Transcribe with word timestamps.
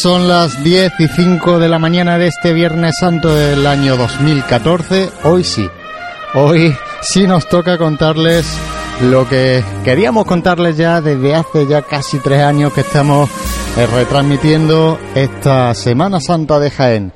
Son 0.00 0.28
las 0.28 0.62
10 0.62 0.92
y 0.98 1.08
5 1.08 1.60
de 1.60 1.68
la 1.68 1.78
mañana 1.78 2.18
de 2.18 2.26
este 2.26 2.52
Viernes 2.52 2.96
Santo 2.98 3.32
del 3.32 3.64
año 3.64 3.96
2014. 3.96 5.08
Hoy 5.22 5.44
sí, 5.44 5.66
hoy 6.34 6.76
sí 7.00 7.26
nos 7.26 7.48
toca 7.48 7.78
contarles 7.78 8.44
lo 9.02 9.26
que 9.26 9.64
queríamos 9.84 10.26
contarles 10.26 10.76
ya 10.76 11.00
desde 11.00 11.34
hace 11.34 11.66
ya 11.66 11.82
casi 11.82 12.18
tres 12.18 12.42
años 12.42 12.72
que 12.72 12.80
estamos 12.80 13.30
eh, 13.78 13.86
retransmitiendo 13.86 14.98
esta 15.14 15.72
Semana 15.74 16.20
Santa 16.20 16.58
de 16.58 16.70
Jaén. 16.70 17.12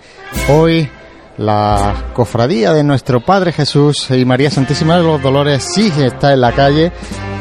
Hoy 0.49 0.89
la 1.37 2.11
cofradía 2.15 2.73
de 2.73 2.85
nuestro 2.85 3.21
Padre 3.21 3.53
Jesús 3.53 4.09
y 4.11 4.25
María 4.25 4.51
Santísima 4.51 4.97
de 4.97 5.03
los 5.03 5.21
Dolores 5.21 5.69
sí 5.75 5.93
está 5.99 6.33
en 6.33 6.41
la 6.41 6.53
calle 6.53 6.93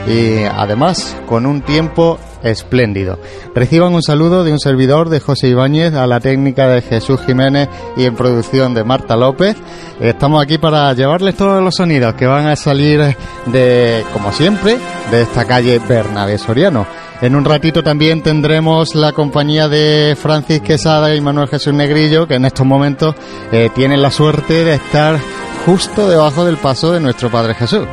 y 0.07 0.43
además 0.43 1.15
con 1.27 1.45
un 1.45 1.61
tiempo 1.61 2.19
espléndido. 2.43 3.19
Reciban 3.53 3.93
un 3.93 4.03
saludo 4.03 4.43
de 4.43 4.51
un 4.51 4.59
servidor 4.59 5.09
de 5.09 5.19
José 5.19 5.49
Ibáñez 5.49 5.93
a 5.93 6.07
la 6.07 6.19
técnica 6.19 6.67
de 6.67 6.81
Jesús 6.81 7.19
Jiménez 7.25 7.69
y 7.95 8.05
en 8.05 8.15
producción 8.15 8.73
de 8.73 8.83
Marta 8.83 9.15
López. 9.15 9.55
Estamos 9.99 10.41
aquí 10.41 10.57
para 10.57 10.93
llevarles 10.93 11.35
todos 11.35 11.63
los 11.63 11.75
sonidos 11.75 12.13
que 12.15 12.27
van 12.27 12.47
a 12.47 12.55
salir 12.55 13.15
de, 13.47 14.03
como 14.13 14.31
siempre, 14.31 14.77
de 15.11 15.21
esta 15.21 15.45
calle 15.45 15.79
Bernabé 15.87 16.37
Soriano. 16.37 16.85
En 17.19 17.35
un 17.35 17.45
ratito 17.45 17.81
también 17.81 18.21
tendremos 18.21 18.93
la 18.93 19.11
compañía 19.11 19.67
de 19.67 20.15
Francis 20.21 20.61
Quesada 20.61 21.15
y 21.15 21.21
Manuel 21.21 21.47
Jesús 21.47 21.73
Negrillo, 21.73 22.27
que 22.27 22.35
en 22.35 22.45
estos 22.45 22.65
momentos 22.65 23.15
eh, 23.51 23.69
tienen 23.73 24.03
la 24.03 24.11
suerte 24.11 24.63
de 24.63 24.75
estar 24.75 25.17
justo 25.65 26.07
debajo 26.07 26.45
del 26.45 26.57
paso 26.57 26.91
de 26.91 26.99
nuestro 26.99 27.31
Padre 27.31 27.55
Jesús. 27.55 27.87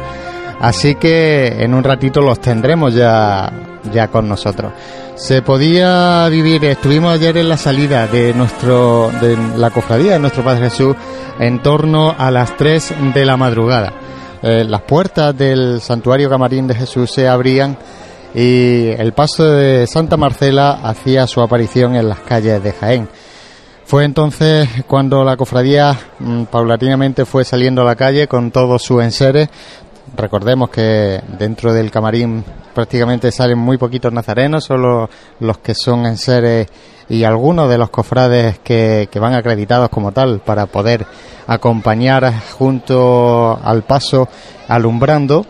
Así 0.60 0.94
que 0.96 1.62
en 1.62 1.72
un 1.72 1.82
ratito 1.82 2.20
los 2.20 2.38
tendremos 2.40 2.94
ya, 2.94 3.50
ya 3.92 4.08
con 4.08 4.28
nosotros. 4.28 4.72
Se 5.16 5.42
podía 5.42 6.28
vivir, 6.28 6.64
estuvimos 6.64 7.14
ayer 7.14 7.36
en 7.36 7.48
la 7.48 7.56
salida 7.56 8.06
de 8.06 8.34
nuestro, 8.34 9.10
de 9.20 9.36
la 9.56 9.70
cofradía 9.70 10.12
de 10.12 10.18
nuestro 10.18 10.42
Padre 10.42 10.70
Jesús 10.70 10.96
en 11.38 11.62
torno 11.62 12.14
a 12.16 12.30
las 12.30 12.56
3 12.56 12.94
de 13.14 13.24
la 13.24 13.36
madrugada. 13.36 13.92
Eh, 14.42 14.64
las 14.64 14.82
puertas 14.82 15.36
del 15.36 15.80
santuario 15.80 16.28
camarín 16.28 16.66
de 16.66 16.74
Jesús 16.74 17.10
se 17.10 17.28
abrían 17.28 17.78
y 18.34 18.88
el 18.88 19.12
paso 19.12 19.44
de 19.44 19.86
Santa 19.86 20.16
Marcela 20.16 20.80
hacía 20.82 21.26
su 21.26 21.40
aparición 21.40 21.94
en 21.94 22.08
las 22.08 22.20
calles 22.20 22.62
de 22.62 22.72
Jaén. 22.72 23.08
Fue 23.86 24.04
entonces 24.04 24.68
cuando 24.86 25.24
la 25.24 25.36
cofradía 25.36 25.96
mm, 26.18 26.44
paulatinamente 26.44 27.24
fue 27.26 27.44
saliendo 27.44 27.82
a 27.82 27.84
la 27.84 27.96
calle 27.96 28.26
con 28.26 28.50
todos 28.50 28.82
sus 28.82 29.02
enseres, 29.02 29.48
Recordemos 30.16 30.70
que 30.70 31.20
dentro 31.38 31.72
del 31.72 31.90
camarín 31.90 32.44
prácticamente 32.74 33.32
salen 33.32 33.58
muy 33.58 33.78
poquitos 33.78 34.12
nazarenos, 34.12 34.64
solo 34.64 35.08
los 35.40 35.58
que 35.58 35.74
son 35.74 36.06
en 36.06 36.18
seres 36.18 36.68
y 37.08 37.24
algunos 37.24 37.68
de 37.68 37.78
los 37.78 37.90
cofrades 37.90 38.58
que, 38.58 39.08
que, 39.10 39.20
van 39.20 39.34
acreditados 39.34 39.88
como 39.90 40.12
tal 40.12 40.40
para 40.40 40.66
poder 40.66 41.06
acompañar 41.46 42.32
junto 42.58 43.58
al 43.62 43.82
paso 43.82 44.28
alumbrando. 44.68 45.46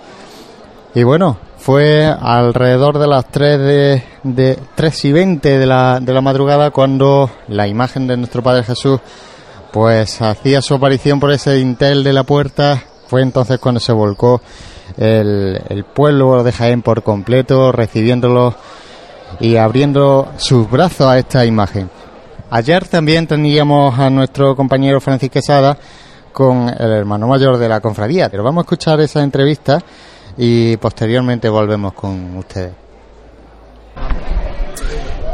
Y 0.95 1.03
bueno, 1.03 1.39
fue 1.65 2.05
alrededor 2.05 2.99
de 2.99 3.07
las 3.07 3.27
3, 3.31 3.59
de, 3.59 4.05
de 4.23 4.59
3 4.75 5.05
y 5.07 5.13
20 5.13 5.59
de 5.59 5.67
la, 5.67 5.99
de 6.01 6.13
la 6.13 6.21
madrugada 6.21 6.71
cuando 6.71 7.31
la 7.49 7.67
imagen 7.67 8.07
de 8.07 8.17
nuestro 8.17 8.43
Padre 8.43 8.65
Jesús 8.65 9.01
pues 9.73 10.21
hacía 10.21 10.61
su 10.61 10.75
aparición 10.75 11.19
por 11.19 11.33
ese 11.33 11.53
dintel 11.55 12.05
de 12.05 12.13
la 12.13 12.23
puerta 12.23 12.85
fue 13.07 13.23
entonces 13.23 13.59
cuando 13.59 13.81
se 13.81 13.93
volcó 13.93 14.41
el, 14.97 15.85
pueblo 15.93 16.43
de 16.43 16.53
Jaén 16.53 16.83
por 16.83 17.03
completo, 17.03 17.73
recibiéndolo 17.73 18.55
y 19.41 19.57
abriendo 19.57 20.29
sus 20.37 20.71
brazos 20.71 21.07
a 21.07 21.19
esta 21.19 21.45
imagen. 21.45 21.91
Ayer 22.51 22.87
también 22.87 23.27
teníamos 23.27 23.99
a 23.99 24.11
nuestro 24.11 24.55
compañero 24.55 25.01
Francis 25.01 25.31
Quesada 25.31 25.77
con 26.33 26.69
el 26.69 26.93
hermano 26.93 27.27
mayor 27.27 27.57
de 27.59 27.69
la 27.69 27.81
confradía, 27.81 28.29
pero 28.29 28.43
vamos 28.43 28.63
a 28.63 28.65
escuchar 28.65 29.01
esa 29.01 29.23
entrevista 29.23 29.81
y 30.37 30.77
posteriormente 30.77 31.49
volvemos 31.49 31.93
con 31.95 32.37
ustedes. 32.37 32.85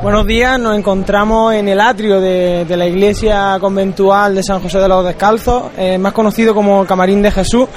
Buenos 0.03 0.27
días, 0.27 0.59
nos 0.59 0.79
encontramos 0.79 1.53
en 1.53 1.69
el 1.69 1.79
atrio 1.79 2.23
de, 2.23 2.65
la 2.75 2.87
iglesia 2.87 3.59
conventual 3.61 4.35
de 4.35 4.43
San 4.43 4.63
José 4.63 4.79
de 4.79 4.89
los 4.89 5.05
Descalzos, 5.05 5.65
eh, 5.77 5.99
más 5.99 6.15
conocido 6.15 6.55
como 6.55 6.81
el 6.81 6.89
Camarín 6.89 7.21
de 7.21 7.31
Jesús, 7.31 7.69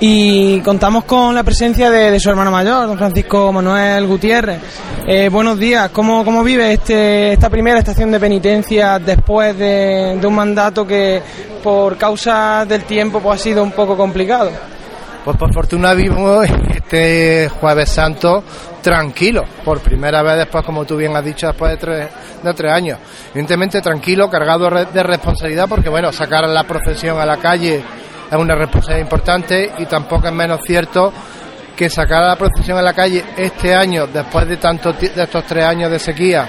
y 0.00 0.60
contamos 0.60 1.04
con 1.04 1.34
la 1.34 1.42
presencia 1.42 1.90
de, 1.90 2.18
su 2.20 2.28
hermano 2.28 2.50
mayor, 2.50 2.86
don 2.86 2.98
Francisco 2.98 3.52
Manuel 3.52 4.06
Gutiérrez. 4.06 4.60
Eh, 5.06 5.28
buenos 5.30 5.58
días, 5.58 5.90
¿cómo, 5.90 6.24
cómo 6.24 6.42
vive 6.42 6.72
este, 6.72 7.32
esta 7.32 7.48
primera 7.48 7.78
estación 7.78 8.10
de 8.10 8.20
penitencia 8.20 8.98
después 8.98 9.56
de, 9.56 10.20
un 10.22 10.34
mandato 10.34 10.86
que 10.86 11.22
por 11.62 11.96
causa 11.96 12.66
del 12.66 12.84
tiempo 12.84 13.20
pues, 13.20 13.40
ha 13.40 13.42
sido 13.44 13.62
un 13.62 13.72
poco 13.72 13.96
complicado? 13.96 14.50
Pues 15.24 15.36
por 15.36 15.52
fortuna 15.52 15.94
vimos 15.94 16.46
este 16.72 17.48
jueves 17.48 17.88
santo 17.88 18.44
tranquilo, 18.82 19.44
por 19.64 19.80
primera 19.80 20.22
vez 20.22 20.36
después, 20.36 20.64
como 20.64 20.84
tú 20.84 20.96
bien 20.96 21.16
has 21.16 21.24
dicho, 21.24 21.48
después 21.48 21.72
de 21.72 21.76
tres, 21.78 22.08
de 22.42 22.54
tres 22.54 22.72
años. 22.72 22.98
Evidentemente 23.30 23.80
tranquilo, 23.80 24.30
cargado 24.30 24.70
de 24.70 25.02
responsabilidad, 25.02 25.68
porque 25.68 25.88
bueno, 25.88 26.12
sacar 26.12 26.46
la 26.48 26.64
procesión 26.64 27.18
a 27.18 27.26
la 27.26 27.38
calle 27.38 27.82
es 28.30 28.36
una 28.36 28.54
responsabilidad 28.54 29.04
importante 29.04 29.72
y 29.78 29.86
tampoco 29.86 30.26
es 30.26 30.32
menos 30.32 30.60
cierto 30.66 31.12
que 31.76 31.90
sacar 31.90 32.22
la 32.24 32.36
procesión 32.36 32.78
a 32.78 32.82
la 32.82 32.94
calle 32.94 33.22
este 33.36 33.74
año, 33.74 34.06
después 34.06 34.48
de, 34.48 34.56
tanto, 34.56 34.92
de 34.94 35.12
estos 35.14 35.44
tres 35.44 35.64
años 35.64 35.90
de 35.90 35.98
sequía, 35.98 36.48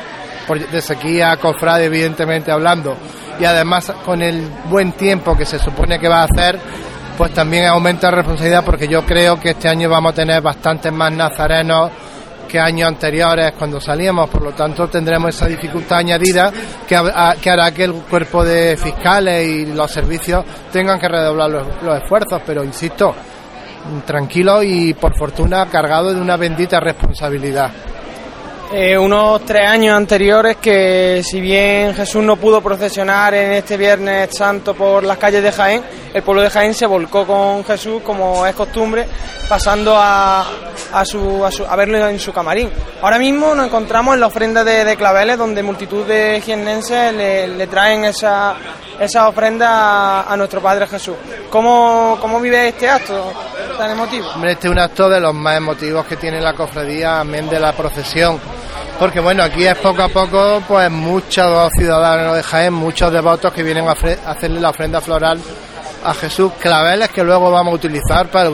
de 0.71 0.81
sequía 0.81 1.35
cofrade 1.37 1.85
evidentemente 1.85 2.51
hablando, 2.51 2.95
y 3.37 3.43
además 3.43 3.91
con 4.05 4.21
el 4.21 4.47
buen 4.69 4.93
tiempo 4.93 5.35
que 5.35 5.45
se 5.45 5.59
supone 5.59 5.99
que 5.99 6.07
va 6.07 6.21
a 6.21 6.27
hacer, 6.31 6.57
pues 7.17 7.33
también 7.33 7.65
aumenta 7.65 8.09
la 8.09 8.17
responsabilidad 8.17 8.63
porque 8.63 8.87
yo 8.87 9.05
creo 9.05 9.39
que 9.39 9.49
este 9.49 9.67
año 9.67 9.89
vamos 9.89 10.13
a 10.13 10.15
tener 10.15 10.41
bastantes 10.41 10.93
más 10.93 11.11
nazarenos 11.11 11.91
que 12.47 12.59
años 12.59 12.87
anteriores 12.87 13.53
cuando 13.53 13.79
salíamos, 13.79 14.29
por 14.29 14.41
lo 14.41 14.53
tanto 14.53 14.87
tendremos 14.87 15.35
esa 15.35 15.47
dificultad 15.47 15.99
añadida 15.99 16.51
que, 16.87 16.95
hará 16.95 17.71
que 17.71 17.83
el 17.83 17.93
cuerpo 17.93 18.43
de 18.43 18.77
fiscales 18.77 19.47
y 19.47 19.65
los 19.65 19.91
servicios 19.91 20.45
tengan 20.71 20.99
que 20.99 21.07
redoblar 21.07 21.49
los, 21.49 22.01
esfuerzos, 22.01 22.41
pero 22.45 22.63
insisto, 22.63 23.13
tranquilo 24.05 24.63
y 24.63 24.93
por 24.93 25.15
fortuna 25.17 25.65
cargado 25.67 26.13
de 26.13 26.21
una 26.21 26.37
bendita 26.37 26.79
responsabilidad. 26.79 27.71
Eh, 28.69 28.97
unos 28.97 29.45
tres 29.45 29.65
años 29.65 29.95
anteriores 29.95 30.57
que 30.57 31.21
si 31.23 31.39
bien 31.39 31.95
Jesús 31.95 32.21
no 32.21 32.35
pudo 32.35 32.59
procesionar 32.59 33.33
en 33.33 33.53
este 33.53 33.77
Viernes 33.77 34.35
Santo 34.35 34.75
por 34.75 35.05
las 35.05 35.17
calles 35.17 35.41
de 35.41 35.53
Jaén, 35.53 35.81
el 36.13 36.21
pueblo 36.21 36.41
de 36.41 36.49
Jaén 36.49 36.73
se 36.73 36.85
volcó 36.85 37.25
con 37.25 37.63
Jesús 37.63 38.01
como 38.03 38.45
es 38.45 38.53
costumbre, 38.55 39.07
pasando 39.47 39.95
a, 39.95 40.45
a, 40.91 41.05
su, 41.05 41.45
a, 41.45 41.75
verlo 41.77 42.09
en 42.09 42.19
su 42.19 42.33
camarín. 42.33 42.69
Ahora 43.01 43.17
mismo 43.17 43.55
nos 43.55 43.67
encontramos 43.67 44.15
en 44.15 44.19
la 44.19 44.27
ofrenda 44.27 44.65
de, 44.65 44.97
claveles 44.97 45.37
donde 45.37 45.63
multitud 45.63 46.05
de 46.05 46.41
jiennenses 46.43 47.13
le, 47.13 47.67
traen 47.67 48.03
esa, 48.03 48.53
esa 48.99 49.29
ofrenda 49.29 50.23
a, 50.29 50.35
nuestro 50.35 50.61
Padre 50.61 50.87
Jesús. 50.87 51.15
¿Cómo, 51.49 52.17
¿Cómo 52.19 52.41
vive 52.41 52.67
este 52.67 52.89
acto 52.89 53.31
tan 53.77 53.91
emotivo? 53.91 54.27
Este 54.45 54.67
es 54.67 54.71
un 54.73 54.79
acto 54.79 55.07
de 55.07 55.21
los 55.21 55.33
más 55.33 55.55
emotivos 55.55 56.05
que 56.05 56.17
tiene 56.17 56.41
la 56.41 56.53
cofradía, 56.53 57.21
amén 57.21 57.49
de 57.49 57.61
la 57.61 57.71
procesión 57.71 58.56
porque 58.99 59.19
bueno, 59.19 59.43
aquí 59.43 59.65
es 59.65 59.77
poco 59.77 60.01
a 60.01 60.09
poco, 60.09 60.61
pues 60.67 60.89
muchos 60.89 61.71
ciudadanos 61.77 62.35
de 62.35 62.43
Jaén, 62.43 62.73
muchos 62.73 63.11
devotos 63.11 63.53
que 63.53 63.63
vienen 63.63 63.87
a 63.87 63.91
hacerle 63.91 64.59
la 64.59 64.69
ofrenda 64.69 65.01
floral 65.01 65.39
a 66.03 66.13
Jesús, 66.13 66.53
claveles 66.59 67.09
que 67.09 67.23
luego 67.23 67.51
vamos 67.51 67.73
a 67.73 67.75
utilizar 67.75 68.27
para, 68.29 68.49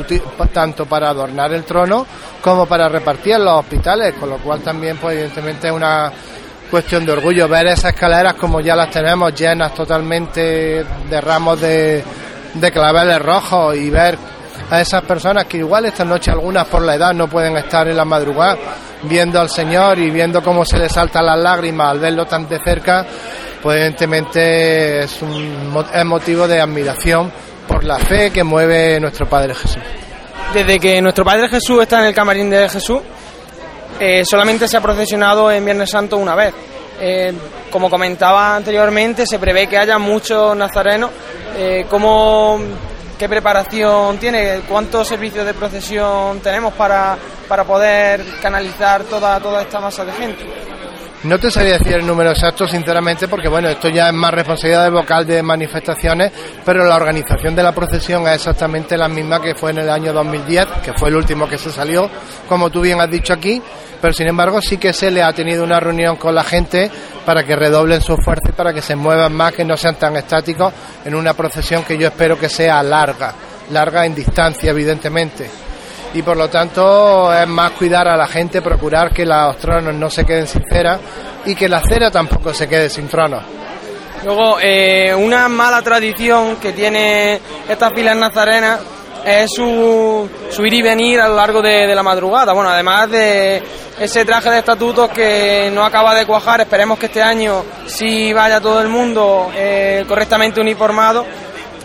tanto 0.51 0.85
para 0.85 1.09
adornar 1.09 1.53
el 1.53 1.63
trono 1.63 2.05
como 2.41 2.65
para 2.65 2.89
repartir 2.89 3.33
en 3.33 3.45
los 3.45 3.59
hospitales, 3.59 4.15
con 4.19 4.29
lo 4.29 4.37
cual 4.37 4.61
también, 4.61 4.97
pues 4.97 5.13
evidentemente 5.13 5.67
es 5.67 5.73
una 5.73 6.11
cuestión 6.69 7.05
de 7.05 7.11
orgullo 7.11 7.47
ver 7.47 7.67
esas 7.67 7.93
escaleras 7.93 8.33
como 8.33 8.59
ya 8.59 8.75
las 8.75 8.89
tenemos 8.89 9.33
llenas 9.35 9.73
totalmente 9.73 10.83
de 11.09 11.21
ramos 11.21 11.61
de, 11.61 12.03
de 12.55 12.71
claveles 12.71 13.21
rojos 13.21 13.75
y 13.75 13.89
ver 13.89 14.17
a 14.69 14.81
esas 14.81 15.03
personas 15.03 15.45
que 15.45 15.57
igual 15.57 15.85
esta 15.85 16.03
noche 16.03 16.31
algunas 16.31 16.67
por 16.67 16.81
la 16.81 16.95
edad 16.95 17.13
no 17.13 17.27
pueden 17.27 17.57
estar 17.57 17.87
en 17.87 17.97
la 17.97 18.05
madrugada 18.05 18.57
viendo 19.03 19.39
al 19.39 19.49
Señor 19.49 19.99
y 19.99 20.09
viendo 20.09 20.41
cómo 20.41 20.65
se 20.65 20.77
le 20.77 20.89
saltan 20.89 21.25
las 21.25 21.37
lágrimas 21.37 21.91
al 21.91 21.99
verlo 21.99 22.25
tan 22.25 22.47
de 22.47 22.59
cerca, 22.59 23.05
pues 23.61 23.77
evidentemente 23.77 25.03
es 25.03 25.21
un 25.21 25.85
es 25.93 26.05
motivo 26.05 26.47
de 26.47 26.59
admiración 26.59 27.31
por 27.67 27.83
la 27.83 27.99
fe 27.99 28.31
que 28.31 28.43
mueve 28.43 28.99
nuestro 28.99 29.27
Padre 29.27 29.53
Jesús. 29.55 29.81
Desde 30.53 30.79
que 30.79 31.01
nuestro 31.01 31.25
Padre 31.25 31.49
Jesús 31.49 31.81
está 31.81 31.99
en 31.99 32.07
el 32.07 32.13
camarín 32.13 32.49
de 32.49 32.69
Jesús, 32.69 33.01
eh, 33.99 34.23
solamente 34.25 34.67
se 34.67 34.77
ha 34.77 34.81
procesionado 34.81 35.51
en 35.51 35.63
Viernes 35.63 35.89
Santo 35.89 36.17
una 36.17 36.35
vez. 36.35 36.53
Eh, 36.99 37.33
como 37.71 37.89
comentaba 37.89 38.55
anteriormente, 38.55 39.25
se 39.25 39.39
prevé 39.39 39.67
que 39.67 39.77
haya 39.77 39.97
muchos 39.97 40.55
nazarenos. 40.55 41.09
Eh, 41.57 41.85
¿cómo, 41.89 42.59
¿Qué 43.23 43.29
preparación 43.29 44.17
tiene? 44.17 44.63
¿Cuántos 44.67 45.07
servicios 45.07 45.45
de 45.45 45.53
procesión 45.53 46.41
tenemos 46.41 46.73
para, 46.73 47.17
para 47.47 47.63
poder 47.63 48.21
canalizar 48.41 49.05
toda, 49.05 49.39
toda 49.39 49.61
esta 49.61 49.79
masa 49.79 50.03
de 50.03 50.11
gente? 50.11 50.45
No 51.23 51.39
te 51.39 51.49
sabría 51.49 51.77
decir 51.77 51.93
el 51.93 52.05
número 52.05 52.31
exacto, 52.31 52.67
sinceramente, 52.67 53.29
porque 53.29 53.47
bueno, 53.47 53.69
esto 53.69 53.87
ya 53.87 54.09
es 54.09 54.13
más 54.13 54.33
responsabilidad 54.33 54.83
del 54.83 54.91
vocal 54.91 55.25
de 55.25 55.41
manifestaciones, 55.41 56.33
pero 56.65 56.83
la 56.83 56.97
organización 56.97 57.55
de 57.55 57.63
la 57.63 57.71
procesión 57.71 58.27
es 58.27 58.33
exactamente 58.33 58.97
la 58.97 59.07
misma 59.07 59.41
que 59.41 59.55
fue 59.55 59.71
en 59.71 59.77
el 59.77 59.89
año 59.89 60.11
2010, 60.11 60.67
que 60.83 60.91
fue 60.91 61.07
el 61.07 61.15
último 61.15 61.47
que 61.47 61.57
se 61.57 61.71
salió, 61.71 62.09
como 62.49 62.69
tú 62.71 62.81
bien 62.81 62.99
has 62.99 63.09
dicho 63.09 63.31
aquí, 63.31 63.61
pero 64.01 64.13
sin 64.13 64.27
embargo 64.27 64.61
sí 64.61 64.77
que 64.77 64.91
se 64.91 65.09
le 65.11 65.23
ha 65.23 65.31
tenido 65.31 65.63
una 65.63 65.79
reunión 65.79 66.17
con 66.17 66.35
la 66.35 66.43
gente 66.43 66.91
para 67.25 67.43
que 67.43 67.55
redoblen 67.55 68.01
su 68.01 68.13
esfuerzo 68.13 68.49
y 68.49 68.51
para 68.51 68.73
que 68.73 68.81
se 68.81 68.95
muevan 68.95 69.33
más, 69.33 69.53
que 69.53 69.65
no 69.65 69.77
sean 69.77 69.95
tan 69.95 70.15
estáticos 70.15 70.73
en 71.05 71.15
una 71.15 71.33
procesión 71.33 71.83
que 71.83 71.97
yo 71.97 72.07
espero 72.07 72.37
que 72.37 72.49
sea 72.49 72.81
larga, 72.83 73.33
larga 73.71 74.05
en 74.05 74.15
distancia, 74.15 74.71
evidentemente. 74.71 75.49
Y 76.13 76.21
por 76.21 76.37
lo 76.37 76.47
tanto 76.49 77.33
es 77.33 77.47
más 77.47 77.71
cuidar 77.71 78.07
a 78.07 78.15
la 78.15 78.27
gente, 78.27 78.61
procurar 78.61 79.11
que 79.11 79.25
los 79.25 79.57
tronos 79.57 79.95
no 79.95 80.09
se 80.09 80.25
queden 80.25 80.47
sin 80.47 80.63
cera 80.69 80.99
y 81.45 81.55
que 81.55 81.67
la 81.67 81.81
cera 81.81 82.11
tampoco 82.11 82.53
se 82.53 82.67
quede 82.67 82.89
sin 82.89 83.07
tronos. 83.07 83.43
Luego, 84.23 84.57
eh, 84.61 85.13
una 85.13 85.49
mala 85.49 85.81
tradición 85.81 86.55
que 86.57 86.71
tiene 86.71 87.39
estas 87.67 87.91
filas 87.93 88.15
nazarenas 88.15 88.79
es 89.25 89.49
su, 89.55 90.29
ir 90.59 90.73
y 90.73 90.81
venir 90.81 91.19
a 91.21 91.27
lo 91.27 91.35
largo 91.35 91.61
de, 91.61 91.93
la 91.93 92.03
madrugada. 92.03 92.53
Bueno, 92.53 92.69
además 92.69 93.09
de 93.09 93.61
ese 93.99 94.25
traje 94.25 94.49
de 94.49 94.59
estatutos 94.59 95.09
que 95.09 95.69
no 95.73 95.83
acaba 95.83 96.13
de 96.15 96.25
cuajar, 96.25 96.61
esperemos 96.61 96.97
que 96.97 97.07
este 97.07 97.21
año 97.21 97.63
sí 97.85 98.33
vaya 98.33 98.59
todo 98.59 98.81
el 98.81 98.89
mundo 98.89 99.51
eh, 99.55 100.03
correctamente 100.07 100.61
uniformado. 100.61 101.25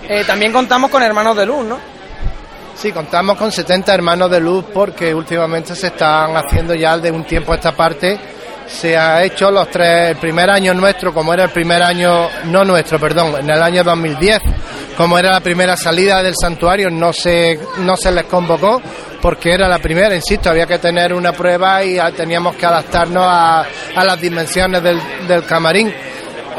Eh, 0.09 0.25
también 0.25 0.53
contamos 0.53 0.91
con 0.91 1.03
hermanos 1.03 1.37
de 1.37 1.47
luz, 1.47 1.65
¿no? 1.65 1.79
Sí, 2.75 2.93
contamos 2.93 3.37
con 3.37 3.51
70 3.51 3.93
hermanos 3.93 4.31
de 4.31 4.41
luz 4.41 4.65
porque 4.73 5.13
últimamente 5.13 5.75
se 5.75 5.89
están 5.89 6.37
haciendo 6.37 6.75
ya 6.75 6.97
de 6.97 7.11
un 7.11 7.25
tiempo 7.25 7.53
a 7.53 7.57
esta 7.57 7.73
parte 7.73 8.19
se 8.69 8.97
ha 8.97 9.23
hecho 9.25 9.51
los 9.51 9.71
tres, 9.71 10.11
el 10.11 10.17
primer 10.17 10.51
año 10.51 10.75
nuestro, 10.75 11.13
como 11.13 11.33
era 11.33 11.45
el 11.45 11.51
primer 11.51 11.83
año, 11.83 12.29
no 12.45 12.65
nuestro, 12.65 12.99
perdón, 12.99 13.35
en 13.41 13.51
el 13.51 13.63
año 13.63 13.83
2010, 13.83 14.41
como 14.97 15.19
era 15.19 15.33
la 15.33 15.41
primera 15.41 15.77
salida 15.77 16.23
del 16.23 16.35
santuario, 16.41 16.91
no 16.91 17.13
se, 17.13 17.59
no 17.79 17.97
se 17.97 18.13
les 18.13 18.25
convocó 18.25 18.81
porque 19.21 19.53
era 19.53 19.69
la 19.69 19.79
primera, 19.79 20.15
insisto, 20.15 20.51
había 20.51 20.67
que 20.67 20.79
tener 20.79 21.13
una 21.13 21.33
prueba 21.33 21.85
y 21.85 21.99
teníamos 22.17 22.55
que 22.57 22.67
adaptarnos 22.67 23.25
a, 23.27 23.65
las 23.97 24.21
dimensiones 24.21 24.83
del, 24.83 25.45
camarín. 25.45 25.93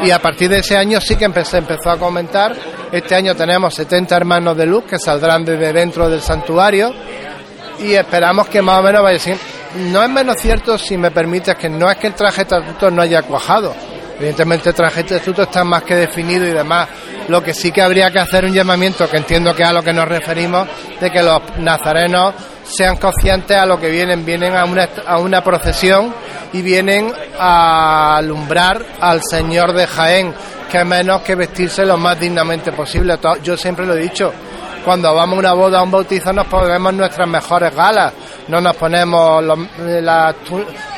Y 0.02 0.10
a 0.10 0.18
partir 0.18 0.48
de 0.48 0.58
ese 0.58 0.76
año 0.76 1.00
sí 1.00 1.16
que 1.16 1.24
empecé, 1.24 1.58
empezó 1.58 1.90
a 1.90 1.98
comentar. 1.98 2.54
Este 2.90 3.14
año 3.14 3.34
tenemos 3.34 3.74
70 3.74 4.16
hermanos 4.16 4.56
de 4.56 4.66
luz 4.66 4.84
que 4.84 4.98
saldrán 4.98 5.44
desde 5.44 5.72
dentro 5.72 6.08
del 6.08 6.20
santuario 6.20 6.92
y 7.78 7.94
esperamos 7.94 8.48
que 8.48 8.62
más 8.62 8.80
o 8.80 8.82
menos 8.82 9.02
vaya 9.02 9.18
no 9.76 10.02
es 10.02 10.08
menos 10.08 10.36
cierto, 10.38 10.76
si 10.76 10.96
me 10.96 11.10
permites, 11.10 11.54
que 11.56 11.68
no 11.68 11.90
es 11.90 11.96
que 11.98 12.08
el 12.08 12.14
traje 12.14 12.42
estatuto 12.42 12.90
no 12.90 13.02
haya 13.02 13.22
cuajado. 13.22 13.74
Evidentemente 14.18 14.70
el 14.70 14.74
traje 14.74 15.00
estatuto 15.00 15.42
está 15.42 15.64
más 15.64 15.82
que 15.82 15.94
definido 15.96 16.46
y 16.46 16.50
demás. 16.50 16.88
Lo 17.28 17.42
que 17.42 17.54
sí 17.54 17.72
que 17.72 17.80
habría 17.80 18.10
que 18.10 18.18
hacer 18.18 18.44
un 18.44 18.52
llamamiento, 18.52 19.08
que 19.08 19.16
entiendo 19.16 19.54
que 19.54 19.62
es 19.62 19.68
a 19.68 19.72
lo 19.72 19.82
que 19.82 19.92
nos 19.92 20.06
referimos, 20.06 20.68
de 21.00 21.10
que 21.10 21.22
los 21.22 21.40
nazarenos 21.58 22.34
sean 22.64 22.96
conscientes 22.96 23.56
a 23.56 23.64
lo 23.64 23.80
que 23.80 23.88
vienen. 23.88 24.24
Vienen 24.24 24.56
a 24.56 24.64
una, 24.64 24.88
a 25.06 25.18
una 25.18 25.42
procesión 25.42 26.12
y 26.52 26.60
vienen 26.60 27.12
a 27.38 28.16
alumbrar 28.16 28.84
al 29.00 29.20
Señor 29.22 29.72
de 29.72 29.86
Jaén, 29.86 30.34
que 30.70 30.84
menos 30.84 31.22
que 31.22 31.34
vestirse 31.34 31.86
lo 31.86 31.96
más 31.96 32.18
dignamente 32.18 32.72
posible. 32.72 33.18
Yo 33.42 33.56
siempre 33.56 33.86
lo 33.86 33.94
he 33.94 34.00
dicho, 34.00 34.32
cuando 34.84 35.14
vamos 35.14 35.36
a 35.36 35.38
una 35.38 35.52
boda 35.52 35.80
o 35.80 35.84
un 35.84 35.90
bautizo 35.90 36.32
nos 36.32 36.46
ponemos 36.46 36.92
nuestras 36.94 37.28
mejores 37.28 37.74
galas, 37.74 38.12
no 38.50 38.60
nos 38.60 38.76
ponemos 38.76 39.44
los, 39.44 39.58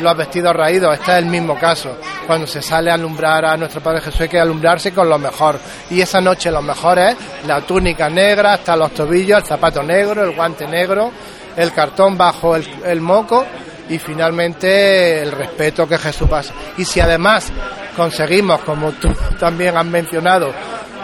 los 0.01 0.17
vestidos 0.17 0.57
raídos, 0.57 0.95
este 0.95 1.13
es 1.13 1.19
el 1.19 1.27
mismo 1.27 1.59
caso. 1.59 1.99
Cuando 2.27 2.47
se 2.47 2.63
sale 2.63 2.91
a 2.91 2.95
alumbrar 2.95 3.45
a 3.45 3.57
nuestro 3.59 3.83
Padre 3.83 4.01
Jesús 4.01 4.23
hay 4.23 4.29
que 4.29 4.41
alumbrarse 4.41 4.93
con 4.93 5.09
lo 5.09 5.19
mejor. 5.19 5.59
Y 5.91 6.01
esa 6.01 6.21
noche 6.21 6.51
lo 6.51 6.63
mejor 6.63 6.99
es 6.99 7.17
la 7.47 7.61
túnica 7.61 8.09
negra 8.09 8.55
hasta 8.55 8.75
los 8.75 8.93
tobillos, 8.93 9.43
el 9.43 9.45
zapato 9.45 9.83
negro, 9.83 10.25
el 10.25 10.35
guante 10.35 10.67
negro, 10.67 11.13
el 11.55 11.73
cartón 11.73 12.17
bajo 12.17 12.57
el, 12.57 12.67
el 12.87 13.03
moco 13.03 13.45
y 13.91 13.99
finalmente 13.99 15.21
el 15.23 15.33
respeto 15.33 15.87
que 15.87 15.99
Jesús 15.99 16.29
pasa. 16.31 16.55
Y 16.79 16.87
si 16.87 17.01
además 17.01 17.53
conseguimos, 17.95 18.61
como 18.63 18.93
tú 18.93 19.15
también 19.39 19.77
has 19.77 19.85
mencionado, 19.85 20.55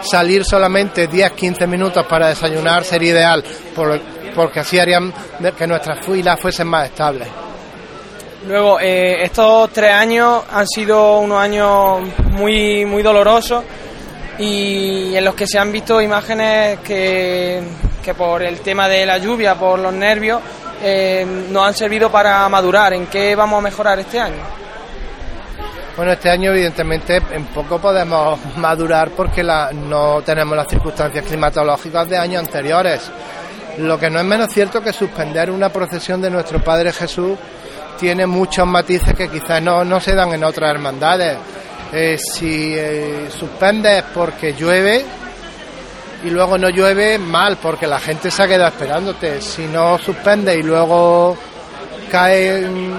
salir 0.01 0.43
solamente 0.43 1.07
10-15 1.07 1.67
minutos 1.67 2.05
para 2.07 2.29
desayunar 2.29 2.83
sería 2.83 3.11
ideal, 3.11 3.43
porque 4.35 4.61
así 4.61 4.79
harían 4.79 5.13
que 5.57 5.67
nuestras 5.67 6.05
filas 6.05 6.39
fuesen 6.39 6.67
más 6.67 6.85
estables. 6.85 7.27
Luego, 8.47 8.79
eh, 8.79 9.23
estos 9.23 9.69
tres 9.71 9.91
años 9.91 10.43
han 10.51 10.65
sido 10.67 11.19
unos 11.19 11.39
años 11.39 11.99
muy, 12.31 12.85
muy 12.85 13.03
dolorosos 13.03 13.63
y 14.37 15.13
en 15.15 15.25
los 15.25 15.35
que 15.35 15.45
se 15.45 15.59
han 15.59 15.71
visto 15.71 16.01
imágenes 16.01 16.79
que, 16.79 17.61
que 18.03 18.13
por 18.13 18.41
el 18.41 18.61
tema 18.61 18.87
de 18.87 19.05
la 19.05 19.17
lluvia, 19.17 19.55
por 19.55 19.79
los 19.79 19.93
nervios, 19.93 20.41
eh, 20.81 21.25
nos 21.49 21.67
han 21.67 21.73
servido 21.73 22.09
para 22.09 22.47
madurar. 22.47 22.93
¿En 22.93 23.07
qué 23.07 23.35
vamos 23.35 23.59
a 23.59 23.61
mejorar 23.61 23.99
este 23.99 24.19
año? 24.19 24.41
Bueno, 25.97 26.13
este 26.13 26.29
año 26.29 26.51
evidentemente 26.51 27.21
en 27.31 27.45
poco 27.47 27.77
podemos 27.79 28.39
madurar 28.55 29.09
porque 29.09 29.43
no 29.43 30.21
tenemos 30.21 30.55
las 30.55 30.67
circunstancias 30.67 31.25
climatológicas 31.25 32.07
de 32.07 32.17
años 32.17 32.39
anteriores. 32.39 33.11
Lo 33.79 33.97
que 33.97 34.09
no 34.09 34.19
es 34.19 34.25
menos 34.25 34.51
cierto 34.51 34.81
que 34.81 34.91
suspender 34.91 35.49
una 35.49 35.69
procesión 35.69 36.21
de 36.21 36.29
nuestro 36.29 36.61
Padre 36.61 36.91
Jesús 36.91 37.37
tiene 37.97 38.25
muchos 38.25 38.67
matices 38.67 39.13
que 39.13 39.29
quizás 39.29 39.61
no, 39.61 39.99
se 40.01 40.13
dan 40.15 40.33
en 40.33 40.43
otras 40.43 40.71
hermandades. 40.71 41.37
Eh, 41.93 42.17
si 42.17 42.73
eh, 42.75 43.29
suspendes 43.37 44.03
porque 44.13 44.53
llueve 44.53 45.05
y 46.25 46.29
luego 46.29 46.57
no 46.57 46.69
llueve, 46.69 47.17
mal, 47.17 47.57
porque 47.57 47.87
la 47.87 47.99
gente 47.99 48.29
se 48.29 48.43
ha 48.43 48.47
quedado 48.47 48.67
esperándote. 48.67 49.41
Si 49.41 49.65
no 49.65 49.97
suspendes 49.97 50.57
y 50.57 50.63
luego 50.63 51.37
caen 52.11 52.93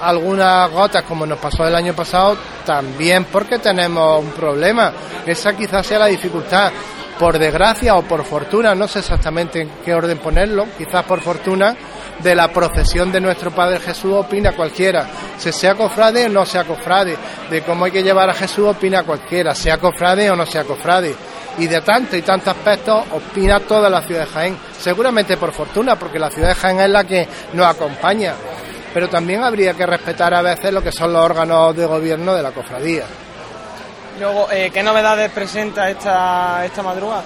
algunas 0.00 0.68
gotas 0.70 1.04
como 1.04 1.26
nos 1.26 1.38
pasó 1.38 1.66
el 1.66 1.76
año 1.76 1.94
pasado, 1.94 2.36
también 2.66 3.24
porque 3.24 3.58
tenemos 3.60 4.20
un 4.20 4.32
problema. 4.32 4.92
Esa 5.24 5.56
quizás 5.56 5.86
sea 5.86 6.00
la 6.00 6.06
dificultad. 6.06 6.72
Por 7.18 7.38
desgracia 7.38 7.96
o 7.96 8.02
por 8.02 8.24
fortuna, 8.24 8.74
no 8.74 8.88
sé 8.88 8.98
exactamente 8.98 9.60
en 9.60 9.70
qué 9.84 9.94
orden 9.94 10.18
ponerlo, 10.18 10.66
quizás 10.76 11.04
por 11.04 11.20
fortuna, 11.20 11.76
de 12.20 12.34
la 12.34 12.48
procesión 12.48 13.12
de 13.12 13.20
nuestro 13.20 13.50
Padre 13.52 13.78
Jesús 13.80 14.12
opina 14.14 14.52
cualquiera. 14.52 15.06
Se 15.38 15.52
sea 15.52 15.74
cofrade 15.74 16.26
o 16.26 16.28
no 16.28 16.44
sea 16.44 16.64
cofrade. 16.64 17.16
De 17.50 17.62
cómo 17.62 17.84
hay 17.84 17.92
que 17.92 18.02
llevar 18.02 18.30
a 18.30 18.34
Jesús 18.34 18.66
opina 18.66 19.04
cualquiera, 19.04 19.54
sea 19.54 19.78
cofrade 19.78 20.30
o 20.30 20.36
no 20.36 20.44
sea 20.44 20.64
cofrade. 20.64 21.14
Y 21.58 21.68
de 21.68 21.80
tanto 21.82 22.16
y 22.16 22.22
tantos 22.22 22.48
aspectos 22.48 23.04
opina 23.12 23.60
toda 23.60 23.88
la 23.88 24.02
ciudad 24.02 24.22
de 24.22 24.32
Jaén. 24.32 24.58
Seguramente 24.76 25.36
por 25.36 25.52
fortuna, 25.52 25.96
porque 25.96 26.18
la 26.18 26.30
ciudad 26.30 26.48
de 26.48 26.54
Jaén 26.54 26.80
es 26.80 26.90
la 26.90 27.04
que 27.04 27.28
nos 27.52 27.66
acompaña 27.66 28.34
pero 28.94 29.08
también 29.08 29.42
habría 29.42 29.74
que 29.74 29.84
respetar 29.84 30.32
a 30.32 30.40
veces 30.40 30.72
lo 30.72 30.80
que 30.80 30.92
son 30.92 31.12
los 31.12 31.20
órganos 31.20 31.76
de 31.76 31.84
gobierno 31.84 32.32
de 32.32 32.42
la 32.44 32.52
cofradía. 32.52 33.04
Luego, 34.18 34.48
eh, 34.50 34.70
¿qué 34.72 34.82
novedades 34.82 35.30
presenta 35.32 35.90
esta, 35.90 36.64
esta 36.64 36.82
madrugada? 36.82 37.24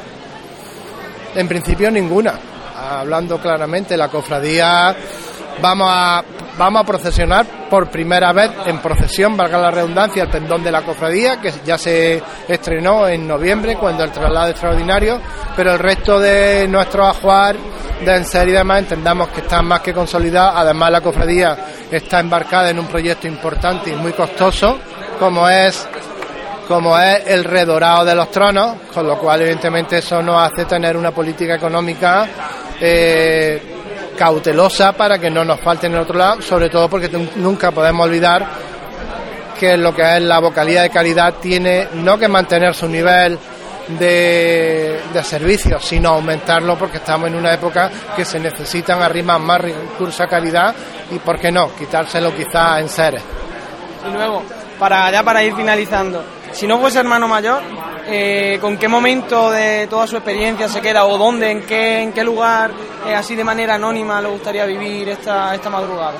En 1.34 1.46
principio 1.46 1.90
ninguna. 1.90 2.34
Hablando 2.76 3.38
claramente, 3.38 3.96
la 3.96 4.08
cofradía 4.08 4.94
vamos 5.60 5.88
a, 5.90 6.24
vamos 6.56 6.82
a 6.82 6.86
procesionar 6.86 7.46
por 7.68 7.90
primera 7.90 8.32
vez 8.32 8.50
en 8.66 8.78
procesión, 8.78 9.36
valga 9.36 9.58
la 9.58 9.70
redundancia, 9.70 10.22
el 10.22 10.30
pendón 10.30 10.62
de 10.62 10.72
la 10.72 10.82
cofradía, 10.82 11.40
que 11.40 11.52
ya 11.64 11.76
se 11.76 12.22
estrenó 12.46 13.06
en 13.08 13.26
noviembre 13.26 13.76
cuando 13.76 14.04
el 14.04 14.12
traslado 14.12 14.48
extraordinario, 14.50 15.20
pero 15.56 15.72
el 15.72 15.78
resto 15.78 16.18
de 16.18 16.66
nuestros 16.68 17.08
ajuar 17.08 17.56
de 18.04 18.14
en 18.14 18.24
serie 18.24 18.54
y 18.54 18.56
demás 18.58 18.78
entendamos 18.78 19.28
que 19.28 19.40
están 19.40 19.66
más 19.66 19.80
que 19.80 19.92
consolidados. 19.92 20.54
Además, 20.56 20.90
la 20.92 21.00
cofradía 21.00 21.56
está 21.90 22.20
embarcada 22.20 22.70
en 22.70 22.78
un 22.78 22.86
proyecto 22.86 23.26
importante 23.26 23.90
y 23.90 23.96
muy 23.96 24.12
costoso, 24.12 24.78
como 25.18 25.48
es 25.48 25.86
como 26.68 26.98
es 26.98 27.26
el 27.26 27.44
redorado 27.44 28.04
de 28.04 28.14
los 28.14 28.30
tronos, 28.30 28.76
con 28.92 29.06
lo 29.06 29.18
cual 29.18 29.40
evidentemente 29.40 29.98
eso 29.98 30.22
nos 30.22 30.52
hace 30.52 30.66
tener 30.66 30.98
una 30.98 31.12
política 31.12 31.54
económica 31.54 32.28
eh, 32.78 33.62
cautelosa 34.16 34.92
para 34.92 35.18
que 35.18 35.30
no 35.30 35.46
nos 35.46 35.58
falte 35.60 35.86
en 35.86 35.94
el 35.94 36.00
otro 36.00 36.18
lado, 36.18 36.42
sobre 36.42 36.68
todo 36.68 36.90
porque 36.90 37.08
nunca 37.36 37.70
podemos 37.70 38.06
olvidar 38.06 38.46
que 39.58 39.78
lo 39.78 39.94
que 39.94 40.16
es 40.16 40.22
la 40.22 40.40
vocalía 40.40 40.82
de 40.82 40.90
calidad 40.90 41.34
tiene 41.40 41.88
no 41.94 42.18
que 42.18 42.28
mantener 42.28 42.74
su 42.74 42.86
nivel 42.86 43.38
de, 43.98 45.00
de 45.10 45.24
servicios, 45.24 45.82
sino 45.82 46.10
aumentarlo 46.10 46.76
porque 46.76 46.98
estamos 46.98 47.28
en 47.28 47.36
una 47.36 47.54
época 47.54 47.90
que 48.14 48.26
se 48.26 48.38
necesitan 48.38 49.02
arriba 49.02 49.38
más 49.38 49.62
recursos 49.62 50.20
a 50.20 50.26
calidad 50.26 50.74
y, 51.10 51.18
¿por 51.18 51.40
qué 51.40 51.50
no?, 51.50 51.74
quitárselo 51.74 52.36
quizá 52.36 52.78
en 52.78 52.90
seres. 52.90 53.22
Y 54.06 54.12
luego, 54.12 54.42
para 54.78 55.10
ya 55.10 55.22
para 55.22 55.42
ir 55.42 55.54
finalizando, 55.54 56.22
si 56.58 56.66
no 56.66 56.80
fuese 56.80 56.98
hermano 56.98 57.28
mayor, 57.28 57.62
eh, 58.08 58.58
¿con 58.60 58.76
qué 58.76 58.88
momento 58.88 59.48
de 59.48 59.86
toda 59.86 60.08
su 60.08 60.16
experiencia 60.16 60.68
se 60.68 60.80
queda 60.80 61.04
o 61.04 61.16
dónde, 61.16 61.52
en 61.52 61.62
qué, 61.62 62.02
en 62.02 62.12
qué 62.12 62.24
lugar, 62.24 62.72
eh, 63.06 63.14
así 63.14 63.36
de 63.36 63.44
manera 63.44 63.76
anónima, 63.76 64.20
le 64.20 64.28
gustaría 64.28 64.66
vivir 64.66 65.08
esta, 65.08 65.54
esta 65.54 65.70
madrugada? 65.70 66.14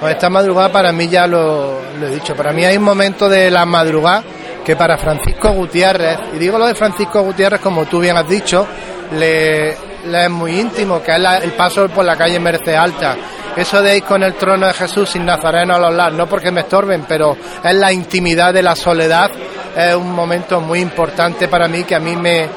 Pues 0.00 0.14
esta 0.14 0.28
madrugada 0.28 0.72
para 0.72 0.90
mí 0.90 1.06
ya 1.06 1.28
lo, 1.28 1.78
lo 2.00 2.06
he 2.08 2.10
dicho, 2.10 2.34
para 2.34 2.52
mí 2.52 2.64
hay 2.64 2.76
un 2.76 2.82
momento 2.82 3.28
de 3.28 3.48
la 3.48 3.64
madrugada 3.64 4.24
que 4.64 4.74
para 4.74 4.98
Francisco 4.98 5.52
Gutiérrez, 5.52 6.18
y 6.34 6.38
digo 6.38 6.58
lo 6.58 6.66
de 6.66 6.74
Francisco 6.74 7.22
Gutiérrez 7.22 7.60
como 7.60 7.84
tú 7.84 8.00
bien 8.00 8.16
has 8.16 8.28
dicho, 8.28 8.66
le, 9.12 9.76
le 10.06 10.24
es 10.24 10.30
muy 10.30 10.58
íntimo, 10.60 11.02
que 11.02 11.12
es 11.12 11.18
la- 11.20 11.38
el 11.38 11.52
paso 11.52 11.88
por 11.88 12.04
la 12.04 12.16
calle 12.16 12.38
Merced 12.40 12.74
Alta. 12.74 13.16
Eso 13.56 13.82
de 13.82 13.98
ir 13.98 14.02
con 14.04 14.22
el 14.22 14.34
trono 14.34 14.66
de 14.66 14.72
Jesús 14.72 15.10
sin 15.10 15.26
Nazareno 15.26 15.74
a 15.74 15.78
los 15.78 15.92
lados, 15.94 16.14
no 16.14 16.26
porque 16.26 16.50
me 16.50 16.62
estorben, 16.62 17.04
pero 17.06 17.36
es 17.62 17.74
la 17.74 17.92
intimidad 17.92 18.52
de 18.54 18.62
la 18.62 18.74
soledad, 18.74 19.30
es 19.76 19.94
un 19.94 20.12
momento 20.12 20.60
muy 20.60 20.80
importante 20.80 21.48
para 21.48 21.68
mí 21.68 21.84
que 21.84 21.94
a 21.94 22.00
mí 22.00 22.16
me, 22.16 22.48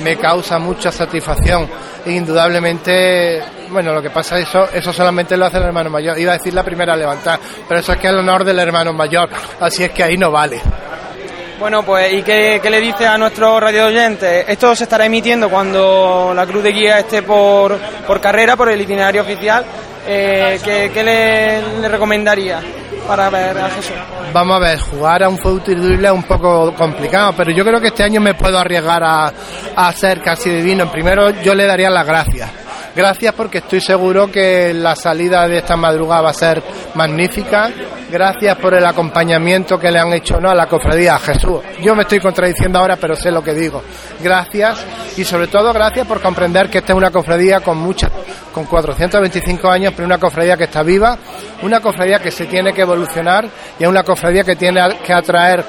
me 0.00 0.16
causa 0.16 0.58
mucha 0.58 0.92
satisfacción. 0.92 1.66
Indudablemente, 2.04 3.42
bueno, 3.70 3.94
lo 3.94 4.02
que 4.02 4.10
pasa 4.10 4.38
es 4.38 4.48
eso, 4.48 4.68
eso 4.74 4.92
solamente 4.92 5.36
lo 5.36 5.46
hace 5.46 5.56
el 5.56 5.62
hermano 5.64 5.88
mayor. 5.88 6.18
Iba 6.18 6.32
a 6.32 6.36
decir 6.38 6.52
la 6.52 6.62
primera 6.62 6.92
a 6.92 6.96
levantar, 6.96 7.38
pero 7.66 7.80
eso 7.80 7.92
es 7.92 7.98
que 7.98 8.08
es 8.08 8.12
el 8.12 8.18
honor 8.18 8.44
del 8.44 8.58
hermano 8.58 8.92
mayor, 8.92 9.28
así 9.60 9.84
es 9.84 9.90
que 9.92 10.02
ahí 10.04 10.16
no 10.18 10.30
vale. 10.30 10.60
Bueno, 11.62 11.84
pues, 11.84 12.12
¿y 12.12 12.24
qué, 12.24 12.60
le 12.68 12.80
dice 12.80 13.06
a 13.06 13.16
nuestros 13.16 13.60
radio 13.60 13.86
oyentes? 13.86 14.46
Esto 14.48 14.74
se 14.74 14.82
estará 14.82 15.06
emitiendo 15.06 15.48
cuando 15.48 16.32
la 16.34 16.44
Cruz 16.44 16.60
de 16.64 16.72
Guía 16.72 16.98
esté 16.98 17.22
por, 17.22 17.78
por 18.04 18.20
carrera, 18.20 18.56
por 18.56 18.68
el 18.68 18.80
itinerario 18.80 19.22
oficial. 19.22 19.64
Eh, 20.04 20.58
¿qué, 20.64 21.04
le 21.04 21.88
recomendaría 21.88 22.60
para 23.06 23.30
ver 23.30 23.56
a 23.56 23.70
Jesús? 23.70 23.94
Vamos 24.32 24.56
a 24.56 24.58
ver, 24.58 24.80
jugar 24.80 25.22
a 25.22 25.28
un 25.28 25.38
futurible 25.38 26.08
es 26.08 26.12
un 26.12 26.24
poco 26.24 26.74
complicado, 26.74 27.32
pero 27.36 27.52
yo 27.52 27.64
creo 27.64 27.80
que 27.80 27.88
este 27.88 28.02
año 28.02 28.20
me 28.20 28.34
puedo 28.34 28.58
arriesgar 28.58 29.04
a, 29.04 29.32
a 29.76 29.92
ser 29.92 30.20
casi 30.20 30.50
divino. 30.50 30.90
Primero 30.90 31.30
yo 31.42 31.54
le 31.54 31.64
daría 31.64 31.90
las 31.90 32.04
gracias. 32.04 32.61
Gracias 32.94 33.34
porque 33.34 33.58
estoy 33.58 33.80
seguro 33.80 34.30
que 34.30 34.74
la 34.74 34.94
salida 34.94 35.48
de 35.48 35.58
esta 35.58 35.76
madrugada 35.76 36.22
va 36.22 36.30
a 36.30 36.34
ser 36.34 36.62
magnífica. 36.94 37.70
Gracias 38.10 38.58
por 38.58 38.74
el 38.74 38.84
acompañamiento 38.84 39.78
que 39.78 39.90
le 39.90 39.98
han 39.98 40.12
hecho 40.12 40.38
¿no? 40.38 40.50
a 40.50 40.54
la 40.54 40.66
cofradía, 40.66 41.18
Jesús. 41.18 41.60
Yo 41.80 41.94
me 41.94 42.02
estoy 42.02 42.20
contradiciendo 42.20 42.78
ahora, 42.78 42.96
pero 42.96 43.16
sé 43.16 43.30
lo 43.30 43.42
que 43.42 43.54
digo. 43.54 43.82
Gracias 44.22 44.84
y 45.16 45.24
sobre 45.24 45.46
todo 45.46 45.72
gracias 45.72 46.06
por 46.06 46.20
comprender 46.20 46.68
que 46.68 46.78
esta 46.78 46.92
es 46.92 46.96
una 46.96 47.10
cofradía 47.10 47.60
con 47.60 47.78
muchas, 47.78 48.10
con 48.52 48.66
425 48.66 49.70
años, 49.70 49.94
pero 49.96 50.04
una 50.04 50.18
cofradía 50.18 50.58
que 50.58 50.64
está 50.64 50.82
viva, 50.82 51.16
una 51.62 51.80
cofradía 51.80 52.18
que 52.18 52.30
se 52.30 52.44
tiene 52.44 52.74
que 52.74 52.82
evolucionar 52.82 53.48
y 53.78 53.84
es 53.84 53.88
una 53.88 54.02
cofradía 54.02 54.44
que 54.44 54.56
tiene 54.56 54.80
que 55.02 55.14
atraer 55.14 55.64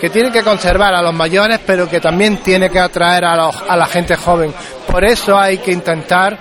que 0.00 0.10
tiene 0.10 0.30
que 0.30 0.42
conservar 0.42 0.94
a 0.94 1.02
los 1.02 1.14
mayores, 1.14 1.58
pero 1.66 1.88
que 1.88 2.00
también 2.00 2.38
tiene 2.38 2.68
que 2.70 2.78
atraer 2.78 3.24
a, 3.24 3.36
los- 3.36 3.62
a 3.68 3.76
la 3.76 3.86
gente 3.86 4.16
joven. 4.16 4.52
Por 4.90 5.04
eso 5.04 5.38
hay 5.38 5.58
que 5.58 5.72
intentar 5.72 6.38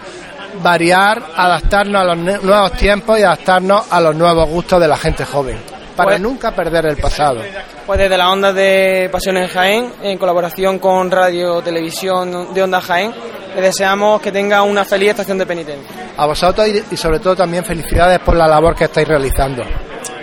variar, 0.62 1.22
adaptarnos 1.36 2.02
a 2.02 2.06
los 2.16 2.18
nuevos 2.44 2.72
tiempos 2.74 3.20
y 3.20 3.24
adaptarnos 3.24 3.92
a 3.92 4.00
los 4.02 4.16
nuevos 4.16 4.50
gustos 4.50 4.80
de 4.80 4.88
la 4.88 4.98
gente 4.98 5.26
joven, 5.26 5.58
para 5.96 6.12
Pues- 6.12 6.22
nunca 6.22 6.52
perder 6.52 6.86
el 6.86 6.98
pasado. 6.98 7.42
Pues 7.86 8.00
desde 8.00 8.18
la 8.18 8.30
onda 8.32 8.52
de 8.52 9.10
Pasiones 9.12 9.44
en 9.50 9.54
Jaén, 9.54 9.94
en 10.02 10.18
colaboración 10.18 10.80
con 10.80 11.12
Radio 11.12 11.62
Televisión 11.62 12.54
de 12.54 12.64
Onda 12.64 12.82
Jaén, 12.82 13.14
le 13.56 13.62
deseamos 13.62 14.20
que 14.22 14.32
tenga 14.32 14.64
una 14.64 14.84
feliz 14.84 15.12
estación 15.12 15.38
de 15.38 15.46
penitencia. 15.46 15.90
A 16.18 16.26
vosotros 16.26 16.68
y, 16.68 16.84
y 16.92 16.98
sobre 16.98 17.20
todo 17.20 17.36
también 17.36 17.64
felicidades 17.64 18.20
por 18.20 18.36
la 18.36 18.48
labor 18.48 18.76
que 18.76 18.86
estáis 18.86 19.08
realizando. 19.08 19.64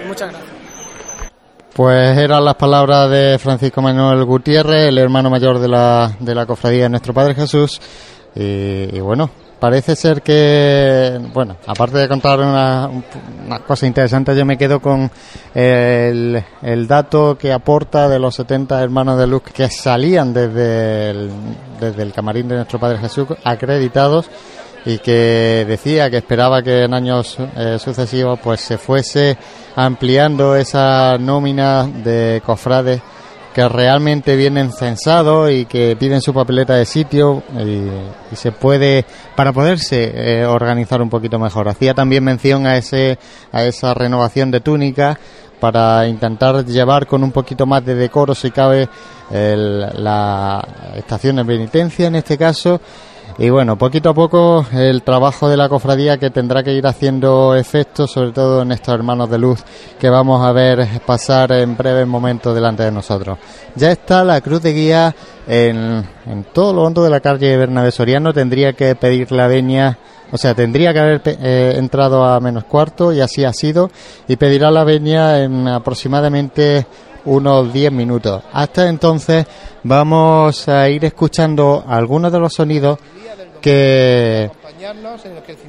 Muchas 0.07 0.31
gracias. 0.31 0.51
Pues 1.75 2.19
eran 2.19 2.45
las 2.45 2.57
palabras 2.57 3.09
de 3.11 3.38
Francisco 3.38 3.81
Manuel 3.81 4.25
Gutiérrez, 4.25 4.88
el 4.88 4.99
hermano 4.99 5.31
mayor 5.31 5.59
de 5.59 5.69
la, 5.69 6.14
de 6.21 6.35
la 6.35 6.45
cofradía 6.45 6.83
de 6.85 6.88
Nuestro 6.91 7.14
Padre 7.14 7.35
Jesús. 7.35 7.81
Y, 8.35 9.00
bueno, 9.00 9.31
parece 9.59 9.97
ser 9.97 10.21
que, 10.21 11.19
bueno, 11.33 11.57
aparte 11.67 11.97
de 11.99 12.09
contar 12.09 12.41
una- 12.41 12.91
cosas 13.67 13.87
interesantes, 13.88 14.37
yo 14.37 14.45
me 14.45 14.59
quedo 14.59 14.81
con 14.81 15.11
el, 15.55 16.45
dato 16.87 17.38
que 17.38 17.52
aporta 17.52 18.07
de 18.09 18.19
los 18.19 18.35
70 18.35 18.83
hermanos 18.83 19.19
de 19.19 19.26
luz 19.26 19.43
que 19.43 19.69
salían 19.71 20.35
desde 20.35 21.31
desde 21.81 22.02
el 22.02 22.12
camarín 22.12 22.49
de 22.49 22.57
Nuestro 22.57 22.79
Padre 22.79 22.99
Jesús 22.99 23.26
acreditados 23.45 24.31
y 24.85 24.99
que 24.99 25.65
decía 25.69 26.11
que 26.11 26.19
esperaba 26.19 26.62
que 26.62 26.85
en 26.85 26.95
años 26.95 27.37
eh, 27.57 27.79
sucesivos 27.79 28.39
pues 28.43 28.61
se 28.61 28.79
fuese 28.79 29.37
ampliando 29.77 30.57
esa 30.57 31.19
nómina 31.19 31.87
de 31.87 32.43
cofrades 32.45 33.01
que 33.55 33.69
realmente 33.69 34.35
vienen 34.35 34.73
censados 34.73 35.51
y 35.51 35.67
que 35.67 35.95
piden 35.97 36.23
su 36.23 36.33
papeleta 36.33 36.75
de 36.75 36.87
sitio 36.87 37.43
y, 37.59 38.35
se 38.35 38.51
puede 38.51 39.05
para 39.37 39.53
poderse 39.53 40.11
eh, 40.15 40.47
organizar 40.47 41.03
un 41.03 41.11
poquito 41.11 41.39
mejor. 41.39 41.69
Hacía 41.69 41.93
también 41.93 42.25
mención 42.25 42.67
a 42.67 42.79
ese 42.79 43.19
a 43.53 43.62
esa 43.65 43.93
renovación 43.93 44.51
de 44.51 44.61
túnicas 44.61 45.19
para 45.61 46.09
intentar 46.09 46.65
llevar 46.65 47.07
con 47.07 47.23
un 47.23 47.31
poquito 47.31 47.67
más 47.67 47.85
de 47.85 47.95
decoro 47.95 48.35
si 48.35 48.51
cabe 48.51 48.89
la 49.31 50.67
estación 50.97 51.37
de 51.37 51.45
penitencia 51.45 52.09
en 52.09 52.17
este 52.17 52.37
caso 52.37 52.81
y 53.39 53.51
bueno, 53.51 53.77
poquito 53.77 54.11
a 54.11 54.15
poco 54.15 54.67
el 54.73 55.03
trabajo 55.03 55.49
de 55.49 55.57
la 55.57 55.69
cofradía 55.69 56.19
que 56.19 56.31
tendrá 56.31 56.62
que 56.62 56.73
ir 56.73 56.87
haciendo 56.87 57.55
efecto, 57.55 58.07
sobre 58.07 58.33
todo 58.33 58.62
en 58.62 58.73
estos 58.73 58.95
hermanos 58.95 59.31
de 59.31 59.39
luz 59.39 59.65
que 59.99 60.11
vamos 60.11 60.45
a 60.45 60.53
ver 60.53 60.87
pasar 61.07 61.53
en 61.53 61.77
breves 61.77 62.07
momentos 62.07 62.55
delante 62.55 62.83
de 62.83 62.93
nosotros. 62.93 63.39
Ya 63.75 63.91
está 63.91 64.23
la 64.25 64.41
cruz 64.41 64.62
de 64.62 64.73
guía 64.73 65.15
en, 65.47 66.05
en 66.27 66.45
todo 66.53 66.73
lo 66.75 66.83
hondo 66.83 67.03
de 67.03 67.11
la 67.11 67.21
calle 67.21 67.57
Bernabé 67.57 67.91
Soriano, 67.91 68.33
tendría 68.33 68.75
que 68.75 68.95
pedir 68.95 69.33
la 69.33 69.47
veña, 69.47 69.99
o 70.31 70.37
sea, 70.37 70.55
tendría 70.55 70.93
que 70.93 71.01
haber 71.01 71.23
eh, 71.25 71.75
entrado 71.77 72.25
a 72.25 72.39
menos 72.41 72.65
cuarto 72.65 73.12
y 73.12 73.21
así 73.21 73.45
ha 73.45 73.53
sido, 73.53 73.91
y 74.29 74.37
pedirá 74.37 74.71
la 74.71 74.85
veña 74.85 75.43
en 75.43 75.69
aproximadamente 75.69 76.87
unos 77.25 77.73
10 77.73 77.93
minutos. 77.93 78.43
Hasta 78.53 78.89
entonces 78.89 79.47
vamos 79.85 80.69
a 80.69 80.89
ir 80.89 81.05
escuchando 81.05 81.85
algunos 81.87 82.33
de 82.33 82.41
los 82.41 82.53
sonidos 82.53 82.99
que 83.62 84.50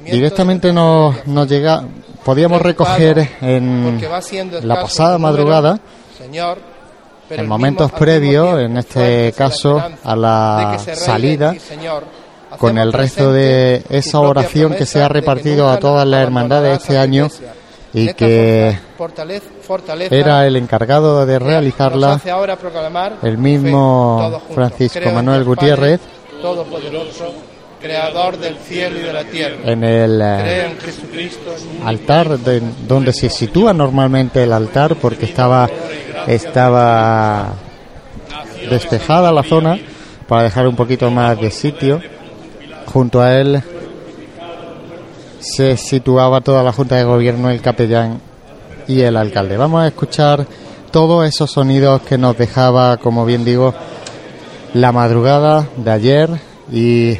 directamente 0.04 0.72
nos, 0.72 1.26
nos 1.26 1.48
llega, 1.48 1.84
podíamos 2.24 2.60
recoger 2.60 3.36
en 3.40 4.00
la 4.62 4.82
pasada 4.82 5.16
madrugada, 5.16 5.80
en 7.30 7.48
momentos 7.48 7.90
previos, 7.92 8.60
en 8.60 8.76
este 8.76 9.32
caso 9.32 9.82
a 10.02 10.16
la 10.16 10.78
salida, 10.94 11.54
con 12.58 12.76
el 12.76 12.92
resto 12.92 13.32
de 13.32 13.82
esa 13.88 14.20
oración 14.20 14.74
que 14.74 14.84
se 14.84 15.02
ha 15.02 15.08
repartido 15.08 15.70
a 15.70 15.78
todas 15.78 16.06
las 16.06 16.22
hermandades 16.22 16.82
este 16.82 16.98
año 16.98 17.28
y 17.94 18.12
que 18.12 18.76
era 20.10 20.46
el 20.46 20.56
encargado 20.56 21.24
de 21.24 21.38
realizarla 21.38 22.20
el 23.22 23.38
mismo. 23.38 24.42
Francisco 24.52 25.10
Manuel 25.12 25.44
Gutiérrez. 25.44 26.00
Creador 27.84 28.38
del 28.38 28.56
cielo 28.56 28.98
y 28.98 29.02
de 29.02 29.12
la 29.12 29.24
tierra. 29.24 29.56
en 29.64 29.84
el 29.84 30.20
eh, 30.22 30.38
Creo 30.40 30.70
en 30.70 30.78
Jesucristo, 30.78 31.54
altar 31.84 32.38
de- 32.38 32.62
donde 32.88 33.12
se 33.12 33.28
sitúa 33.28 33.74
normalmente 33.74 34.42
el 34.42 34.54
altar 34.54 34.96
porque 34.96 35.26
estaba 35.26 35.68
estaba 36.26 37.52
despejada 38.70 39.30
la 39.32 39.42
zona 39.42 39.78
para 40.26 40.44
dejar 40.44 40.66
un 40.66 40.76
poquito 40.76 41.10
más 41.10 41.38
de 41.38 41.50
sitio. 41.50 42.00
Junto 42.86 43.20
a 43.20 43.34
él 43.38 43.62
se 45.40 45.76
situaba 45.76 46.40
toda 46.40 46.62
la 46.62 46.72
junta 46.72 46.96
de 46.96 47.04
gobierno 47.04 47.50
el 47.50 47.60
capellán 47.60 48.18
y 48.88 49.02
el 49.02 49.16
alcalde. 49.18 49.58
Vamos 49.58 49.82
a 49.82 49.88
escuchar 49.88 50.46
todos 50.90 51.28
esos 51.28 51.50
sonidos 51.50 52.00
que 52.02 52.16
nos 52.16 52.38
dejaba 52.38 52.96
como 52.96 53.26
bien 53.26 53.44
digo 53.44 53.74
la 54.72 54.90
madrugada 54.90 55.66
de 55.76 55.90
ayer 55.90 56.30
y 56.72 57.18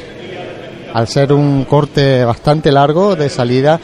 al 0.94 1.06
ser 1.08 1.32
un 1.32 1.64
corte 1.66 2.24
bastante 2.24 2.72
largo 2.72 3.14
de 3.16 3.28
salida, 3.28 3.78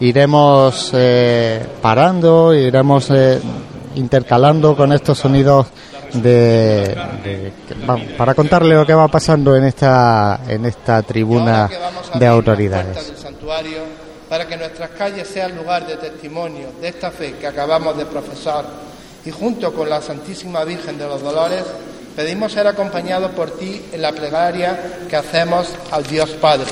iremos 0.00 0.90
eh, 0.94 1.64
parando, 1.80 2.54
iremos 2.54 3.08
eh, 3.10 3.38
intercalando 3.94 4.76
con 4.76 4.92
estos 4.92 5.18
sonidos 5.18 5.66
de, 6.14 6.96
de- 7.22 7.52
para 8.16 8.34
contarle 8.34 8.74
lo 8.74 8.86
que 8.86 8.94
va 8.94 9.08
pasando 9.08 9.54
en 9.56 9.64
esta 9.64 10.40
en 10.48 10.64
esta 10.64 11.02
tribuna 11.02 11.68
de 12.18 12.26
autoridades. 12.26 13.12
para 14.28 14.46
que 14.46 14.56
nuestras 14.56 14.90
calles 14.90 15.26
sean 15.28 15.54
lugar 15.56 15.86
de 15.86 15.96
testimonio 15.96 16.68
de 16.80 16.88
esta 16.88 17.10
fe 17.10 17.34
que 17.40 17.46
acabamos 17.46 17.96
de 17.96 18.06
profesar 18.06 18.64
y 19.24 19.30
junto 19.30 19.72
con 19.74 19.88
la 19.90 20.00
Santísima 20.00 20.64
Virgen 20.64 20.96
de 20.98 21.06
los 21.06 21.22
Dolores 21.22 21.64
pedimos 22.18 22.52
ser 22.52 22.66
acompañados 22.66 23.30
por 23.30 23.52
ti 23.52 23.80
en 23.92 24.02
la 24.02 24.10
plegaria 24.10 25.04
que 25.08 25.14
hacemos 25.14 25.68
al 25.92 26.04
Dios 26.04 26.28
Padre. 26.30 26.66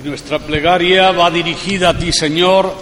Y 0.00 0.06
nuestra 0.06 0.38
plegaria 0.38 1.10
va 1.10 1.28
dirigida 1.28 1.88
a 1.88 1.98
ti, 1.98 2.12
Señor, 2.12 2.72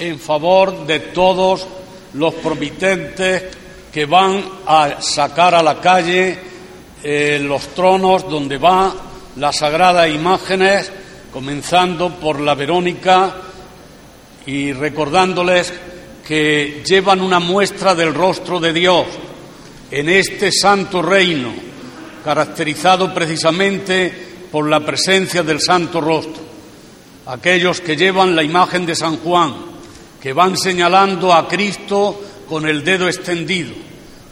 en 0.00 0.18
favor 0.18 0.88
de 0.88 0.98
todos 1.14 1.68
los 2.14 2.34
promitentes 2.34 3.44
que 3.92 4.06
van 4.06 4.44
a 4.66 5.00
sacar 5.00 5.54
a 5.54 5.62
la 5.62 5.80
calle 5.80 6.36
eh, 7.00 7.38
los 7.40 7.68
tronos 7.68 8.28
donde 8.28 8.58
van 8.58 8.92
las 9.36 9.58
sagradas 9.58 10.10
imágenes, 10.10 10.90
comenzando 11.32 12.10
por 12.16 12.40
la 12.40 12.56
Verónica 12.56 13.36
y 14.46 14.72
recordándoles 14.72 15.72
que 16.26 16.82
llevan 16.84 17.20
una 17.20 17.38
muestra 17.38 17.94
del 17.94 18.12
rostro 18.12 18.58
de 18.58 18.72
Dios 18.72 19.06
en 19.90 20.08
este 20.08 20.52
santo 20.52 21.02
reino, 21.02 21.52
caracterizado 22.24 23.12
precisamente 23.12 24.12
por 24.50 24.68
la 24.68 24.80
presencia 24.80 25.42
del 25.42 25.60
santo 25.60 26.00
rostro. 26.00 26.42
Aquellos 27.26 27.80
que 27.80 27.96
llevan 27.96 28.36
la 28.36 28.42
imagen 28.42 28.86
de 28.86 28.94
San 28.94 29.18
Juan, 29.18 29.54
que 30.20 30.32
van 30.32 30.56
señalando 30.56 31.32
a 31.32 31.48
Cristo 31.48 32.20
con 32.48 32.68
el 32.68 32.84
dedo 32.84 33.08
extendido. 33.08 33.72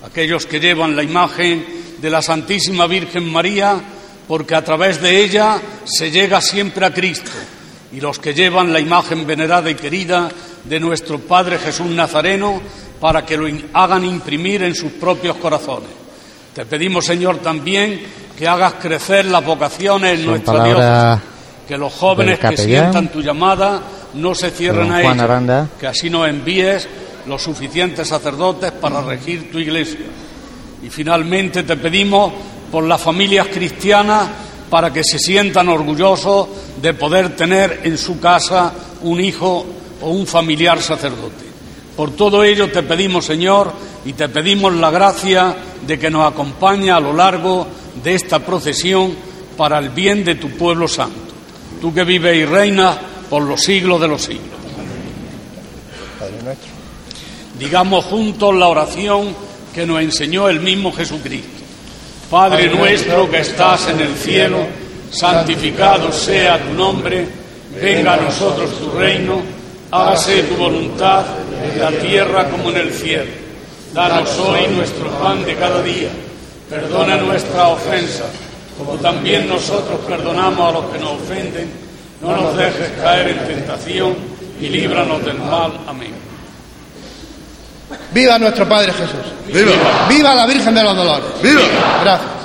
Aquellos 0.04 0.46
que 0.46 0.60
llevan 0.60 0.94
la 0.94 1.02
imagen 1.02 1.64
de 2.00 2.10
la 2.10 2.22
Santísima 2.22 2.86
Virgen 2.86 3.30
María, 3.30 3.80
porque 4.26 4.54
a 4.54 4.64
través 4.64 5.00
de 5.00 5.24
ella 5.24 5.60
se 5.84 6.10
llega 6.10 6.40
siempre 6.40 6.86
a 6.86 6.92
Cristo. 6.92 7.30
Y 7.92 8.00
los 8.00 8.18
que 8.18 8.34
llevan 8.34 8.72
la 8.72 8.80
imagen 8.80 9.26
venerada 9.26 9.70
y 9.70 9.74
querida 9.74 10.30
de 10.64 10.80
nuestro 10.80 11.18
Padre 11.18 11.58
Jesús 11.58 11.86
Nazareno, 11.86 12.60
para 13.00 13.24
que 13.24 13.36
lo 13.36 13.48
hagan 13.72 14.04
imprimir 14.04 14.62
en 14.62 14.74
sus 14.74 14.92
propios 14.92 15.36
corazones. 15.36 15.90
Te 16.54 16.66
pedimos, 16.66 17.04
Señor, 17.04 17.38
también 17.38 18.00
que 18.36 18.46
hagas 18.46 18.74
crecer 18.74 19.26
las 19.26 19.44
vocaciones 19.44 20.18
en 20.18 20.26
nuestra 20.26 20.64
diócesis, 20.64 21.28
que 21.66 21.76
los 21.76 21.92
jóvenes 21.92 22.38
que 22.38 22.56
sientan 22.56 23.08
tu 23.08 23.20
llamada 23.20 23.82
no 24.14 24.34
se 24.34 24.50
cierren 24.50 24.90
a 24.90 25.00
ella, 25.00 25.68
que 25.78 25.86
así 25.86 26.10
nos 26.10 26.28
envíes 26.28 26.88
los 27.26 27.42
suficientes 27.42 28.08
sacerdotes 28.08 28.72
para 28.72 29.02
regir 29.02 29.50
tu 29.50 29.58
iglesia. 29.58 30.06
Y 30.82 30.88
finalmente 30.88 31.62
te 31.62 31.76
pedimos 31.76 32.32
por 32.70 32.84
las 32.84 33.00
familias 33.00 33.48
cristianas 33.48 34.28
para 34.70 34.92
que 34.92 35.02
se 35.04 35.18
sientan 35.18 35.68
orgullosos 35.68 36.48
de 36.80 36.94
poder 36.94 37.36
tener 37.36 37.80
en 37.84 37.98
su 37.98 38.20
casa 38.20 38.72
un 39.02 39.20
hijo 39.20 39.66
o 40.00 40.10
un 40.10 40.26
familiar 40.26 40.80
sacerdote. 40.80 41.47
Por 41.98 42.12
todo 42.12 42.44
ello 42.44 42.70
te 42.70 42.84
pedimos, 42.84 43.24
Señor, 43.24 43.72
y 44.04 44.12
te 44.12 44.28
pedimos 44.28 44.72
la 44.72 44.88
gracia 44.88 45.56
de 45.84 45.98
que 45.98 46.10
nos 46.10 46.30
acompañe 46.30 46.92
a 46.92 47.00
lo 47.00 47.12
largo 47.12 47.66
de 48.04 48.14
esta 48.14 48.38
procesión 48.38 49.16
para 49.56 49.80
el 49.80 49.88
bien 49.88 50.24
de 50.24 50.36
tu 50.36 50.48
pueblo 50.50 50.86
santo. 50.86 51.34
Tú 51.80 51.92
que 51.92 52.04
vives 52.04 52.36
y 52.36 52.44
reinas 52.44 52.96
por 53.28 53.42
los 53.42 53.60
siglos 53.62 54.00
de 54.00 54.06
los 54.06 54.22
siglos. 54.22 54.46
Digamos 57.58 58.04
juntos 58.04 58.54
la 58.54 58.68
oración 58.68 59.34
que 59.74 59.84
nos 59.84 60.00
enseñó 60.00 60.48
el 60.48 60.60
mismo 60.60 60.92
Jesucristo. 60.92 61.64
Padre 62.30 62.72
nuestro 62.72 63.28
que 63.28 63.40
estás 63.40 63.88
en 63.88 63.98
el 63.98 64.14
cielo, 64.14 64.58
santificado 65.10 66.12
sea 66.12 66.62
tu 66.62 66.74
nombre, 66.74 67.26
venga 67.82 68.14
a 68.14 68.18
nosotros 68.18 68.78
tu 68.78 68.88
reino 68.92 69.57
hágase 69.90 70.42
tu 70.44 70.56
voluntad 70.56 71.24
en 71.62 71.80
la 71.80 71.90
tierra 71.90 72.48
como 72.50 72.70
en 72.70 72.76
el 72.76 72.92
cielo. 72.92 73.30
Danos 73.92 74.38
hoy 74.38 74.66
nuestro 74.74 75.10
pan 75.18 75.44
de 75.44 75.54
cada 75.56 75.82
día. 75.82 76.08
Perdona 76.68 77.16
nuestra 77.16 77.68
ofensa, 77.68 78.24
como 78.76 78.94
también 78.94 79.48
nosotros 79.48 79.98
perdonamos 80.06 80.68
a 80.68 80.72
los 80.72 80.84
que 80.90 80.98
nos 80.98 81.12
ofenden. 81.12 81.70
No 82.20 82.36
nos 82.36 82.56
dejes 82.56 82.90
caer 83.02 83.28
en 83.28 83.38
tentación 83.46 84.14
y 84.60 84.68
líbranos 84.68 85.24
del 85.24 85.38
mal. 85.38 85.72
Amén. 85.86 86.12
Viva 88.12 88.38
nuestro 88.38 88.68
Padre 88.68 88.92
Jesús. 88.92 89.32
Viva. 89.46 89.72
Viva 90.08 90.34
la 90.34 90.46
Virgen 90.46 90.74
de 90.74 90.82
los 90.82 90.96
Dolores. 90.96 91.28
Viva. 91.42 91.62
Gracias. 92.02 92.37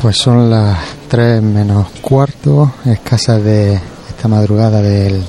Pues 0.00 0.16
son 0.16 0.48
las 0.48 0.78
tres 1.08 1.42
menos 1.42 1.88
cuarto, 2.00 2.72
escasas 2.86 3.44
de 3.44 3.74
esta 3.74 4.28
madrugada 4.28 4.80
del, 4.80 5.22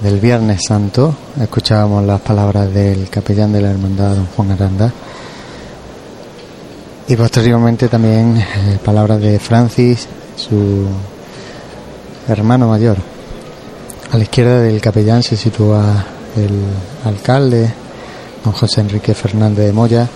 del 0.00 0.20
Viernes 0.20 0.60
Santo. 0.68 1.12
Escuchábamos 1.40 2.04
las 2.04 2.20
palabras 2.20 2.72
del 2.72 3.10
capellán 3.10 3.52
de 3.52 3.60
la 3.60 3.70
Hermandad, 3.72 4.14
don 4.14 4.26
Juan 4.26 4.52
Aranda. 4.52 4.92
Y 7.08 7.16
posteriormente 7.16 7.88
también 7.88 8.36
eh, 8.36 8.78
palabras 8.84 9.20
de 9.20 9.40
Francis, 9.40 10.06
su 10.36 10.86
hermano 12.28 12.68
mayor. 12.68 12.98
A 14.12 14.16
la 14.16 14.22
izquierda 14.22 14.60
del 14.60 14.80
capellán 14.80 15.24
se 15.24 15.36
sitúa 15.36 16.04
el 16.36 16.62
alcalde, 17.04 17.68
don 18.44 18.52
José 18.52 18.80
Enrique 18.80 19.12
Fernández 19.12 19.66
de 19.66 19.72
Moya, 19.72 20.08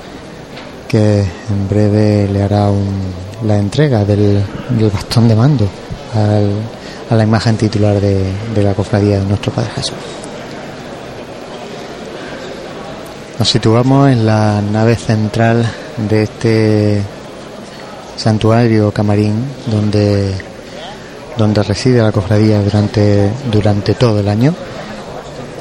que 0.89 1.21
en 1.21 1.69
breve 1.69 2.29
le 2.29 2.43
hará 2.43 2.71
un 2.71 3.27
la 3.45 3.59
entrega 3.59 4.05
del, 4.05 4.43
bastón 4.93 5.29
de 5.29 5.35
mando 5.35 5.69
a 7.11 7.15
la 7.15 7.23
imagen 7.23 7.57
titular 7.57 8.01
de, 8.01 8.25
de 8.55 8.63
la 8.63 8.75
cofradía 8.75 9.19
de 9.19 9.27
nuestro 9.27 9.53
Padre 9.53 9.71
Jesús. 9.75 9.95
Nos 13.39 13.49
situamos 13.49 14.11
en 14.11 14.25
la 14.25 14.63
nave 14.63 14.97
central 14.97 15.67
de 16.09 16.23
este 16.23 17.03
santuario 18.17 18.91
camarín 18.93 19.45
donde, 19.67 20.35
donde 21.37 21.63
reside 21.63 22.01
la 22.01 22.13
cofradía 22.13 22.63
durante, 22.63 23.31
durante 23.53 23.95
todo 23.95 24.21
el 24.21 24.29
año 24.29 24.55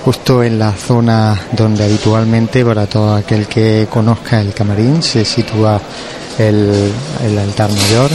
justo 0.06 0.44
en 0.44 0.60
la 0.60 0.72
zona 0.72 1.36
donde 1.54 1.84
habitualmente 1.84 2.63
para 2.63 2.86
todo 2.86 3.15
aquel 3.15 3.48
que 3.48 3.88
conozca 3.89 4.39
el 4.39 4.54
camarín 4.54 5.02
se 5.02 5.26
sitúa 5.26 5.82
el, 6.38 6.94
altar 7.39 7.72
mayor. 7.72 8.12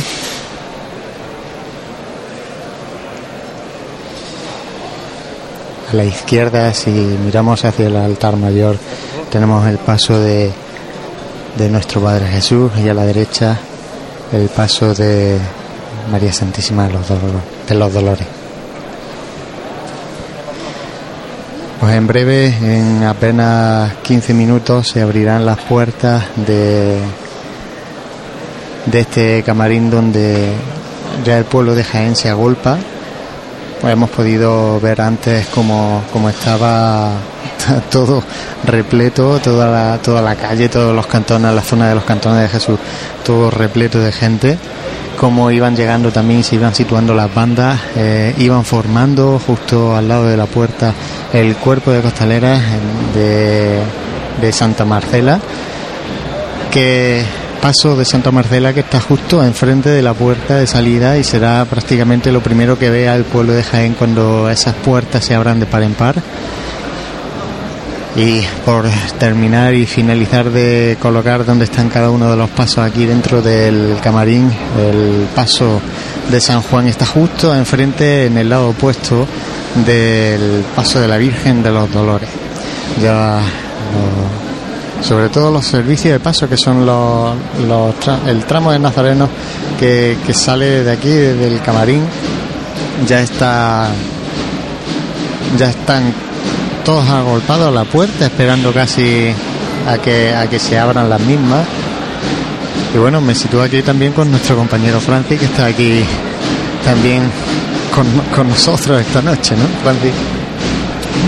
A 5.90 5.96
la 5.96 6.04
izquierda, 6.04 6.72
si 6.72 6.90
miramos 6.90 7.64
hacia 7.64 7.88
el 7.88 7.96
altar 7.96 8.36
mayor, 8.36 8.76
tenemos 9.28 9.66
el 9.66 9.78
paso 9.78 10.16
de, 10.20 10.52
nuestro 11.68 12.00
Padre 12.00 12.28
Jesús 12.28 12.70
y 12.78 12.88
a 12.88 12.94
la 12.94 13.04
derecha 13.04 13.58
el 14.32 14.48
paso 14.48 14.94
de 14.94 15.38
María 16.12 16.32
Santísima 16.32 16.86
de 16.86 17.74
los 17.74 17.92
Dolores. 17.92 18.39
Pues 21.80 21.94
en 21.94 22.06
breve, 22.06 22.46
en 22.46 23.02
apenas 23.04 23.94
15 24.02 24.34
minutos, 24.34 24.86
se 24.88 25.00
abrirán 25.00 25.46
las 25.46 25.58
puertas 25.60 26.24
de 26.36 27.00
de 28.86 29.00
este 29.00 29.42
camarín 29.42 29.90
donde 29.90 30.52
ya 31.24 31.38
el 31.38 31.44
pueblo 31.44 31.74
de 31.74 31.84
Jaén 31.84 32.16
se 32.16 32.28
agolpa. 32.28 32.78
Pues 33.80 33.92
hemos 33.92 34.10
podido 34.10 34.78
ver 34.80 35.00
antes 35.00 35.46
cómo, 35.46 36.02
estaba 36.28 37.12
todo 37.90 38.22
repleto, 38.64 39.38
toda 39.38 39.96
toda 39.98 40.20
la 40.20 40.36
calle, 40.36 40.68
todos 40.68 40.94
los 40.94 41.06
cantones, 41.06 41.54
la 41.54 41.62
zona 41.62 41.88
de 41.88 41.94
los 41.94 42.04
cantones 42.04 42.42
de 42.42 42.48
Jesús, 42.48 42.78
todo 43.24 43.50
repleto 43.50 43.98
de 43.98 44.12
gente, 44.12 44.58
cómo 45.20 45.50
iban 45.50 45.76
llegando 45.76 46.10
también, 46.10 46.42
se 46.42 46.54
iban 46.54 46.74
situando 46.74 47.12
las 47.12 47.34
bandas, 47.34 47.78
eh, 47.94 48.34
iban 48.38 48.64
formando 48.64 49.38
justo 49.38 49.94
al 49.94 50.08
lado 50.08 50.26
de 50.26 50.34
la 50.34 50.46
puerta 50.46 50.94
el 51.34 51.56
cuerpo 51.56 51.90
de 51.90 52.00
costaleras 52.00 52.62
de, 53.14 53.80
de 54.40 54.52
Santa 54.52 54.86
Marcela, 54.86 55.38
que 56.70 57.22
paso 57.60 57.96
de 57.96 58.06
Santa 58.06 58.30
Marcela 58.30 58.72
que 58.72 58.80
está 58.80 58.98
justo 58.98 59.44
enfrente 59.44 59.90
de 59.90 60.00
la 60.00 60.14
puerta 60.14 60.56
de 60.56 60.66
salida 60.66 61.18
y 61.18 61.24
será 61.24 61.66
prácticamente 61.66 62.32
lo 62.32 62.40
primero 62.40 62.78
que 62.78 62.88
vea 62.88 63.14
el 63.14 63.24
pueblo 63.24 63.52
de 63.52 63.62
Jaén 63.62 63.92
cuando 63.92 64.48
esas 64.48 64.74
puertas 64.74 65.22
se 65.22 65.34
abran 65.34 65.60
de 65.60 65.66
par 65.66 65.82
en 65.82 65.92
par. 65.92 66.14
Y 68.16 68.42
por 68.64 68.86
terminar 69.18 69.74
y 69.74 69.86
finalizar 69.86 70.50
de 70.50 70.96
colocar 71.00 71.44
donde 71.44 71.64
están 71.64 71.88
cada 71.88 72.10
uno 72.10 72.30
de 72.30 72.36
los 72.36 72.50
pasos 72.50 72.78
aquí 72.78 73.06
dentro 73.06 73.40
del 73.40 73.98
camarín, 74.02 74.50
el 74.78 75.28
paso 75.34 75.80
de 76.30 76.40
San 76.40 76.60
Juan 76.62 76.88
está 76.88 77.06
justo 77.06 77.54
enfrente 77.54 78.26
en 78.26 78.36
el 78.36 78.48
lado 78.48 78.70
opuesto 78.70 79.26
del 79.86 80.64
paso 80.74 81.00
de 81.00 81.06
la 81.08 81.18
Virgen 81.18 81.62
de 81.62 81.70
los 81.70 81.92
Dolores. 81.92 82.28
Ya 83.00 83.40
sobre 85.02 85.28
todo 85.28 85.50
los 85.50 85.66
servicios 85.66 86.12
de 86.12 86.20
paso 86.20 86.48
que 86.48 86.56
son 86.56 86.84
los, 86.84 87.34
el 88.26 88.44
tramo 88.44 88.72
de 88.72 88.78
Nazareno 88.78 89.28
que, 89.78 90.16
sale 90.32 90.84
de 90.84 90.92
aquí 90.92 91.08
del 91.08 91.60
camarín 91.62 92.02
ya 93.06 93.20
está 93.20 93.88
ya 95.58 95.70
están 95.70 96.12
todos 96.90 97.08
agolpados 97.08 97.68
a 97.68 97.70
la 97.70 97.84
puerta 97.84 98.26
esperando 98.26 98.72
casi 98.72 99.32
a 99.86 99.98
que 99.98 100.34
a 100.34 100.48
que 100.48 100.58
se 100.58 100.76
abran 100.76 101.08
las 101.08 101.20
mismas. 101.20 101.64
Y 102.92 102.98
bueno 102.98 103.20
me 103.20 103.32
sitúo 103.32 103.62
aquí 103.62 103.80
también 103.80 104.12
con 104.12 104.28
nuestro 104.28 104.56
compañero 104.56 104.98
Francis 104.98 105.38
que 105.38 105.44
está 105.44 105.66
aquí 105.66 106.02
también 106.84 107.30
con, 107.94 108.06
con 108.34 108.48
nosotros 108.48 109.00
esta 109.00 109.22
noche 109.22 109.54
¿no 109.54 109.66
Francis? 109.84 110.12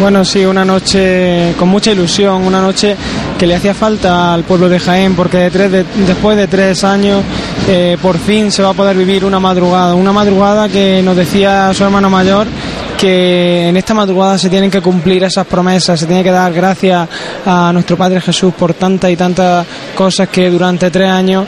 Bueno, 0.00 0.24
sí, 0.24 0.44
una 0.44 0.64
noche 0.64 1.54
con 1.56 1.68
mucha 1.68 1.92
ilusión, 1.92 2.42
una 2.42 2.60
noche 2.60 2.96
que 3.38 3.46
le 3.46 3.54
hacía 3.54 3.72
falta 3.72 4.34
al 4.34 4.42
pueblo 4.42 4.68
de 4.68 4.80
Jaén, 4.80 5.14
porque 5.14 5.48
después 5.48 6.36
de 6.36 6.48
tres 6.48 6.82
años 6.82 7.22
eh, 7.68 7.96
por 8.02 8.18
fin 8.18 8.50
se 8.50 8.62
va 8.64 8.70
a 8.70 8.74
poder 8.74 8.96
vivir 8.96 9.24
una 9.24 9.38
madrugada, 9.38 9.94
una 9.94 10.12
madrugada 10.12 10.68
que 10.68 11.02
nos 11.04 11.14
decía 11.16 11.72
su 11.72 11.84
hermano 11.84 12.10
mayor 12.10 12.48
que 13.02 13.68
en 13.68 13.76
esta 13.76 13.94
madrugada 13.94 14.38
se 14.38 14.48
tienen 14.48 14.70
que 14.70 14.80
cumplir 14.80 15.24
esas 15.24 15.44
promesas, 15.44 15.98
se 15.98 16.06
tiene 16.06 16.22
que 16.22 16.30
dar 16.30 16.52
gracias 16.52 17.08
a 17.44 17.72
nuestro 17.72 17.96
Padre 17.96 18.20
Jesús 18.20 18.54
por 18.54 18.74
tantas 18.74 19.10
y 19.10 19.16
tantas 19.16 19.66
cosas 19.92 20.28
que 20.28 20.48
durante 20.48 20.88
tres 20.88 21.08
años 21.08 21.44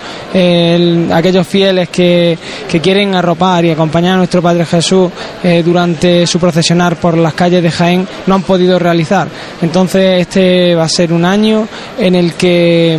aquellos 1.12 1.46
fieles 1.46 1.90
que, 1.90 2.36
quieren 2.82 3.14
arropar 3.14 3.64
y 3.64 3.70
acompañar 3.70 4.14
a 4.14 4.16
nuestro 4.16 4.42
Padre 4.42 4.66
Jesús 4.66 5.12
eh, 5.44 5.62
durante 5.64 6.26
su 6.26 6.40
procesionar 6.40 6.96
por 6.96 7.16
las 7.16 7.34
calles 7.34 7.62
de 7.62 7.70
Jaén 7.70 8.08
no 8.26 8.34
han 8.34 8.42
podido 8.42 8.76
realizar. 8.76 9.28
Entonces 9.62 10.22
este 10.22 10.74
va 10.74 10.84
a 10.84 10.88
ser 10.88 11.12
un 11.12 11.24
año 11.24 11.68
en 11.96 12.16
el 12.16 12.34
que 12.34 12.98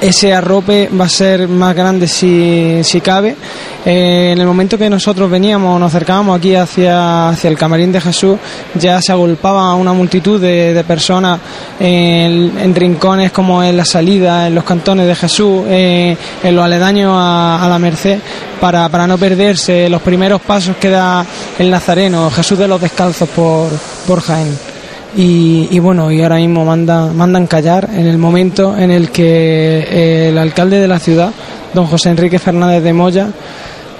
ese 0.00 0.34
arrope 0.34 0.88
va 0.88 1.06
a 1.06 1.08
ser 1.08 1.48
más 1.48 1.74
grande 1.74 2.06
si, 2.06 2.80
si 2.82 3.00
cabe. 3.00 3.36
Eh, 3.84 4.30
en 4.32 4.40
el 4.40 4.46
momento 4.46 4.76
que 4.76 4.90
nosotros 4.90 5.30
veníamos, 5.30 5.78
nos 5.78 5.94
acercábamos 5.94 6.38
aquí 6.38 6.54
hacia, 6.54 7.28
hacia 7.28 7.48
el 7.48 7.56
camarín 7.56 7.92
de 7.92 8.00
Jesús, 8.00 8.36
ya 8.74 9.00
se 9.00 9.12
agolpaba 9.12 9.74
una 9.74 9.92
multitud 9.92 10.40
de, 10.40 10.84
personas 10.86 11.40
en, 11.78 12.74
rincones 12.74 13.32
como 13.32 13.62
en 13.62 13.76
la 13.76 13.84
salida, 13.84 14.46
en 14.48 14.54
los 14.54 14.64
cantones 14.64 15.06
de 15.06 15.14
Jesús, 15.14 15.64
eh, 15.68 16.16
en 16.42 16.56
los 16.56 16.64
aledaños 16.64 17.12
a, 17.16 17.66
la 17.68 17.78
Merced, 17.78 18.18
para, 18.60 18.88
para 18.88 19.06
no 19.06 19.18
perderse 19.18 19.88
los 19.88 20.02
primeros 20.02 20.40
pasos 20.40 20.76
que 20.76 20.90
da 20.90 21.24
el 21.58 21.70
Nazareno, 21.70 22.30
Jesús 22.30 22.58
de 22.58 22.68
los 22.68 22.80
Descalzos 22.80 23.28
por, 23.28 23.70
por 24.06 24.20
Jaén. 24.20 24.75
Y, 25.18 25.78
bueno, 25.78 26.12
y 26.12 26.22
ahora 26.22 26.36
mismo 26.36 26.62
manda, 26.66 27.06
mandan 27.06 27.46
callar 27.46 27.88
en 27.90 28.06
el 28.06 28.18
momento 28.18 28.76
en 28.76 28.90
el 28.90 29.10
que 29.10 29.78
eh, 29.78 30.28
el 30.28 30.36
alcalde 30.36 30.78
de 30.78 30.86
la 30.86 30.98
ciudad, 30.98 31.32
don 31.72 31.86
José 31.86 32.10
Enrique 32.10 32.38
Fernández 32.38 32.82
de 32.82 32.92
Moya, 32.92 33.28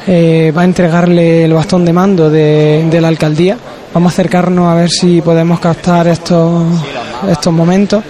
eh, 0.07 0.53
va 0.55 0.61
a 0.61 0.65
entregarle 0.67 1.45
el 1.45 1.55
bastón 1.55 1.87
de 1.87 1.93
mando 1.95 2.29
de, 2.29 2.99
la 3.01 3.09
alcaldía. 3.09 3.57
Vamos 3.95 4.13
a 4.13 4.15
acercarnos 4.15 4.69
a 4.69 4.75
ver 4.75 4.91
si 4.91 5.23
podemos 5.23 5.59
captar 5.59 6.07
estos, 6.07 6.65
estos 7.31 7.53
momentos. 7.53 8.05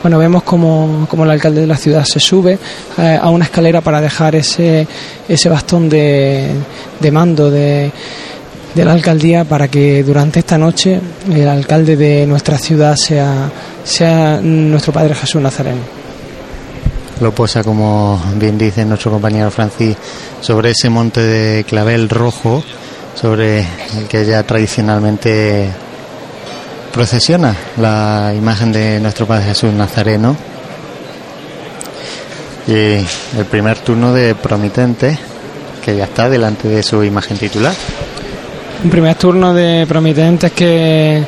Bueno, 0.00 0.18
vemos 0.18 0.44
como, 0.44 1.08
el 1.12 1.30
alcalde 1.30 1.62
de 1.62 1.66
la 1.66 1.76
ciudad 1.76 2.04
se 2.04 2.20
sube 2.20 2.56
eh, 2.98 3.18
a 3.20 3.28
una 3.30 3.46
escalera 3.46 3.80
para 3.80 4.00
dejar 4.00 4.36
ese, 4.36 4.86
ese 5.28 5.48
bastón 5.48 5.88
de, 5.88 6.52
de 7.00 7.10
mando 7.10 7.50
de, 7.50 7.90
de 8.76 8.84
la 8.84 8.92
alcaldía 8.92 9.44
para 9.44 9.68
que 9.68 10.04
durante 10.04 10.40
esta 10.40 10.58
noche 10.58 11.00
el 11.32 11.48
alcalde 11.48 11.96
de 11.96 12.26
nuestra 12.26 12.58
ciudad 12.58 12.94
sea, 12.94 13.50
sea 13.82 14.38
nuestro 14.42 14.92
Padre 14.92 15.14
Jesús 15.14 15.40
Nazareno. 15.40 15.80
Lo 17.22 17.34
posa, 17.34 17.64
como 17.64 18.22
bien 18.34 18.58
dice 18.58 18.84
nuestro 18.84 19.10
compañero 19.10 19.50
Francis, 19.50 19.96
sobre 20.42 20.72
ese 20.72 20.90
monte 20.90 21.22
de 21.22 21.64
clavel 21.64 22.10
rojo, 22.10 22.62
sobre 23.14 23.60
el 23.60 24.06
que 24.10 24.26
ya 24.26 24.42
tradicionalmente 24.42 25.70
procesiona 26.92 27.56
la 27.78 28.34
imagen 28.36 28.72
de 28.72 29.00
nuestro 29.00 29.26
Padre 29.26 29.46
Jesús 29.46 29.72
Nazareno. 29.72 30.36
Y 32.66 32.96
el 33.38 33.46
primer 33.50 33.78
turno 33.78 34.12
de 34.12 34.34
promitente, 34.34 35.18
que 35.82 35.96
ya 35.96 36.04
está 36.04 36.28
delante 36.28 36.68
de 36.68 36.82
su 36.82 37.02
imagen 37.02 37.38
titular 37.38 37.74
un 38.84 38.90
primer 38.90 39.14
turno 39.16 39.54
de 39.54 39.86
promitentes 39.86 40.52
que, 40.52 41.22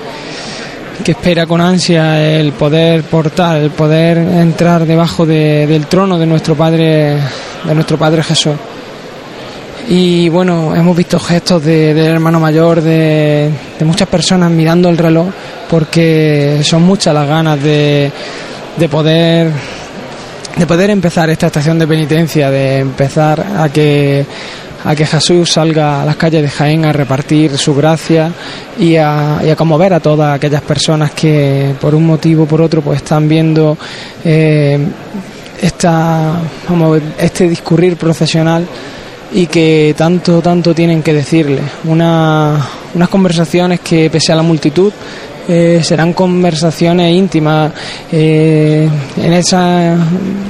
que 1.02 1.12
espera 1.12 1.46
con 1.46 1.60
ansia 1.60 2.38
el 2.38 2.52
poder 2.52 3.02
portar, 3.04 3.58
el 3.58 3.70
poder 3.70 4.18
entrar 4.18 4.84
debajo 4.84 5.24
del 5.24 5.86
trono 5.86 6.18
de 6.18 6.26
nuestro 6.26 6.54
Padre, 6.54 7.16
de 7.64 7.74
nuestro 7.74 7.98
Padre 7.98 8.22
Jesús. 8.22 8.54
Y 9.88 10.28
bueno, 10.28 10.76
hemos 10.76 10.94
visto 10.94 11.18
gestos 11.18 11.64
de, 11.64 11.94
del 11.94 12.06
hermano 12.06 12.38
mayor, 12.38 12.82
de, 12.82 13.50
de, 13.78 13.84
muchas 13.86 14.06
personas 14.06 14.50
mirando 14.50 14.90
el 14.90 14.98
reloj, 14.98 15.28
porque 15.70 16.60
son 16.62 16.82
muchas 16.82 17.14
las 17.14 17.26
ganas 17.26 17.62
de, 17.62 18.12
de 18.76 18.88
poder 18.88 19.50
de 20.56 20.66
poder 20.66 20.90
empezar 20.90 21.30
esta 21.30 21.46
estación 21.46 21.78
de 21.78 21.86
penitencia, 21.86 22.50
de 22.50 22.80
empezar 22.80 23.40
a 23.58 23.68
que 23.68 24.26
a 24.84 24.94
que 24.94 25.06
Jesús 25.06 25.52
salga 25.52 26.02
a 26.02 26.04
las 26.04 26.16
calles 26.16 26.42
de 26.42 26.48
Jaén 26.48 26.84
a 26.84 26.92
repartir 26.92 27.56
su 27.58 27.74
gracia 27.74 28.32
y 28.78 28.96
a, 28.96 29.40
y 29.44 29.50
a 29.50 29.56
conmover 29.56 29.94
a 29.94 30.00
todas 30.00 30.34
aquellas 30.34 30.62
personas 30.62 31.12
que 31.12 31.74
por 31.80 31.94
un 31.94 32.06
motivo 32.06 32.44
o 32.44 32.46
por 32.46 32.62
otro 32.62 32.82
pues 32.82 32.98
están 32.98 33.28
viendo 33.28 33.76
eh, 34.24 34.78
esta, 35.60 36.40
este 37.18 37.48
discurrir 37.48 37.96
procesional 37.96 38.66
y 39.32 39.46
que 39.46 39.94
tanto, 39.96 40.40
tanto 40.40 40.74
tienen 40.74 41.02
que 41.02 41.12
decirle. 41.12 41.62
unas 41.84 43.08
conversaciones 43.10 43.80
que 43.80 44.08
pese 44.10 44.32
a 44.32 44.36
la 44.36 44.42
multitud 44.42 44.92
eh, 45.50 45.80
serán 45.82 46.12
conversaciones 46.12 47.10
íntimas 47.10 47.72
eh, 48.12 48.86
en 49.16 49.32
esa, 49.32 49.96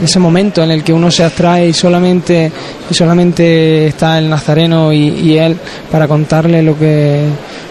ese 0.02 0.18
momento 0.18 0.62
en 0.64 0.72
el 0.72 0.82
que 0.82 0.92
uno 0.92 1.08
se 1.08 1.22
abstrae 1.22 1.68
y 1.68 1.72
solamente, 1.72 2.50
y 2.90 2.94
solamente 2.94 3.87
está 3.87 4.18
el 4.18 4.28
nazareno 4.28 4.92
y, 4.92 5.38
él 5.38 5.56
para 5.90 6.08
contarle 6.08 6.62
lo 6.62 6.76
que, 6.76 7.26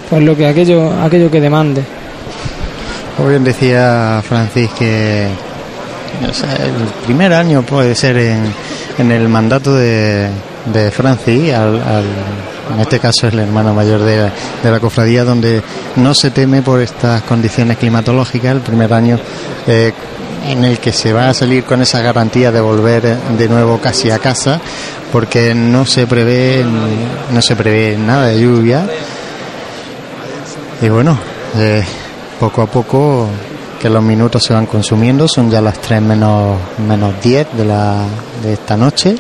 pues 0.10 0.24
lo 0.24 0.38
que 0.38 0.48
aquello, 0.48 0.90
aquello 1.04 1.30
que 1.30 1.42
demande. 1.42 1.84
Como 3.18 3.28
bien 3.28 3.44
decía 3.44 4.24
Francis 4.26 4.70
que 4.80 5.24
el 5.24 7.06
primer 7.06 7.34
año 7.34 7.62
puede 7.64 7.94
ser 7.94 8.18
en, 8.18 8.44
en 8.98 9.12
el 9.12 9.28
mandato 9.28 9.76
de, 9.76 10.30
de 10.72 10.92
Francis 10.92 11.54
al 11.54 12.06
en 12.74 12.80
este 12.80 13.00
caso 13.00 13.28
es 13.28 13.34
el 13.34 13.40
hermano 13.40 13.74
mayor 13.74 14.02
de, 14.02 14.32
la 14.64 14.80
cofradía, 14.80 15.24
donde 15.24 15.62
no 15.96 16.14
se 16.14 16.32
teme 16.32 16.62
por 16.62 16.82
estas 16.82 17.22
condiciones 17.24 17.78
climatológicas, 17.78 18.56
el 18.56 18.62
primer 18.62 18.94
año 18.94 19.20
eh, 19.66 19.94
en 20.48 20.64
el 20.64 20.80
que 20.80 20.92
se 20.92 21.14
va 21.14 21.30
a 21.30 21.34
salir 21.34 21.64
con 21.64 21.82
esa 21.82 22.02
garantía 22.02 22.52
de 22.52 22.62
volver 22.62 23.04
de 23.04 23.50
nuevo 23.50 23.80
casi 23.80 24.12
a 24.12 24.20
casa, 24.20 24.60
porque 25.12 25.54
no 25.54 25.86
se 25.86 26.08
prevé, 26.08 26.66
no 27.32 27.42
se 27.42 27.56
prevé 27.56 27.98
nada 27.98 28.28
de 28.28 28.42
lluvia. 28.42 28.88
Y 30.82 30.90
bueno, 30.90 31.18
eh, 31.58 31.84
poco 32.40 32.62
a 32.62 32.68
poco 32.68 33.28
que 33.80 33.90
los 33.90 34.04
minutos 34.04 34.44
se 34.44 34.54
van 34.54 34.66
consumiendo, 34.66 35.28
son 35.28 35.50
ya 35.50 35.62
las 35.62 35.80
3 35.80 36.02
menos, 36.02 36.58
menos 36.88 37.14
10 37.22 37.48
de, 37.58 37.66
la, 37.66 38.04
de 38.44 38.54
esta 38.54 38.78
noche 38.78 39.16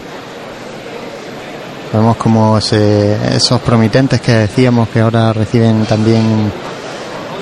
Vemos 1.93 2.17
como 2.17 2.58
esos 2.58 3.62
promitentes 3.62 4.19
que 4.19 4.34
decíamos 4.34 4.89
que 4.89 5.00
ahora 5.00 5.32
reciben 5.32 5.86
también 5.86 6.52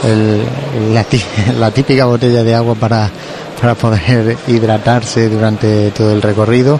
la, 1.60 1.72
típica 1.72 2.06
botella 2.06 2.44
de 2.44 2.54
agua 2.54 2.76
para, 2.76 3.10
para 3.60 3.76
poder 3.76 4.38
hidratarse 4.48 5.30
durante 5.30 5.92
todo 5.92 6.12
el 6.12 6.22
recorrido. 6.22 6.80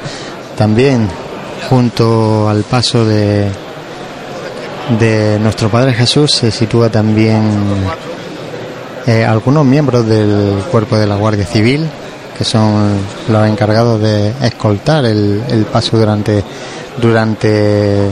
También 0.58 1.10
junto 1.70 2.48
al 2.48 2.64
paso 2.64 3.04
de, 3.04 3.50
de 5.00 5.40
nuestro 5.40 5.70
Padre 5.70 5.94
Jesús 5.94 6.32
se 6.32 6.52
sitúa 6.52 6.90
también 6.90 7.44
eh, 9.08 9.26
algunos 9.26 9.66
miembros 9.66 10.08
del 10.08 10.64
cuerpo 10.72 10.98
de 10.98 11.08
la 11.08 11.16
Guardia 11.16 11.46
Civil, 11.46 11.88
que 12.38 12.44
son 12.44 12.98
los 13.30 13.48
encargados 13.48 14.00
de 14.02 14.30
escoltar 14.42 15.06
el, 15.06 15.44
el 15.50 15.66
paso 15.66 15.98
durante 15.98 16.44
durante 17.02 18.10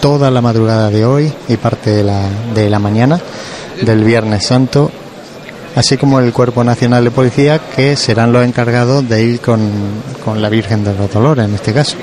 toda 0.00 0.30
la 0.30 0.40
madrugada 0.40 0.90
de 0.90 1.04
hoy 1.04 1.32
y 1.48 1.56
parte 1.56 1.90
de 1.90 2.04
la, 2.04 2.22
de 2.54 2.70
la 2.70 2.78
mañana 2.78 3.20
del 3.82 4.04
Viernes 4.04 4.46
Santo, 4.46 4.90
así 5.76 5.96
como 5.96 6.20
el 6.20 6.32
Cuerpo 6.32 6.64
Nacional 6.64 7.04
de 7.04 7.10
Policía, 7.10 7.60
que 7.74 7.96
serán 7.96 8.32
los 8.32 8.44
encargados 8.44 9.08
de 9.08 9.22
ir 9.24 9.40
con, 9.40 9.60
con 10.24 10.40
la 10.40 10.48
Virgen 10.48 10.84
de 10.84 10.94
los 10.94 11.12
Dolores 11.12 11.44
en 11.44 11.54
este 11.54 11.72
caso. 11.72 11.96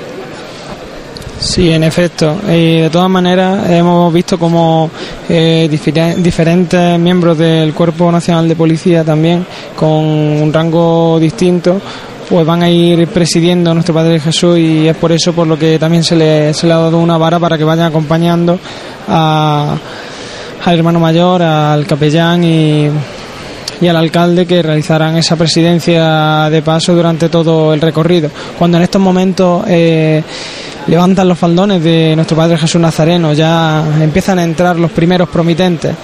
Sí, 1.40 1.70
en 1.70 1.84
efecto. 1.84 2.36
Y 2.48 2.80
de 2.80 2.90
todas 2.90 3.08
maneras 3.08 3.70
hemos 3.70 4.12
visto 4.12 4.38
como 4.38 4.90
eh, 5.28 5.68
diferentes 5.70 6.98
miembros 6.98 7.38
del 7.38 7.72
Cuerpo 7.74 8.10
Nacional 8.10 8.48
de 8.48 8.56
Policía 8.56 9.04
también, 9.04 9.46
con 9.76 9.88
un 9.88 10.52
rango 10.52 11.18
distinto, 11.20 11.80
pues 12.28 12.46
van 12.46 12.62
a 12.62 12.70
ir 12.70 13.08
presidiendo 13.08 13.70
a 13.70 13.74
nuestro 13.74 13.94
Padre 13.94 14.20
Jesús 14.20 14.58
y 14.58 14.86
es 14.86 14.96
por 14.96 15.12
eso 15.12 15.32
por 15.32 15.46
lo 15.46 15.58
que 15.58 15.78
también 15.78 16.04
se 16.04 16.14
le, 16.14 16.52
se 16.52 16.66
le 16.66 16.74
ha 16.74 16.78
dado 16.78 16.98
una 16.98 17.16
vara 17.16 17.38
para 17.38 17.56
que 17.56 17.64
vayan 17.64 17.86
acompañando 17.86 18.58
al 19.08 19.78
hermano 20.66 21.00
mayor, 21.00 21.42
al 21.42 21.86
capellán 21.86 22.44
y, 22.44 22.88
y 23.80 23.88
al 23.88 23.96
alcalde 23.96 24.46
que 24.46 24.62
realizarán 24.62 25.16
esa 25.16 25.36
presidencia 25.36 26.50
de 26.50 26.60
paso 26.60 26.94
durante 26.94 27.28
todo 27.28 27.72
el 27.72 27.80
recorrido. 27.80 28.30
Cuando 28.58 28.76
en 28.76 28.82
estos 28.82 29.00
momentos 29.00 29.64
eh, 29.66 30.22
levantan 30.86 31.28
los 31.28 31.38
faldones 31.38 31.82
de 31.82 32.14
nuestro 32.14 32.36
Padre 32.36 32.58
Jesús 32.58 32.80
Nazareno, 32.80 33.32
ya 33.32 33.84
empiezan 34.02 34.38
a 34.38 34.44
entrar 34.44 34.78
los 34.78 34.90
primeros 34.90 35.28
promitentes 35.30 35.94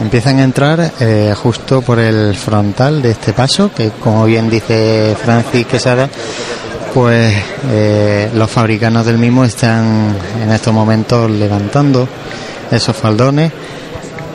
empiezan 0.00 0.38
a 0.38 0.44
entrar 0.44 0.92
eh, 1.00 1.34
justo 1.36 1.82
por 1.82 1.98
el 1.98 2.34
frontal 2.34 3.02
de 3.02 3.10
este 3.10 3.32
paso, 3.32 3.70
que 3.72 3.90
como 4.02 4.24
bien 4.24 4.48
dice 4.48 5.14
Francis 5.22 5.66
Quesada, 5.66 6.08
pues 6.94 7.34
eh, 7.70 8.30
los 8.34 8.50
fabricanos 8.50 9.06
del 9.06 9.18
mismo 9.18 9.44
están 9.44 10.16
en 10.42 10.50
estos 10.50 10.72
momentos 10.72 11.30
levantando 11.30 12.08
esos 12.70 12.96
faldones. 12.96 13.52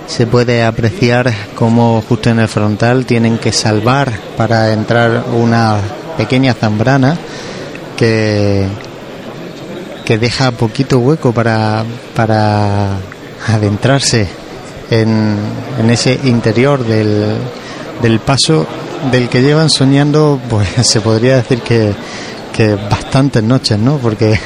Se 0.08 0.28
puede 0.28 0.64
apreciar 0.64 1.34
cómo 1.56 2.04
justo 2.08 2.30
en 2.30 2.40
el 2.40 2.48
frontal 2.48 3.06
tienen 3.06 3.40
que 3.40 3.52
salvar 3.52 4.12
para 4.38 4.72
entrar 4.72 5.26
una 5.34 5.78
pequeña 6.16 6.54
zambrana 6.54 7.18
que, 7.98 8.68
que 10.06 10.18
deja 10.20 10.52
poquito 10.52 11.00
hueco 11.00 11.32
para, 11.32 11.84
para 12.16 12.98
adentrarse 13.48 14.45
en, 14.90 15.36
en 15.80 15.90
ese 15.90 16.20
interior 16.24 16.86
del, 16.86 17.38
del 18.02 18.20
paso 18.20 18.66
del 19.12 19.30
que 19.30 19.42
llevan 19.42 19.70
soñando, 19.70 20.40
pues 20.50 20.68
se 20.82 21.02
podría 21.02 21.38
decir 21.38 21.60
que, 21.60 21.92
que 22.54 22.76
bastantes 22.76 23.44
noches, 23.44 23.78
¿no? 23.78 23.98
Porque 23.98 24.40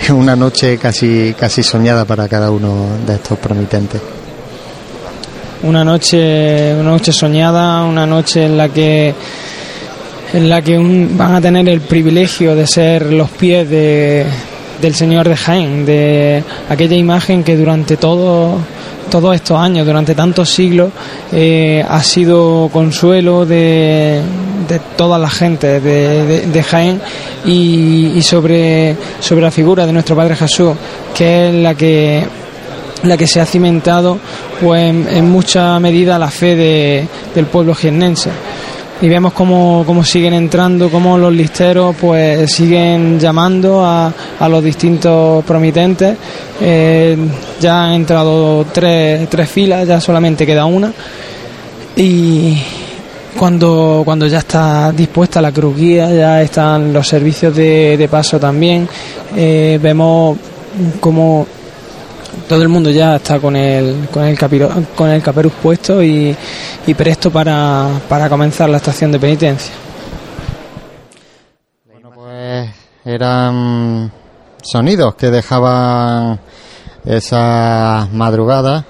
es 0.00 0.10
una 0.10 0.36
noche 0.36 0.78
casi, 0.78 1.34
casi 1.38 1.62
soñada 1.62 2.04
para 2.04 2.28
cada 2.28 2.50
uno 2.50 2.86
de 3.06 3.14
estos 3.14 3.38
promitentes. 3.38 4.00
Una 5.62 5.82
noche, 5.84 6.74
una 6.74 6.90
noche 6.90 7.12
soñada, 7.12 7.82
una 7.84 8.06
noche 8.06 8.44
en 8.44 8.56
la 8.56 8.68
que 8.68 9.14
en 10.32 10.48
la 10.50 10.60
que 10.60 10.76
van 10.76 11.36
a 11.36 11.40
tener 11.40 11.68
el 11.68 11.80
privilegio 11.80 12.54
de 12.54 12.66
ser 12.66 13.12
los 13.12 13.30
pies 13.30 13.68
de, 13.70 14.26
del 14.82 14.94
Señor 14.94 15.28
de 15.28 15.36
Jaén, 15.36 15.86
de 15.86 16.42
aquella 16.68 16.96
imagen 16.96 17.42
que 17.44 17.56
durante 17.56 17.96
todo, 17.96 18.58
todos 19.10 19.34
estos 19.34 19.58
años, 19.58 19.86
durante 19.86 20.14
tantos 20.14 20.50
siglos, 20.50 20.90
eh, 21.32 21.84
ha 21.88 22.02
sido 22.02 22.68
consuelo 22.72 23.46
de, 23.46 24.20
de 24.68 24.78
toda 24.96 25.18
la 25.18 25.30
gente 25.30 25.80
de, 25.80 26.62
Jaén 26.62 27.00
y, 27.44 28.20
sobre, 28.22 28.96
sobre 29.20 29.42
la 29.42 29.50
figura 29.50 29.86
de 29.86 29.92
nuestro 29.92 30.16
Padre 30.16 30.36
Jesús, 30.36 30.76
que 31.14 31.48
es 31.48 31.54
la 31.54 31.74
que 31.74 32.24
la 33.02 33.16
que 33.16 33.26
se 33.26 33.40
ha 33.40 33.46
cimentado 33.46 34.18
pues 34.60 34.82
en, 34.82 35.30
mucha 35.30 35.78
medida 35.78 36.18
la 36.18 36.30
fe 36.30 36.56
del 37.34 37.46
pueblo 37.46 37.74
jiennense 37.74 38.30
y 39.00 39.08
vemos 39.08 39.32
cómo, 39.32 39.84
cómo, 39.86 40.02
siguen 40.02 40.32
entrando, 40.34 40.90
cómo 40.90 41.18
los 41.18 41.32
listeros 41.32 41.94
pues 42.00 42.50
siguen 42.50 43.20
llamando 43.20 43.84
a, 43.84 44.12
a 44.38 44.48
los 44.48 44.64
distintos 44.64 45.44
promitentes. 45.44 46.16
Eh, 46.60 47.16
ya 47.60 47.84
han 47.84 47.92
entrado 47.92 48.64
tres, 48.72 49.28
tres 49.28 49.48
filas, 49.50 49.86
ya 49.86 50.00
solamente 50.00 50.46
queda 50.46 50.64
una. 50.64 50.92
Y 51.96 52.58
cuando, 53.38 54.02
cuando 54.04 54.26
ya 54.26 54.38
está 54.38 54.92
dispuesta 54.92 55.40
la 55.42 55.52
cruz 55.52 55.76
guía, 55.76 56.10
ya 56.14 56.42
están 56.42 56.92
los 56.92 57.06
servicios 57.06 57.54
de, 57.54 57.96
de 57.96 58.08
paso 58.08 58.40
también, 58.40 58.88
eh, 59.36 59.78
vemos 59.82 60.38
como 61.00 61.46
todo 62.48 62.62
el 62.62 62.68
mundo 62.68 62.90
ya 62.90 63.16
está 63.16 63.38
con 63.40 63.56
el, 63.56 64.08
con 64.12 64.24
el, 64.24 64.38
con 64.96 65.10
el 65.10 65.22
caperuz 65.22 65.52
puesto 65.62 66.02
y, 66.02 66.36
y 66.86 66.94
presto 66.94 67.30
para, 67.30 67.88
para 68.08 68.28
comenzar 68.28 68.68
la 68.68 68.76
estación 68.76 69.12
de 69.12 69.18
penitencia. 69.18 69.74
Bueno, 71.90 72.10
pues 72.14 72.70
eran 73.04 74.12
sonidos 74.62 75.14
que 75.14 75.30
dejaban 75.30 76.40
esa 77.04 78.08
madrugada 78.12 78.84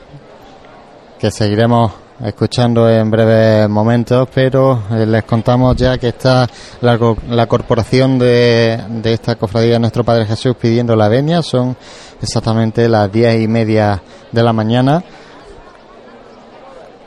que 1.19 1.31
seguiremos 1.31 1.93
escuchando 2.25 2.89
en 2.89 3.11
breves 3.11 3.69
momentos, 3.69 4.29
pero 4.35 4.83
eh, 4.91 5.07
les 5.07 5.25
contamos 5.25 5.77
ya 5.77 5.99
que 5.99 6.09
está 6.09 6.49
la, 6.81 6.99
la 7.29 7.47
corporación 7.47 8.19
de, 8.19 8.81
de, 8.89 9.13
esta 9.13 9.37
cofradía 9.37 9.75
de 9.75 9.79
Nuestro 9.81 10.05
Padre 10.05 10.27
Jesús 10.27 10.57
pidiendo 10.61 10.97
la 10.97 11.09
venia, 11.09 11.43
son 11.43 11.77
exactamente 12.21 12.89
las 12.89 13.11
diez 13.13 13.43
y 13.43 13.49
media 13.49 14.03
de 14.33 14.43
la 14.43 14.53
mañana, 14.53 15.03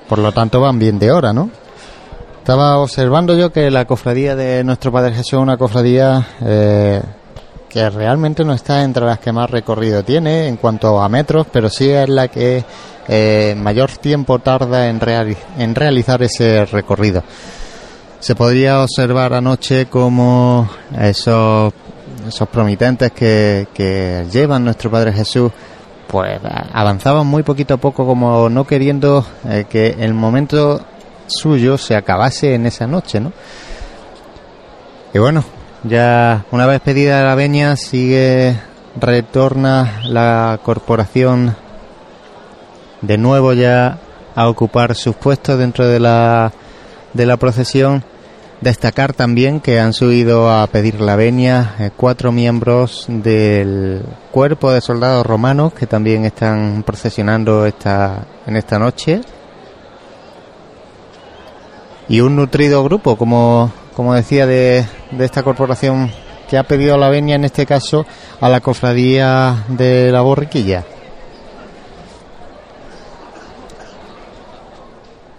por 0.07 0.19
lo 0.19 0.31
tanto 0.31 0.61
van 0.61 0.79
bien 0.79 0.99
de 0.99 1.11
hora, 1.11 1.33
¿no? 1.33 1.49
Estaba 2.37 2.79
observando 2.79 3.37
yo 3.37 3.51
que 3.51 3.69
la 3.69 3.85
cofradía 3.85 4.35
de 4.35 4.63
Nuestro 4.63 4.91
Padre 4.91 5.11
Jesús 5.11 5.33
es 5.33 5.39
una 5.39 5.57
cofradía 5.57 6.27
eh, 6.41 7.01
que 7.69 7.89
realmente 7.89 8.43
no 8.43 8.53
está 8.53 8.83
entre 8.83 9.05
las 9.05 9.19
que 9.19 9.31
más 9.31 9.49
recorrido 9.49 10.03
tiene 10.03 10.47
en 10.47 10.57
cuanto 10.57 10.99
a 10.99 11.07
metros, 11.07 11.47
pero 11.51 11.69
sí 11.69 11.89
es 11.89 12.09
la 12.09 12.27
que 12.27 12.65
eh, 13.07 13.55
mayor 13.55 13.91
tiempo 13.91 14.39
tarda 14.39 14.87
en, 14.87 14.99
realizar 15.75 16.21
ese 16.23 16.65
recorrido. 16.65 17.23
Se 18.19 18.35
podría 18.35 18.81
observar 18.81 19.33
anoche 19.33 19.85
como 19.85 20.67
esos, 20.99 21.71
esos 22.27 22.49
promitentes 22.49 23.11
que, 23.11 23.67
que 23.73 24.25
llevan 24.31 24.65
nuestro 24.65 24.91
Padre 24.91 25.13
Jesús 25.13 25.51
pues 26.07 26.41
avanzaban 26.73 27.27
muy 27.27 27.43
poquito 27.43 27.75
a 27.75 27.77
poco 27.77 28.03
como 28.03 28.49
no 28.49 28.65
queriendo 28.65 29.23
eh, 29.47 29.65
que 29.69 29.95
el 29.99 30.15
momento 30.15 30.81
suyo 31.27 31.77
se 31.77 31.95
acabase 31.95 32.55
en 32.55 32.65
esa 32.65 32.87
noche, 32.87 33.19
¿no? 33.19 33.31
Y 35.13 35.19
bueno, 35.19 35.43
ya 35.83 36.45
una 36.51 36.65
vez 36.65 36.81
pedida 36.81 37.23
la 37.23 37.35
veña 37.35 37.75
sigue 37.75 38.59
retorna 38.99 40.01
la 40.03 40.59
corporación 40.63 41.55
de 43.01 43.17
nuevo 43.17 43.53
ya 43.53 43.99
a 44.35 44.47
ocupar 44.49 44.95
sus 44.95 45.15
puestos 45.15 45.57
dentro 45.57 45.87
de 45.87 45.99
la, 45.99 46.51
de 47.13 47.25
la 47.25 47.37
procesión. 47.37 48.03
Destacar 48.61 49.13
también 49.13 49.61
que 49.61 49.79
han 49.79 49.93
subido 49.93 50.51
a 50.51 50.67
pedir 50.67 50.99
la 50.99 51.15
venia 51.15 51.75
eh, 51.79 51.91
cuatro 51.95 52.33
miembros 52.33 53.05
del 53.07 54.03
cuerpo 54.31 54.73
de 54.73 54.81
soldados 54.81 55.25
romanos 55.25 55.73
que 55.73 55.87
también 55.87 56.25
están 56.25 56.83
procesionando 56.83 57.65
esta, 57.65 58.25
en 58.45 58.57
esta 58.57 58.77
noche. 58.77 59.21
Y 62.09 62.19
un 62.19 62.35
nutrido 62.35 62.83
grupo, 62.83 63.15
como, 63.15 63.71
como 63.99 64.13
decía, 64.13 64.47
de, 64.47 64.85
esta 65.19 65.43
corporación 65.43 66.09
que 66.49 66.57
ha 66.57 66.63
pedido 66.63 66.97
la 66.97 67.09
venia, 67.09 67.35
en 67.35 67.43
este 67.43 67.65
caso, 67.65 68.05
a 68.39 68.47
la 68.47 68.61
cofradía 68.61 69.65
de 69.67 70.09
la 70.09 70.21
borriquilla. 70.21 70.85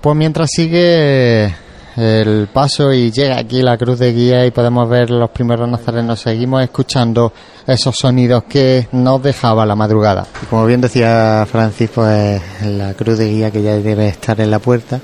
Pues 0.03 0.15
mientras 0.15 0.51
sigue 0.53 1.55
el 1.97 2.49
paso 2.53 2.93
y 2.93 3.11
llega 3.11 3.39
aquí 3.39 3.63
la 3.63 3.79
cruz 3.79 3.99
de 3.99 4.13
guía 4.13 4.45
y 4.45 4.51
podemos 4.51 4.87
ver 4.91 5.09
los 5.09 5.31
primeros 5.31 5.67
nazarenos, 5.67 6.21
seguimos 6.21 6.63
escuchando 6.63 7.33
esos 7.67 7.97
sonidos 7.97 8.45
que 8.45 8.89
nos 8.93 9.23
dejaba 9.23 9.65
la 9.65 9.75
madrugada. 9.75 10.27
Como 10.51 10.67
bien 10.67 10.83
decía 10.83 11.47
Francis, 11.51 11.89
pues 11.95 12.43
la 12.63 12.93
cruz 12.93 13.17
de 13.17 13.31
guía 13.31 13.51
que 13.51 13.63
ya 13.63 13.77
debe 13.77 14.09
estar 14.09 14.39
en 14.39 14.51
la 14.51 14.59
puerta, 14.59 15.01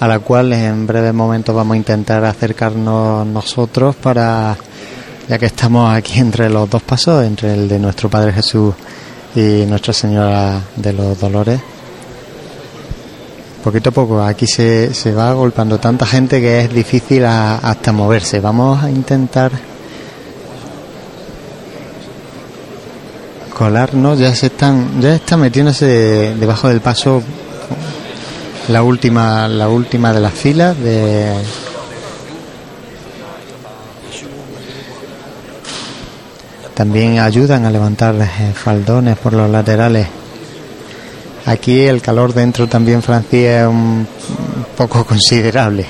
a 0.00 0.08
la 0.08 0.18
cual 0.20 0.52
en 0.52 0.86
breves 0.86 1.14
momentos 1.14 1.54
vamos 1.54 1.74
a 1.74 1.78
intentar 1.78 2.24
acercarnos 2.24 3.26
nosotros 3.26 3.96
para, 3.96 4.56
ya 5.28 5.38
que 5.38 5.46
estamos 5.46 5.92
aquí 5.92 6.18
entre 6.20 6.48
los 6.48 6.68
dos 6.70 6.82
pasos, 6.82 7.24
entre 7.24 7.54
el 7.54 7.68
de 7.68 7.78
nuestro 7.78 8.08
Padre 8.08 8.32
Jesús 8.32 8.74
y 9.34 9.64
Nuestra 9.66 9.92
Señora 9.92 10.60
de 10.76 10.92
los 10.92 11.18
Dolores 11.18 11.60
poquito 13.68 13.90
a 13.90 13.92
poco. 13.92 14.22
Aquí 14.22 14.46
se, 14.46 14.94
se 14.94 15.12
va 15.12 15.32
golpeando 15.34 15.78
tanta 15.78 16.06
gente 16.06 16.40
que 16.40 16.60
es 16.62 16.72
difícil 16.72 17.24
hasta 17.26 17.92
moverse. 17.92 18.40
Vamos 18.40 18.82
a 18.82 18.90
intentar 18.90 19.52
colarnos. 23.56 24.18
Ya 24.18 24.34
se 24.34 24.46
están, 24.46 25.00
ya 25.02 25.14
está 25.14 25.36
metiéndose 25.36 26.34
debajo 26.38 26.68
del 26.68 26.80
paso 26.80 27.22
la 28.68 28.82
última, 28.82 29.48
la 29.48 29.68
última 29.68 30.12
de 30.12 30.20
las 30.20 30.32
filas 30.32 30.78
de 30.78 31.32
también 36.74 37.18
ayudan 37.18 37.64
a 37.64 37.70
levantar 37.70 38.14
eh, 38.14 38.52
faldones 38.54 39.16
por 39.18 39.32
los 39.32 39.50
laterales 39.50 40.06
Aquí 41.48 41.80
el 41.80 42.02
calor 42.02 42.34
dentro 42.34 42.66
también, 42.66 43.00
Francia, 43.00 43.62
es 43.62 43.66
un 43.66 44.06
poco 44.76 45.02
considerable. 45.06 45.86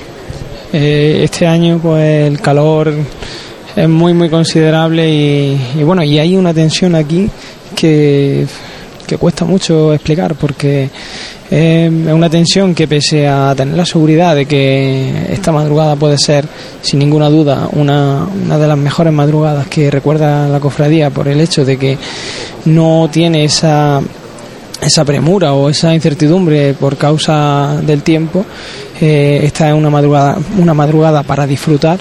Eh, 0.71 1.19
este 1.25 1.45
año, 1.45 1.79
pues 1.79 2.31
el 2.31 2.39
calor 2.39 2.93
es 3.75 3.89
muy, 3.89 4.13
muy 4.13 4.29
considerable 4.29 5.09
y, 5.09 5.83
bueno, 5.83 6.01
y 6.01 6.17
hay 6.17 6.37
una 6.37 6.53
tensión 6.53 6.95
aquí 6.95 7.29
que, 7.75 8.47
que 9.05 9.17
cuesta 9.17 9.43
mucho 9.43 9.93
explicar 9.93 10.33
porque 10.35 10.89
es 11.51 11.91
una 11.91 12.29
tensión 12.29 12.75
que 12.75 12.87
pese 12.87 13.27
a 13.27 13.53
tener 13.55 13.75
la 13.75 13.85
seguridad 13.85 14.35
de 14.35 14.45
que 14.45 15.33
esta 15.33 15.51
madrugada 15.51 15.95
puede 15.95 16.17
ser 16.17 16.45
sin 16.81 16.99
ninguna 16.99 17.29
duda 17.29 17.67
una, 17.71 18.27
una 18.45 18.57
de 18.59 18.67
las 18.67 18.77
mejores 18.77 19.11
madrugadas 19.11 19.67
que 19.67 19.89
recuerda 19.89 20.47
la 20.47 20.59
cofradía 20.59 21.09
por 21.09 21.27
el 21.27 21.41
hecho 21.41 21.65
de 21.65 21.77
que 21.77 21.97
no 22.65 23.09
tiene 23.11 23.45
esa 23.45 24.01
esa 24.81 25.03
premura 25.03 25.53
o 25.53 25.69
esa 25.69 25.93
incertidumbre 25.93 26.73
por 26.73 26.97
causa 26.97 27.79
del 27.81 28.01
tiempo. 28.01 28.45
Eh, 29.01 29.41
esta 29.43 29.69
es 29.69 29.73
una 29.73 29.89
madrugada, 29.89 30.37
una 30.57 30.73
madrugada 30.73 31.23
para 31.23 31.45
disfrutar. 31.45 31.99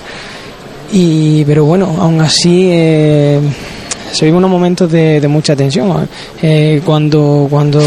Y, 0.93 1.45
pero 1.45 1.65
bueno, 1.65 1.97
aún 1.99 2.21
así 2.21 2.69
eh, 2.71 3.41
se 4.12 4.25
viven 4.25 4.38
unos 4.38 4.51
momentos 4.51 4.90
de, 4.90 5.27
mucha 5.29 5.55
tensión. 5.55 6.09
Eh, 6.40 6.81
cuando, 6.85 7.47
cuando 7.51 7.81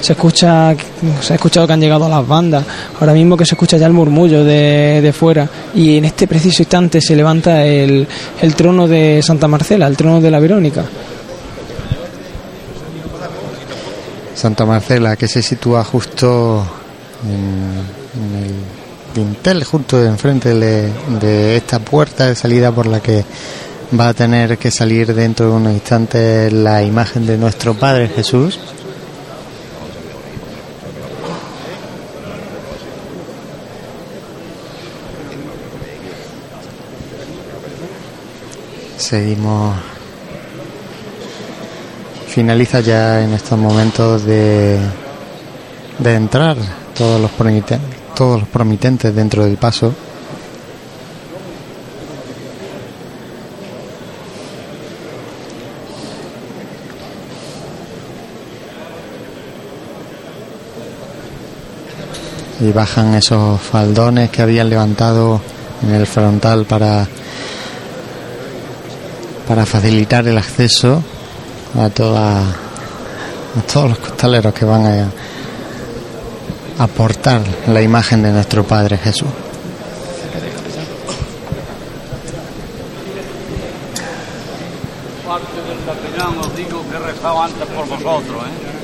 se 0.00 0.12
escucha, 0.12 0.74
se 1.20 1.32
ha 1.32 1.36
escuchado 1.36 1.66
que 1.66 1.72
han 1.72 1.80
llegado 1.80 2.08
las 2.08 2.26
bandas, 2.26 2.64
ahora 3.00 3.12
mismo 3.12 3.36
que 3.36 3.44
se 3.44 3.54
escucha 3.54 3.76
ya 3.76 3.86
el 3.86 3.92
murmullo 3.92 4.44
de, 4.44 5.00
de 5.00 5.12
fuera, 5.12 5.48
y 5.74 5.96
en 5.96 6.04
este 6.04 6.26
preciso 6.26 6.62
instante 6.62 7.00
se 7.00 7.14
levanta 7.14 7.64
el, 7.64 8.06
el 8.40 8.54
trono 8.54 8.86
de 8.88 9.20
Santa 9.22 9.48
Marcela, 9.48 9.86
el 9.86 9.96
trono 9.96 10.20
de 10.20 10.30
la 10.30 10.40
Verónica. 10.40 10.84
Santa 14.38 14.64
Marcela, 14.64 15.16
que 15.16 15.26
se 15.26 15.42
sitúa 15.42 15.82
justo 15.82 16.64
en, 17.24 17.98
el 18.36 18.54
dintel, 19.14 19.64
justo 19.64 20.04
enfrente 20.04 20.54
de, 20.54 20.92
de 21.20 21.56
esta 21.56 21.80
puerta 21.80 22.26
de 22.26 22.36
salida 22.36 22.70
por 22.70 22.86
la 22.86 23.00
que 23.00 23.24
va 23.92 24.08
a 24.08 24.14
tener 24.14 24.58
que 24.58 24.70
salir 24.70 25.14
dentro 25.14 25.46
de 25.46 25.52
unos 25.52 25.72
instantes 25.72 26.52
la 26.52 26.82
imagen 26.82 27.26
de 27.26 27.38
nuestro 27.38 27.74
Padre 27.74 28.08
Jesús. 28.08 28.58
Seguimos 38.96 39.76
finaliza 42.28 42.80
ya 42.80 43.24
en 43.24 43.32
estos 43.32 43.58
momentos 43.58 44.24
de, 44.24 44.78
de 45.98 46.14
entrar 46.14 46.56
todos 46.96 47.20
los, 47.20 47.30
todos 48.14 48.40
los 48.40 48.48
promitentes 48.48 49.14
dentro 49.14 49.44
del 49.44 49.56
paso. 49.56 49.92
Y 62.60 62.72
bajan 62.72 63.14
esos 63.14 63.60
faldones 63.60 64.30
que 64.30 64.42
habían 64.42 64.68
levantado 64.68 65.40
en 65.82 65.94
el 65.94 66.06
frontal 66.06 66.64
para 66.64 67.06
para 69.48 69.64
facilitar 69.64 70.28
el 70.28 70.36
acceso 70.36 71.02
a, 71.80 71.88
toda, 71.88 72.40
a 72.40 73.62
todos 73.72 73.88
los 73.88 73.98
costaleros 73.98 74.52
que 74.52 74.66
van 74.66 74.84
a 74.84 75.10
aportar 76.84 77.40
la 77.66 77.80
imagen 77.80 78.22
de 78.22 78.30
nuestro 78.30 78.64
Padre 78.64 78.98
Jesús. 78.98 79.28
Parte 85.26 85.62
del 85.62 85.78
capellán 85.86 86.38
os 86.38 86.54
digo 86.54 86.84
que 86.90 86.98
rezaba 86.98 87.46
antes 87.46 87.66
por 87.68 87.88
vosotros, 87.88 88.42
¿eh? 88.44 88.78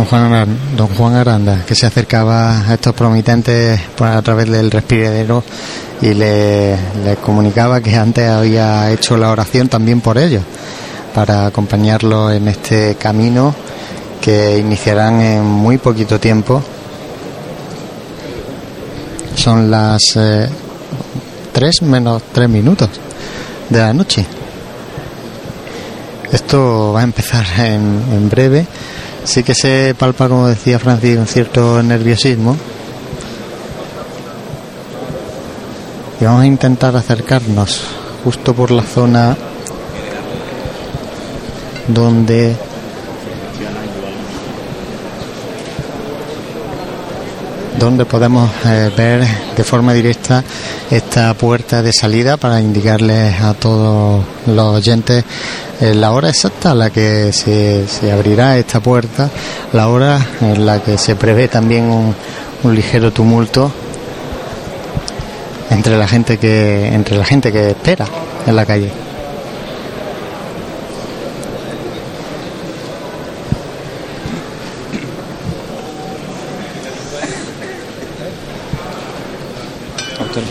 Don 0.00 0.88
Juan, 0.96 1.14
Aranda, 1.14 1.62
que 1.66 1.74
se 1.74 1.84
acercaba 1.84 2.66
a 2.66 2.72
estos 2.72 2.94
promitentes 2.94 3.78
a 3.98 4.22
través 4.22 4.48
del 4.48 4.70
respiradero 4.70 5.44
y 6.00 6.14
le, 6.14 6.74
comunicaba 7.22 7.82
que 7.82 7.94
antes 7.94 8.26
había 8.26 8.90
hecho 8.92 9.18
la 9.18 9.30
oración 9.30 9.68
también 9.68 10.00
por 10.00 10.16
ellos, 10.16 10.42
para 11.14 11.44
acompañarlos 11.44 12.32
en 12.32 12.48
este 12.48 12.94
camino 12.94 13.54
que 14.22 14.56
iniciarán 14.56 15.20
en 15.20 15.44
muy 15.44 15.76
poquito 15.76 16.18
tiempo. 16.18 16.62
Son 19.34 19.70
las 19.70 20.16
eh, 20.16 20.48
tres 21.52 21.82
menos 21.82 22.22
tres 22.32 22.48
minutos 22.48 22.88
de 23.68 23.78
la 23.78 23.92
noche. 23.92 24.24
Esto 26.32 26.92
va 26.94 27.00
a 27.00 27.04
empezar 27.04 27.44
en, 27.58 28.02
en 28.12 28.30
breve. 28.30 28.66
Sí 29.24 29.42
que 29.42 29.54
se 29.54 29.94
palpa, 29.98 30.28
como 30.28 30.48
decía 30.48 30.78
Francis, 30.78 31.18
un 31.18 31.26
cierto 31.26 31.82
nerviosismo. 31.82 32.56
Y 36.20 36.24
vamos 36.24 36.42
a 36.42 36.46
intentar 36.46 36.96
acercarnos 36.96 37.82
justo 38.24 38.54
por 38.54 38.70
la 38.70 38.82
zona 38.82 39.36
donde 41.88 42.56
donde 47.80 48.04
podemos 48.04 48.50
eh, 48.66 48.90
ver 48.94 49.26
de 49.56 49.64
forma 49.64 49.94
directa 49.94 50.44
esta 50.90 51.32
puerta 51.32 51.82
de 51.82 51.94
salida 51.94 52.36
para 52.36 52.60
indicarles 52.60 53.40
a 53.40 53.54
todos 53.54 54.22
los 54.46 54.74
oyentes 54.74 55.24
eh, 55.80 55.94
la 55.94 56.12
hora 56.12 56.28
exacta 56.28 56.72
a 56.72 56.74
la 56.74 56.90
que 56.90 57.32
se, 57.32 57.88
se, 57.88 58.12
abrirá 58.12 58.58
esta 58.58 58.80
puerta, 58.80 59.30
la 59.72 59.88
hora 59.88 60.20
en 60.42 60.66
la 60.66 60.82
que 60.82 60.98
se 60.98 61.16
prevé 61.16 61.48
también 61.48 61.84
un, 61.84 62.14
un 62.64 62.74
ligero 62.74 63.12
tumulto 63.12 63.72
entre 65.70 65.96
la 65.96 66.06
gente 66.06 66.36
que 66.36 66.88
entre 66.88 67.16
la 67.16 67.24
gente 67.24 67.50
que 67.50 67.70
espera 67.70 68.04
en 68.46 68.56
la 68.56 68.66
calle. 68.66 69.09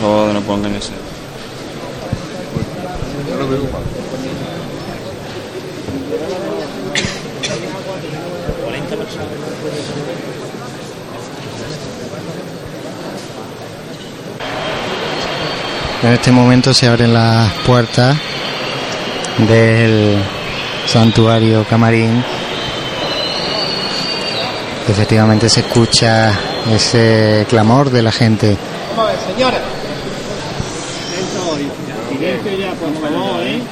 Favor, 0.00 0.32
no 0.32 0.40
pongan 0.40 0.74
ese. 0.74 0.92
En 16.02 16.12
este 16.12 16.32
momento 16.32 16.72
se 16.72 16.88
abren 16.88 17.12
las 17.12 17.52
puertas 17.66 18.16
del 19.48 20.16
santuario 20.86 21.64
camarín. 21.68 22.24
Efectivamente 24.88 25.50
se 25.50 25.60
escucha 25.60 26.32
ese 26.74 27.46
clamor 27.48 27.90
de 27.90 28.02
la 28.02 28.12
gente. 28.12 28.56
Señores. 32.20 33.62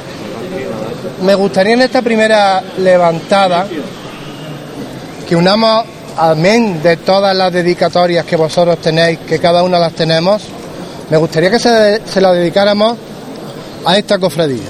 Me 1.22 1.34
gustaría 1.34 1.74
en 1.74 1.82
esta 1.82 2.02
primera 2.02 2.62
levantada 2.78 3.66
que 5.28 5.36
unamos 5.36 5.84
amén 6.16 6.82
de 6.82 6.96
todas 6.96 7.36
las 7.36 7.52
dedicatorias 7.52 8.24
que 8.24 8.36
vosotros 8.36 8.78
tenéis, 8.78 9.18
que 9.20 9.38
cada 9.38 9.62
una 9.62 9.78
las 9.78 9.92
tenemos, 9.92 10.42
me 11.10 11.16
gustaría 11.16 11.50
que 11.50 11.58
se, 11.58 12.02
se 12.06 12.20
la 12.20 12.32
dedicáramos 12.32 12.96
a 13.84 13.96
esta 13.96 14.18
cofradía, 14.18 14.68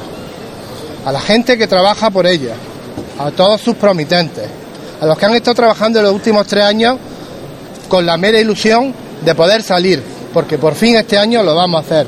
a 1.05 1.13
la 1.13 1.21
gente 1.21 1.57
que 1.57 1.67
trabaja 1.67 2.11
por 2.11 2.27
ella, 2.27 2.55
a 3.19 3.31
todos 3.31 3.61
sus 3.61 3.77
promitentes, 3.77 4.47
a 5.01 5.07
los 5.07 5.17
que 5.17 5.27
han 5.27 5.35
estado 5.35 5.55
trabajando 5.55 6.01
en 6.01 6.07
los 6.07 6.15
últimos 6.15 6.47
tres 6.47 6.65
años 6.65 6.99
con 7.89 8.05
la 8.05 8.17
mera 8.17 8.39
ilusión 8.39 8.93
de 9.25 9.35
poder 9.35 9.63
salir, 9.63 10.03
porque 10.35 10.59
por 10.59 10.75
fin 10.75 10.97
este 10.97 11.17
año 11.17 11.43
lo 11.43 11.55
vamos 11.55 11.83
a 11.83 11.87
hacer. 11.87 12.07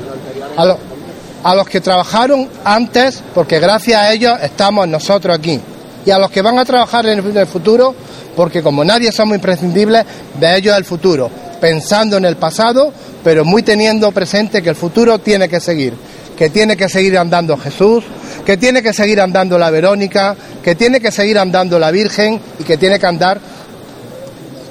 A 1.43 1.55
los 1.55 1.67
que 1.67 1.81
trabajaron 1.81 2.47
antes, 2.63 3.23
porque 3.33 3.59
gracias 3.59 4.01
a 4.01 4.13
ellos 4.13 4.37
estamos 4.41 4.87
nosotros 4.87 5.37
aquí. 5.37 5.59
Y 6.05 6.11
a 6.11 6.17
los 6.17 6.31
que 6.31 6.41
van 6.41 6.57
a 6.57 6.65
trabajar 6.65 7.05
en 7.05 7.25
el 7.37 7.47
futuro, 7.47 7.95
porque 8.35 8.63
como 8.63 8.83
nadie 8.83 9.11
somos 9.11 9.35
imprescindibles, 9.35 10.05
de 10.39 10.57
ellos 10.57 10.77
el 10.77 10.85
futuro, 10.85 11.29
pensando 11.59 12.17
en 12.17 12.25
el 12.25 12.37
pasado 12.37 12.91
pero 13.23 13.45
muy 13.45 13.63
teniendo 13.63 14.11
presente 14.11 14.61
que 14.61 14.69
el 14.69 14.75
futuro 14.75 15.19
tiene 15.19 15.47
que 15.47 15.59
seguir, 15.59 15.93
que 16.37 16.49
tiene 16.49 16.75
que 16.75 16.89
seguir 16.89 17.17
andando 17.17 17.57
Jesús, 17.57 18.03
que 18.45 18.57
tiene 18.57 18.81
que 18.81 18.93
seguir 18.93 19.21
andando 19.21 19.57
la 19.57 19.69
Verónica, 19.69 20.35
que 20.63 20.75
tiene 20.75 20.99
que 20.99 21.11
seguir 21.11 21.37
andando 21.37 21.77
la 21.77 21.91
Virgen 21.91 22.39
y 22.59 22.63
que 22.63 22.77
tiene 22.77 22.99
que 22.99 23.05
andar 23.05 23.39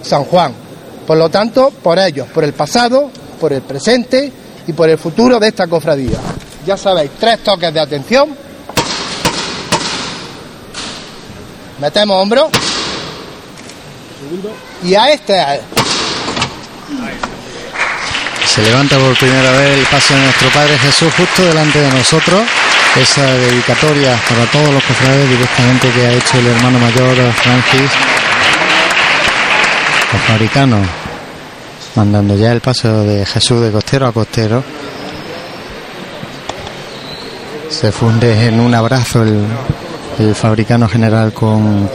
San 0.03 0.25
Juan. 0.25 0.53
Por 1.07 1.17
lo 1.17 1.29
tanto, 1.29 1.71
por 1.83 1.99
ellos, 1.99 2.29
por 2.29 2.45
el 2.45 2.53
pasado, 2.53 3.11
por 3.41 3.53
el 3.53 3.63
presente 3.63 4.33
y 4.67 4.73
por 4.73 4.89
el 4.89 4.99
futuro 4.99 5.39
de 5.39 5.49
esta 5.49 5.67
cofradía. 5.67 6.19
Ya 6.67 6.77
sabéis, 6.77 7.11
tres 7.19 7.43
toques 7.43 7.73
de 7.73 7.81
atención. 7.81 8.37
Metemos 11.79 12.23
hombro. 12.23 12.51
Y 14.83 14.95
a 14.95 15.11
este 15.11 15.35
se 18.55 18.63
levanta 18.63 18.99
por 18.99 19.17
primera 19.17 19.53
vez 19.53 19.79
el 19.79 19.87
paso 19.87 20.13
de 20.13 20.23
nuestro 20.23 20.49
Padre 20.51 20.77
Jesús 20.79 21.13
justo 21.17 21.45
delante 21.45 21.79
de 21.79 21.91
nosotros. 21.93 22.43
esa 23.01 23.23
dedicatoria 23.23 24.19
para 24.29 24.45
todos 24.47 24.75
los 24.75 24.83
cofrades 24.83 25.31
directamente 25.31 25.89
que 25.91 26.07
ha 26.07 26.13
hecho 26.13 26.39
el 26.39 26.49
hermano 26.49 26.81
mayor 26.81 27.17
Francis, 27.35 27.91
los 30.13 30.23
fabricanos, 30.27 30.85
mandando 31.95 32.37
ya 32.37 32.51
el 32.51 32.61
paso 32.61 33.05
de 33.05 33.25
Jesús 33.25 33.61
de 33.61 33.71
costero 33.71 34.09
a 34.09 34.13
costero. 34.13 34.65
Se 37.71 37.93
funde 37.93 38.47
en 38.47 38.61
un 38.61 38.75
abrazo 38.75 39.23
el, 39.23 39.45
el 40.19 40.35
fabricano 40.35 40.89
general 40.89 41.33
con, 41.33 41.89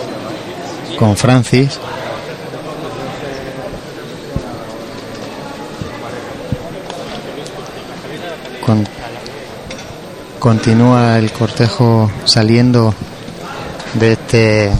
con 0.97 1.15
Francis. 1.15 1.79
Con, 8.65 8.87
continúa 10.39 11.19
el 11.19 11.31
cortejo 11.31 12.09
saliendo 12.23 12.93
de 13.93 14.13
este 14.13 14.71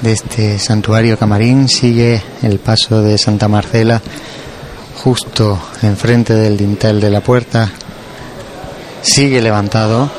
de 0.00 0.12
este 0.12 0.58
santuario 0.58 1.18
camarín 1.18 1.68
sigue 1.68 2.20
el 2.42 2.58
paso 2.58 3.02
de 3.02 3.18
Santa 3.18 3.46
Marcela 3.46 4.00
justo 5.02 5.58
enfrente 5.82 6.34
del 6.34 6.56
dintel 6.56 7.00
de 7.00 7.10
la 7.10 7.20
puerta 7.20 7.70
sigue 9.02 9.40
levantado 9.42 10.10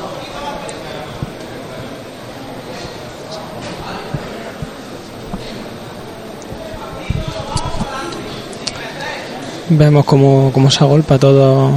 vemos 9.70 10.04
como, 10.04 10.50
como 10.52 10.70
se 10.70 10.84
agolpa 10.84 11.18
todo 11.18 11.72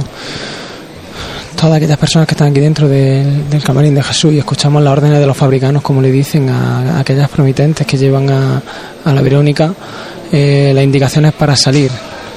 todas 1.58 1.76
aquellas 1.76 1.98
personas 1.98 2.28
que 2.28 2.34
están 2.34 2.48
aquí 2.48 2.60
dentro 2.60 2.88
del, 2.88 3.62
camarín 3.64 3.94
de 3.94 4.02
Jesús 4.02 4.32
y 4.32 4.38
escuchamos 4.38 4.80
las 4.82 4.92
órdenes 4.92 5.18
de 5.18 5.26
los 5.26 5.36
fabricanos, 5.36 5.82
como 5.82 6.00
le 6.00 6.12
dicen 6.12 6.48
a, 6.48 7.00
aquellas 7.00 7.28
promitentes 7.28 7.84
que 7.84 7.96
llevan 7.96 8.30
a, 8.30 8.62
a 9.04 9.12
la 9.12 9.20
Verónica, 9.22 9.74
eh, 10.30 10.70
las 10.72 10.84
indicaciones 10.84 11.32
para 11.32 11.56
salir, 11.56 11.90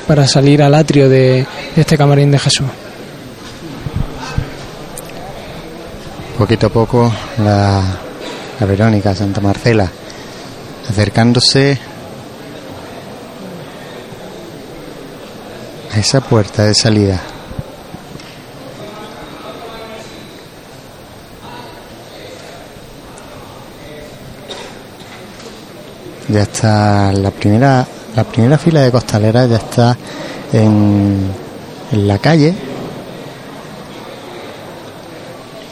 para 0.07 0.28
salir 0.28 0.63
al 0.63 0.74
atrio 0.74 1.07
de 1.07 1.45
este 1.76 1.97
camarín 1.97 2.32
de 2.32 2.39
Jesús. 2.39 2.65
Poquito 6.42 6.66
a 6.66 6.70
poco 6.70 7.14
la, 7.38 7.84
la 8.60 8.66
Verónica 8.66 9.14
Santa 9.14 9.39
Marcela 9.42 9.88
acercándose 10.89 11.78
a 15.94 16.00
esa 16.00 16.20
puerta 16.22 16.66
de 16.66 16.74
salida. 16.74 17.22
Ya 26.28 26.42
está 26.42 27.14
la 27.14 27.30
primera, 27.30 27.86
la 28.16 28.24
primera 28.24 28.58
fila 28.58 28.82
de 28.82 28.92
costaleras 28.92 29.48
ya 29.48 29.58
está 29.58 29.98
en, 30.54 31.32
en 31.92 32.08
la 32.08 32.18
calle 32.18 32.70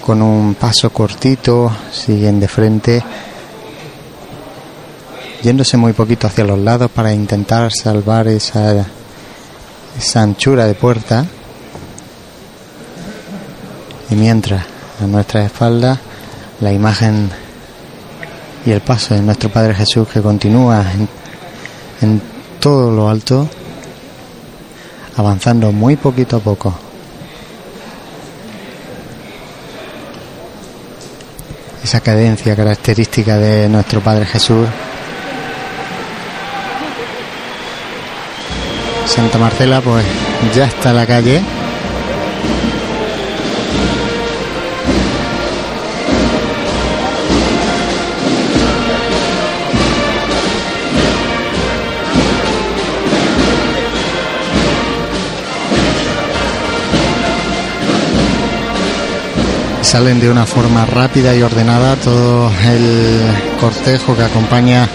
con 0.09 0.23
un 0.23 0.55
paso 0.55 0.89
cortito, 0.89 1.71
siguen 1.91 2.39
de 2.39 2.47
frente, 2.47 3.03
yéndose 5.43 5.77
muy 5.77 5.93
poquito 5.93 6.25
hacia 6.25 6.45
los 6.45 6.57
lados 6.57 6.89
para 6.89 7.13
intentar 7.13 7.71
salvar 7.71 8.27
esa, 8.27 8.87
anchura 10.15 10.65
de 10.65 10.73
puerta. 10.73 11.27
Y 14.09 14.15
mientras 14.15 14.65
a 14.99 15.05
nuestra 15.05 15.45
espalda 15.45 15.99
la 16.59 16.73
imagen 16.73 17.29
y 18.65 18.71
el 18.71 18.81
paso 18.81 19.13
de 19.13 19.21
nuestro 19.21 19.51
Padre 19.51 19.75
Jesús 19.75 20.07
que 20.07 20.23
continúa 20.23 20.91
en, 20.91 21.07
en 22.01 22.21
todo 22.59 22.89
lo 22.89 23.09
alto, 23.09 23.47
avanzando 25.17 25.71
muy 25.71 25.97
poquito 25.97 26.37
a 26.37 26.39
poco. 26.39 26.88
Esa 31.89 32.01
cadencia 32.01 32.55
característica 32.55 33.35
de 33.39 33.67
nuestro 33.67 33.99
Padre 33.99 34.23
Jesús. 34.23 34.67
Santa 39.07 39.39
Marcela, 39.39 39.81
pues 39.81 40.05
ya 40.55 40.65
está 40.65 40.93
la 40.93 41.07
calle. 41.07 41.41
Salen 59.89 60.19
de 60.19 60.29
una 60.29 60.45
forma 60.45 60.85
rápida 60.85 61.35
y 61.35 61.41
ordenada 61.41 61.95
todo 61.95 62.51
el 62.63 63.21
cortejo 63.59 64.15
que 64.15 64.21
acompaña 64.21 64.87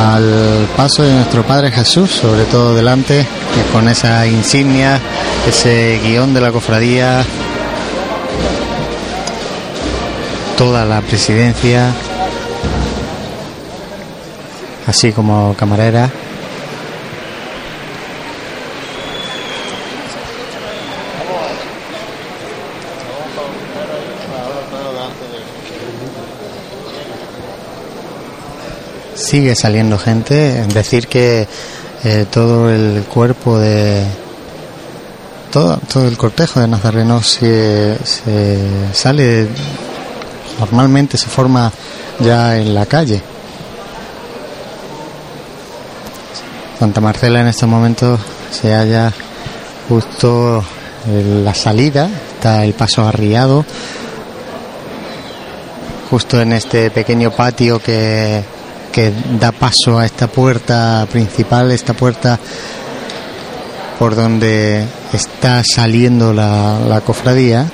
al 0.00 0.66
paso 0.74 1.02
de 1.02 1.12
nuestro 1.12 1.42
Padre 1.42 1.70
Jesús, 1.70 2.10
sobre 2.10 2.44
todo 2.44 2.74
delante, 2.74 3.26
con 3.74 3.88
esa 3.88 4.26
insignia, 4.26 4.98
ese 5.46 6.00
guion 6.02 6.32
de 6.32 6.40
la 6.40 6.50
cofradía, 6.50 7.22
toda 10.56 10.86
la 10.86 11.02
presidencia, 11.02 11.92
así 14.86 15.12
como 15.12 15.54
camarera. 15.58 16.10
Sigue 29.32 29.56
saliendo 29.56 29.96
gente. 29.96 30.62
Decir 30.74 31.08
que 31.08 31.48
eh, 32.04 32.26
todo 32.30 32.70
el 32.70 33.04
cuerpo 33.04 33.58
de 33.58 34.04
todo, 35.50 35.78
todo 35.90 36.06
el 36.06 36.18
cortejo 36.18 36.60
de 36.60 36.68
nazarenos 36.68 37.28
se, 37.28 37.96
se 38.04 38.58
sale 38.92 39.48
normalmente 40.60 41.16
se 41.16 41.28
forma 41.28 41.72
ya 42.20 42.58
en 42.58 42.74
la 42.74 42.84
calle. 42.84 43.22
Santa 46.78 47.00
Marcela 47.00 47.40
en 47.40 47.46
estos 47.46 47.70
momentos 47.70 48.20
se 48.50 48.74
halla 48.74 49.14
justo 49.88 50.62
en 51.06 51.42
la 51.42 51.54
salida, 51.54 52.10
está 52.34 52.66
el 52.66 52.74
paso 52.74 53.08
arriado, 53.08 53.64
justo 56.10 56.38
en 56.38 56.52
este 56.52 56.90
pequeño 56.90 57.30
patio 57.30 57.78
que 57.78 58.51
que 58.92 59.12
da 59.40 59.52
paso 59.52 59.98
a 59.98 60.04
esta 60.06 60.26
puerta 60.26 61.06
principal, 61.10 61.70
esta 61.72 61.94
puerta 61.94 62.38
por 63.98 64.14
donde 64.14 64.84
está 65.12 65.62
saliendo 65.64 66.32
la, 66.32 66.78
cofradía. 67.00 67.66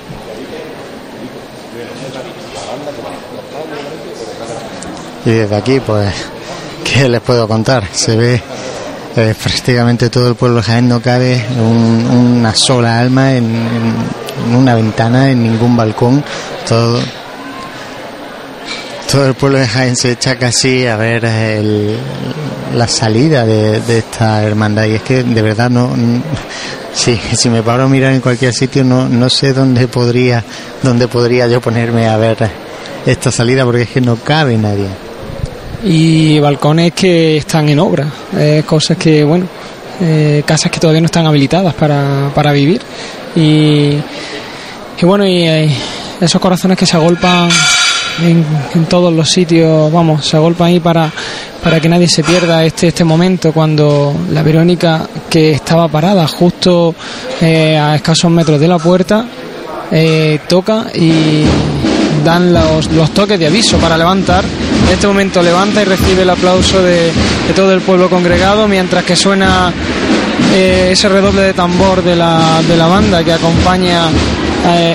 Y 5.25 5.31
desde 5.31 5.57
aquí, 5.57 5.81
pues, 5.81 6.13
¿qué 6.85 7.09
les 7.09 7.21
puedo 7.21 7.47
contar? 7.49 7.85
Se 7.93 8.17
ve 8.17 8.41
eh, 9.17 9.35
prácticamente 9.41 10.11
todo 10.11 10.29
el 10.29 10.35
pueblo 10.37 10.63
de 10.63 10.89
no 10.89 11.01
cabe 11.01 11.45
un- 11.59 12.39
una 12.39 12.55
sola 12.55 12.99
alma 13.01 13.35
en, 13.35 13.45
en 14.47 14.55
una 14.55 14.75
ventana, 14.75 15.31
en 15.31 15.43
ningún 15.43 15.77
balcón, 15.77 16.25
todo, 16.69 17.01
todo 19.11 19.27
el 19.27 19.35
pueblo 19.35 19.59
de 19.59 19.67
Jaén 19.67 19.97
se 19.97 20.13
echa 20.13 20.37
casi 20.37 20.87
a 20.87 20.97
ver 20.97 21.25
el- 21.25 21.97
la 22.75 22.87
salida 22.87 23.45
de, 23.47 23.81
esta 23.99 24.43
hermandad 24.45 24.85
y 24.85 24.95
es 24.97 25.03
que 25.03 25.23
de 25.23 25.43
verdad 25.43 25.71
no 25.71 25.91
sí, 26.93 27.19
si 27.35 27.49
me 27.49 27.63
paro 27.63 27.85
a 27.85 27.89
mirar 27.89 28.13
en 28.13 28.21
cualquier 28.21 28.53
sitio 28.53 28.85
no, 28.85 29.09
no 29.09 29.31
sé 29.31 29.55
dónde 29.55 29.89
podría 29.89 30.45
dónde 30.83 31.09
podría 31.09 31.47
yo 31.49 31.61
ponerme 31.63 32.07
a 32.07 32.17
ver 32.19 32.37
esta 33.07 33.31
salida 33.31 33.65
porque 33.65 33.83
es 33.83 33.89
que 33.89 34.01
no 34.03 34.17
cabe 34.17 34.57
nadie 34.59 34.89
y 35.83 36.39
balcones 36.41 36.93
que 36.93 37.37
están 37.37 37.69
en 37.69 37.79
obra, 37.79 38.05
eh, 38.37 38.65
cosas 38.67 38.97
que, 38.97 39.23
bueno, 39.23 39.47
eh, 40.01 40.43
casas 40.45 40.73
que 40.73 40.81
todavía 40.81 41.01
no 41.01 41.07
están 41.07 41.25
habilitadas 41.25 41.73
para, 41.75 42.33
para 42.35 42.51
vivir. 42.51 42.83
Y, 43.37 43.93
y 45.01 45.05
bueno, 45.05 45.25
y 45.25 45.45
eh, 45.47 45.71
esos 46.21 46.41
corazones 46.41 46.77
que 46.77 46.85
se 46.85 46.97
agolpan 46.97 47.49
en, 48.23 48.85
todos 48.87 49.13
los 49.13 49.31
sitios, 49.31 49.93
vamos, 49.93 50.27
se 50.27 50.37
agolpan 50.37 50.69
ahí 50.69 50.81
para, 50.81 51.11
para 51.63 51.81
que 51.81 51.89
nadie 51.89 52.09
se 52.09 52.23
pierda 52.23 52.65
este, 52.65 52.89
este 52.89 53.05
momento 53.05 53.53
cuando 53.53 54.15
la 54.31 54.43
Verónica, 54.43 55.09
que 55.29 55.53
estaba 55.53 55.89
parada 55.89 56.27
justo 56.27 56.95
eh, 57.41 57.77
a 57.77 57.95
escasos 57.97 58.31
metros 58.31 58.61
de 58.61 58.69
la 58.69 58.79
puerta, 58.79 59.25
eh, 59.91 60.41
toca 60.49 60.87
y 60.95 61.45
dan 62.25 62.53
los, 62.53 62.91
los 62.93 63.11
toques 63.13 63.39
de 63.39 63.47
aviso 63.47 63.79
para 63.79 63.97
levantar. 63.97 64.45
En 64.45 64.95
este 64.95 65.07
momento 65.07 65.43
levanta 65.43 65.83
y 65.83 65.85
recibe 65.85 66.23
el 66.23 66.31
aplauso 66.31 66.83
de, 66.83 67.11
todo 67.55 67.73
el 67.73 67.81
pueblo 67.81 68.09
congregado 68.09 68.67
mientras 68.69 69.05
que 69.05 69.17
suena 69.17 69.73
eh, 70.55 70.91
ese 70.93 71.09
redoble 71.09 71.43
de 71.43 71.55
tambor 71.55 72.03
de 72.03 72.17
la, 72.17 72.63
de 72.67 72.77
la 72.77 72.87
banda 72.87 73.23
que 73.23 73.33
acompaña 73.33 74.09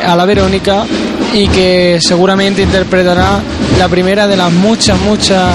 a 0.06 0.16
la 0.16 0.26
Verónica 0.26 0.86
y 1.34 1.48
que 1.48 2.00
seguramente 2.00 2.62
interpretará 2.62 3.42
la 3.80 3.90
primera 3.90 4.28
de 4.28 4.38
las 4.38 4.52
muchas, 4.52 5.00
muchas 5.02 5.50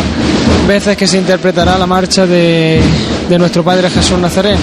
veces 0.66 0.96
que 0.96 1.06
se 1.06 1.18
interpretará 1.18 1.78
la 1.78 1.86
marcha 1.86 2.26
de, 2.26 2.80
de 3.28 3.38
nuestro 3.38 3.62
Padre 3.62 3.88
Jesús 3.88 4.18
Nazareno. 4.18 4.60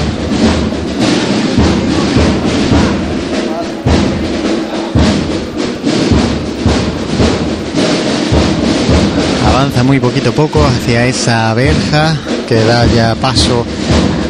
Avanza 9.48 9.84
muy 9.84 10.02
poquito 10.02 10.32
a 10.32 10.34
poco 10.34 10.66
hacia 10.66 11.06
esa 11.06 11.54
verja 11.54 12.18
que 12.48 12.64
da 12.66 12.86
ya 12.88 13.16
paso 13.16 13.66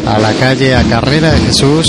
a 0.05 0.19
la 0.19 0.33
calle 0.33 0.75
a 0.75 0.83
carrera 0.83 1.31
de 1.31 1.39
Jesús. 1.39 1.87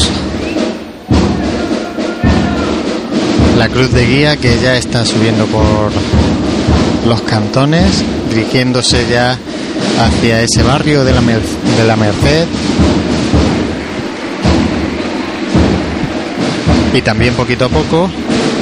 La 3.56 3.68
cruz 3.70 3.90
de 3.90 4.06
guía 4.06 4.36
que 4.36 4.58
ya 4.60 4.76
está 4.76 5.06
subiendo 5.06 5.46
por 5.46 5.90
los 7.06 7.22
cantones, 7.22 8.04
dirigiéndose 8.28 9.06
ya 9.10 9.38
hacia 9.98 10.42
ese 10.42 10.62
barrio 10.62 11.04
de 11.04 11.12
la, 11.14 11.96
Merced. 11.96 12.46
Y 16.92 17.00
también 17.00 17.34
poquito 17.34 17.64
a 17.64 17.68
poco 17.70 18.10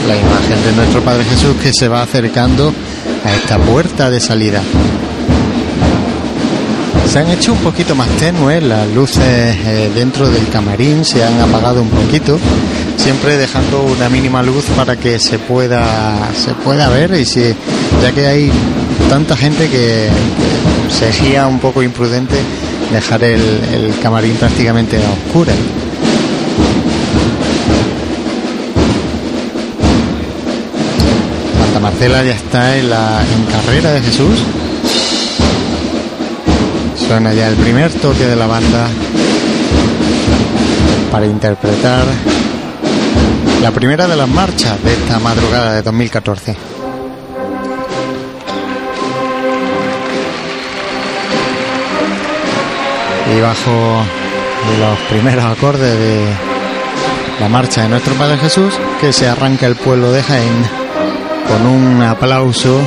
la 0.06 0.16
imagen 0.16 0.64
de 0.64 0.72
nuestro 0.76 1.02
Padre 1.02 1.24
Jesús 1.24 1.56
que 1.60 1.72
se 1.72 1.88
va 1.88 2.02
acercando 2.02 2.72
a 3.24 3.34
esta 3.34 3.58
puerta 3.58 4.10
de 4.10 4.20
salida. 4.20 4.62
Se 7.10 7.18
han 7.18 7.30
hecho 7.30 7.52
un 7.52 7.58
poquito 7.58 7.94
más 7.94 8.08
tenues 8.18 8.62
las 8.62 8.88
luces 8.88 9.22
eh, 9.24 9.90
dentro 9.94 10.28
del 10.30 10.48
camarín, 10.48 11.04
se 11.04 11.24
han 11.24 11.40
apagado 11.40 11.82
un 11.82 11.88
poquito, 11.88 12.38
siempre 12.96 13.36
dejando 13.36 13.82
una 13.82 14.08
mínima 14.08 14.42
luz 14.42 14.64
para 14.76 14.96
que 14.96 15.18
se 15.18 15.38
pueda 15.38 16.14
se 16.34 16.52
pueda 16.54 16.88
ver 16.88 17.14
y 17.14 17.24
si 17.24 17.54
ya 18.02 18.12
que 18.12 18.26
hay 18.26 18.50
tanta 19.08 19.36
gente 19.36 19.68
que, 19.68 20.08
que 20.08 20.94
sería 20.94 21.46
un 21.46 21.58
poco 21.58 21.82
imprudente 21.82 22.36
dejar 22.92 23.24
el, 23.24 23.40
el 23.72 23.98
camarín 24.02 24.34
prácticamente 24.36 24.96
a 24.96 25.10
oscuras. 25.10 25.56
Santa 31.60 31.80
Marcela 31.80 32.22
ya 32.22 32.34
está 32.34 32.76
en 32.76 32.90
la 32.90 33.22
en 33.22 33.44
carrera 33.52 33.92
de 33.92 34.00
Jesús. 34.00 34.38
Suena 37.06 37.34
ya 37.34 37.48
el 37.48 37.56
primer 37.56 37.92
toque 37.92 38.24
de 38.24 38.36
la 38.36 38.46
banda 38.46 38.86
para 41.10 41.26
interpretar 41.26 42.04
la 43.62 43.70
primera 43.70 44.06
de 44.06 44.16
las 44.16 44.28
marchas 44.28 44.82
de 44.82 44.92
esta 44.92 45.18
madrugada 45.18 45.74
de 45.74 45.82
2014. 45.82 46.56
Y 53.34 53.40
bajo 53.40 53.70
los 54.80 54.98
primeros 55.08 55.44
acordes 55.44 55.98
de 55.98 56.26
la 57.40 57.48
marcha 57.48 57.82
de 57.82 57.88
nuestro 57.88 58.14
Padre 58.14 58.38
Jesús, 58.38 58.74
que 59.00 59.12
se 59.12 59.28
arranca 59.28 59.66
el 59.66 59.76
pueblo 59.76 60.12
de 60.12 60.22
Jaén 60.22 60.84
con 61.48 61.66
un 61.66 62.02
aplauso 62.02 62.80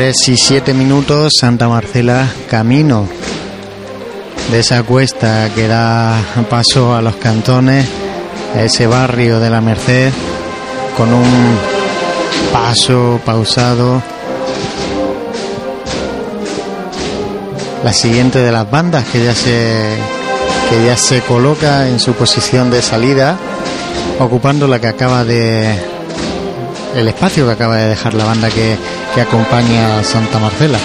Tres 0.00 0.28
y 0.30 0.38
siete 0.38 0.72
minutos, 0.72 1.34
Santa 1.38 1.68
Marcela, 1.68 2.26
camino 2.48 3.06
de 4.50 4.60
esa 4.60 4.82
cuesta 4.82 5.50
que 5.54 5.68
da 5.68 6.18
paso 6.48 6.94
a 6.94 7.02
los 7.02 7.16
cantones, 7.16 7.86
ese 8.56 8.86
barrio 8.86 9.40
de 9.40 9.50
la 9.50 9.60
Merced, 9.60 10.10
con 10.96 11.12
un 11.12 11.58
paso 12.50 13.20
pausado. 13.26 14.02
La 17.84 17.92
siguiente 17.92 18.38
de 18.38 18.52
las 18.52 18.70
bandas 18.70 19.04
que 19.04 19.22
ya 19.22 19.34
se 19.34 19.98
que 20.70 20.86
ya 20.86 20.96
se 20.96 21.20
coloca 21.20 21.88
en 21.88 22.00
su 22.00 22.14
posición 22.14 22.70
de 22.70 22.80
salida, 22.80 23.36
ocupando 24.18 24.66
la 24.66 24.80
que 24.80 24.86
acaba 24.86 25.24
de 25.24 25.99
el 26.94 27.08
espacio 27.08 27.46
que 27.46 27.52
acaba 27.52 27.76
de 27.76 27.88
dejar 27.88 28.14
la 28.14 28.24
banda 28.24 28.48
que, 28.48 28.76
que 29.14 29.20
acompaña 29.20 29.98
a 29.98 30.04
Santa 30.04 30.38
Marcela. 30.38 30.78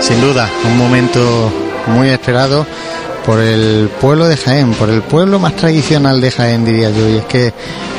Sin 0.00 0.20
duda, 0.20 0.50
un 0.66 0.76
momento 0.76 1.50
muy 1.86 2.10
esperado 2.10 2.66
por 3.24 3.40
el 3.40 3.88
pueblo 4.00 4.26
de 4.26 4.36
Jaén, 4.36 4.74
por 4.74 4.90
el 4.90 5.00
pueblo 5.00 5.38
más 5.38 5.56
tradicional 5.56 6.20
de 6.20 6.30
Jaén, 6.30 6.64
diría 6.64 6.90
yo. 6.90 7.08
Y 7.08 7.16
es 7.16 7.24
que 7.24 7.52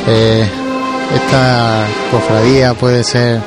eh, 0.08 0.48
esta 1.14 1.86
cofradía 2.12 2.74
puede 2.74 3.04
ser 3.04 3.42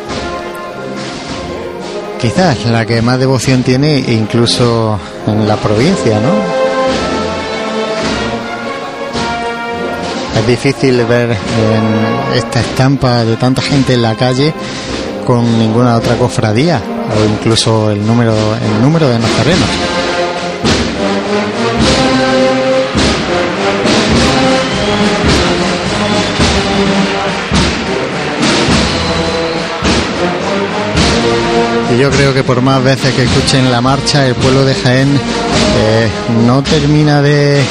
quizás 2.20 2.66
la 2.66 2.84
que 2.84 3.00
más 3.02 3.18
devoción 3.18 3.62
tiene 3.62 3.98
incluso 3.98 4.98
en 5.26 5.46
la 5.46 5.56
provincia, 5.56 6.20
¿no? 6.20 6.68
Es 10.38 10.46
difícil 10.46 11.04
ver 11.04 11.30
en 11.30 12.36
esta 12.36 12.60
estampa 12.60 13.24
de 13.24 13.36
tanta 13.36 13.62
gente 13.62 13.94
en 13.94 14.02
la 14.02 14.14
calle 14.14 14.52
con 15.26 15.58
ninguna 15.58 15.96
otra 15.96 16.16
cofradía 16.16 16.80
o 16.80 17.24
incluso 17.24 17.90
el 17.90 18.06
número 18.06 18.32
el 18.32 18.82
número 18.82 19.08
de 19.08 19.18
nazarenos. 19.18 20.07
Y 31.94 31.98
yo 31.98 32.10
creo 32.10 32.34
que 32.34 32.42
por 32.42 32.60
más 32.60 32.82
veces 32.82 33.14
que 33.14 33.24
escuchen 33.24 33.70
la 33.70 33.80
marcha, 33.80 34.26
el 34.26 34.34
pueblo 34.34 34.64
de 34.64 34.74
Jaén 34.74 35.08
eh, 35.08 36.08
no 36.46 36.62
termina 36.62 37.22
de, 37.22 37.62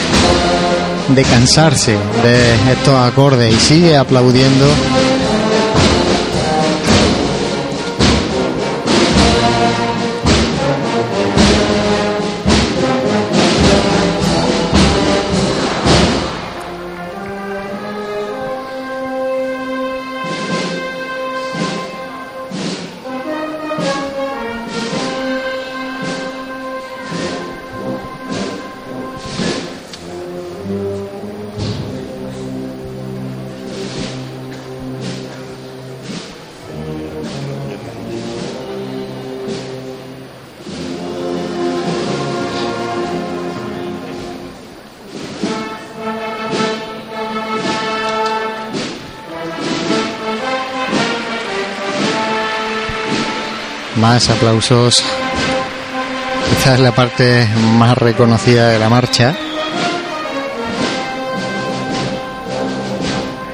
de 1.10 1.24
cansarse 1.24 1.96
de 2.24 2.72
estos 2.72 2.96
acordes 2.96 3.54
y 3.54 3.58
sigue 3.60 3.96
aplaudiendo 3.96 4.66
Más 54.18 54.30
aplausos 54.32 55.04
esta 56.52 56.74
es 56.74 56.80
la 56.80 56.92
parte 56.92 57.48
más 57.78 57.96
reconocida 57.96 58.70
de 58.70 58.80
la 58.80 58.90
marcha. 58.90 59.36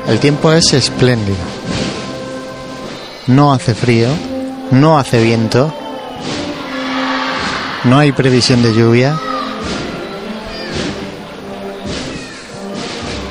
El 0.07 0.20
tiempo 0.20 0.53
es 0.53 0.72
espléndido. 0.72 1.36
No 3.28 3.51
hace 3.51 3.76
frío, 3.76 4.07
no 4.72 4.97
hace 4.97 5.22
viento, 5.22 5.74
no 7.84 7.99
hay 7.99 8.14
previsión 8.14 8.64
de 8.64 8.74
lluvia. 8.74 9.20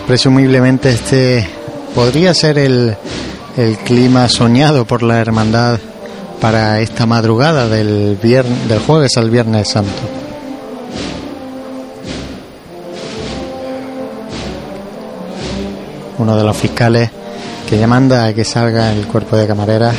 Presumiblemente 0.07 0.91
este 0.91 1.49
podría 1.95 2.35
ser 2.35 2.59
el, 2.59 2.95
el 3.57 3.79
clima 3.79 4.29
soñado 4.29 4.85
por 4.85 5.03
la 5.03 5.19
hermandad 5.19 5.81
para 6.43 6.81
esta 6.81 7.07
madrugada 7.07 7.69
del, 7.69 8.19
viernes, 8.21 8.69
del 8.69 8.81
jueves 8.81 9.17
al 9.17 9.31
viernes 9.31 9.69
santo. 9.69 9.93
Uno 16.19 16.37
de 16.37 16.43
los 16.43 16.57
fiscales 16.57 17.11
que 17.69 17.79
ya 17.79 17.87
manda 17.87 18.27
a 18.27 18.35
que 18.35 18.45
salga 18.45 18.93
el 18.93 19.07
cuerpo 19.07 19.37
de 19.37 19.47
camareras 19.47 19.95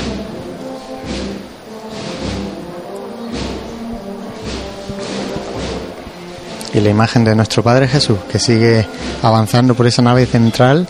y 6.73 6.81
la 6.81 6.89
imagen 6.89 7.23
de 7.23 7.35
nuestro 7.35 7.63
Padre 7.63 7.87
Jesús 7.87 8.17
que 8.29 8.37
sigue 8.37 8.85
avanzando 9.21 9.75
por 9.75 9.87
esa 9.87 10.01
nave 10.01 10.25
central 10.25 10.87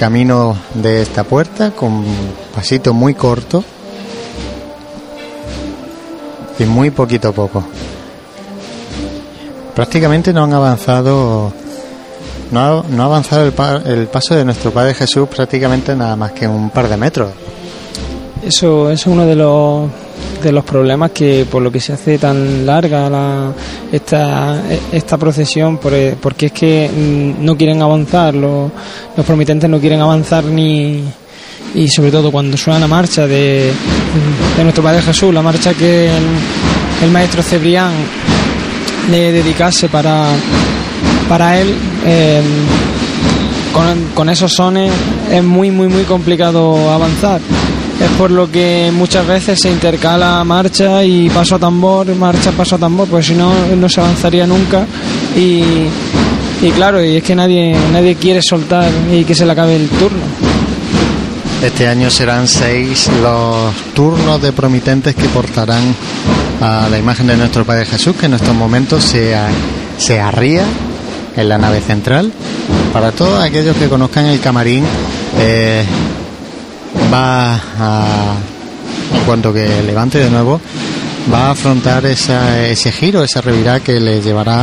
camino 0.00 0.56
de 0.74 1.02
esta 1.02 1.22
puerta 1.22 1.70
con 1.70 2.04
pasito 2.52 2.92
muy 2.92 3.14
corto 3.14 3.62
y 6.58 6.64
muy 6.64 6.90
poquito 6.90 7.28
a 7.28 7.32
poco. 7.32 7.64
Prácticamente 9.74 10.32
no 10.32 10.44
han 10.44 10.52
avanzado, 10.52 11.52
no 12.50 12.60
ha, 12.60 12.82
no 12.88 13.02
ha 13.02 13.06
avanzado 13.06 13.44
el, 13.46 13.52
el 13.92 14.06
paso 14.08 14.34
de 14.34 14.44
nuestro 14.44 14.70
Padre 14.72 14.94
Jesús 14.94 15.28
prácticamente 15.28 15.94
nada 15.94 16.16
más 16.16 16.32
que 16.32 16.48
un 16.48 16.70
par 16.70 16.88
de 16.88 16.96
metros. 16.96 17.30
Eso, 18.44 18.90
es 18.90 19.06
uno 19.06 19.24
de 19.26 19.36
los 19.36 19.88
de 20.42 20.52
los 20.52 20.64
problemas 20.64 21.10
que 21.12 21.46
por 21.50 21.60
lo 21.62 21.70
que 21.70 21.80
se 21.80 21.92
hace 21.92 22.16
tan 22.18 22.64
larga 22.64 23.10
la, 23.10 23.52
esta, 23.90 24.62
esta 24.92 25.16
procesión 25.16 25.78
por- 25.78 26.14
porque 26.20 26.46
es 26.46 26.52
que 26.52 26.88
mm, 26.88 27.44
no 27.44 27.56
quieren 27.56 27.82
avanzar 27.82 28.34
los, 28.34 28.70
los 29.16 29.26
promitentes 29.26 29.68
no 29.68 29.80
quieren 29.80 30.00
avanzar 30.00 30.44
ni 30.44 31.02
y 31.74 31.88
sobre 31.88 32.12
todo 32.12 32.30
cuando 32.30 32.56
suena 32.56 32.78
la 32.80 32.86
marcha 32.88 33.26
de, 33.26 33.72
de 34.56 34.62
nuestro 34.62 34.82
Padre 34.82 35.02
Jesús 35.02 35.32
la 35.32 35.42
marcha 35.42 35.74
que 35.74 36.10
el, 37.02 37.10
maestro 37.10 37.42
Cebrián 37.42 37.92
le 39.10 39.32
dedicase 39.32 39.88
para 39.88 40.26
para 41.28 41.58
él 41.58 41.74
eh, 42.06 42.42
con, 43.72 44.04
con 44.14 44.28
esos 44.28 44.52
sones 44.52 44.92
es 45.30 45.42
muy 45.42 45.70
muy 45.70 45.88
muy 45.88 46.04
complicado 46.04 46.90
avanzar 46.90 47.40
es 48.00 48.10
por 48.12 48.30
lo 48.30 48.50
que 48.50 48.90
muchas 48.92 49.26
veces 49.26 49.58
se 49.60 49.70
intercala 49.70 50.44
marcha 50.44 51.02
y 51.02 51.28
paso 51.30 51.56
a 51.56 51.58
tambor, 51.58 52.14
marcha, 52.14 52.52
paso 52.52 52.76
a 52.76 52.78
tambor, 52.78 53.08
pues 53.08 53.26
si 53.26 53.34
no, 53.34 53.52
no 53.76 53.88
se 53.88 54.00
avanzaría 54.00 54.46
nunca. 54.46 54.86
Y, 55.36 55.62
y 56.62 56.70
claro, 56.76 57.04
y 57.04 57.16
es 57.16 57.22
que 57.24 57.34
nadie, 57.34 57.74
nadie 57.92 58.14
quiere 58.14 58.40
soltar 58.40 58.88
y 59.12 59.24
que 59.24 59.34
se 59.34 59.44
le 59.44 59.50
acabe 59.50 59.74
el 59.74 59.88
turno. 59.88 60.47
Este 61.62 61.88
año 61.88 62.08
serán 62.10 62.46
seis 62.46 63.08
los 63.20 63.74
turnos 63.94 64.40
de 64.40 64.52
promitentes 64.52 65.14
que 65.14 65.28
portarán 65.28 65.94
a 66.60 66.88
la 66.88 66.98
imagen 66.98 67.26
de 67.26 67.36
nuestro 67.36 67.64
Padre 67.64 67.84
Jesús, 67.84 68.14
que 68.16 68.26
en 68.26 68.34
estos 68.34 68.54
momentos 68.54 69.04
se, 69.04 69.34
se 69.98 70.20
arría 70.20 70.62
en 71.36 71.48
la 71.48 71.58
nave 71.58 71.80
central. 71.80 72.32
Para 72.92 73.10
todos 73.12 73.42
aquellos 73.42 73.76
que 73.76 73.88
conozcan 73.88 74.26
el 74.26 74.40
camarín, 74.40 74.84
eh, 75.38 75.84
va 77.12 77.54
a, 77.54 78.34
en 79.14 79.24
cuanto 79.26 79.52
que 79.52 79.82
levante 79.84 80.18
de 80.18 80.30
nuevo, 80.30 80.60
va 81.32 81.48
a 81.48 81.50
afrontar 81.50 82.06
esa- 82.06 82.66
ese 82.66 82.92
giro, 82.92 83.22
esa 83.24 83.40
revirada 83.40 83.80
que 83.80 83.98
le 83.98 84.20
llevará 84.20 84.62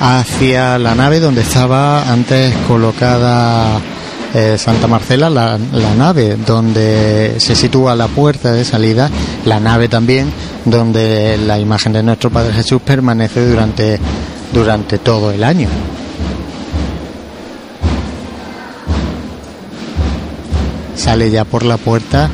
hacia 0.00 0.78
la 0.78 0.94
nave 0.96 1.20
donde 1.20 1.42
estaba 1.42 2.10
antes 2.12 2.52
colocada 2.68 3.80
eh, 4.34 4.56
Santa 4.58 4.86
Marcela, 4.86 5.30
la, 5.30 5.58
nave 5.96 6.36
donde 6.36 7.36
se 7.38 7.54
sitúa 7.54 7.96
la 7.96 8.08
puerta 8.08 8.52
de 8.52 8.64
salida, 8.64 9.10
la 9.44 9.60
nave 9.60 9.88
también 9.88 10.32
donde 10.64 11.38
la 11.38 11.58
imagen 11.58 11.92
de 11.92 12.02
nuestro 12.02 12.30
Padre 12.30 12.52
Jesús 12.52 12.80
permanece 12.82 13.46
durante, 13.46 13.98
durante 14.52 14.98
todo 14.98 15.30
el 15.30 15.44
año. 15.44 15.68
Sale 20.96 21.30
ya 21.30 21.44
por 21.44 21.64
la 21.64 21.76
puerta 21.76 22.28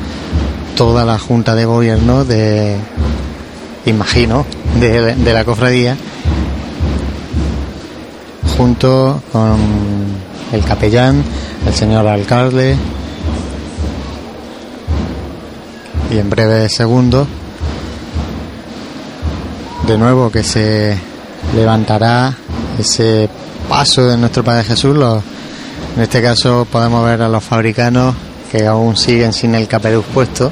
toda 0.76 1.04
la 1.04 1.18
Junta 1.18 1.54
de 1.54 1.64
Gobierno 1.64 2.24
de, 2.24 2.76
imagino, 3.86 4.44
de 4.80 5.32
la 5.32 5.44
cofradía 5.44 5.96
junto 8.56 9.20
con 9.32 9.56
el 10.52 10.64
capellán, 10.64 11.22
el 11.66 11.74
señor 11.74 12.06
alcalde 12.06 12.76
y 16.12 16.18
en 16.18 16.30
breves 16.30 16.74
segundos 16.74 17.26
de 19.86 19.98
nuevo 19.98 20.30
que 20.30 20.42
se 20.42 20.96
levantará 21.54 22.34
ese 22.78 23.28
paso 23.68 24.06
de 24.06 24.16
nuestro 24.16 24.42
Padre 24.44 24.64
Jesús. 24.64 24.96
Los- 24.96 25.22
en 25.96 26.02
este 26.02 26.22
caso 26.22 26.66
podemos 26.70 27.04
ver 27.04 27.22
a 27.22 27.28
los 27.28 27.42
fabricanos 27.44 28.14
que 28.50 28.66
aún 28.66 28.96
siguen 28.96 29.32
sin 29.32 29.54
el 29.54 29.66
caperuz 29.68 30.04
puesto. 30.12 30.50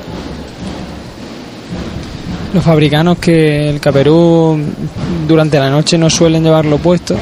Los 2.53 2.63
fabricanos 2.63 3.19
que 3.19 3.71
el 3.71 3.81
caperú 3.81 4.59
durante 5.27 5.59
la 5.59 5.71
noche 5.71 5.97
no 5.97 6.11
suelen 6.11 6.45
llevarlo 6.45 6.77
puesto 6.79 7.17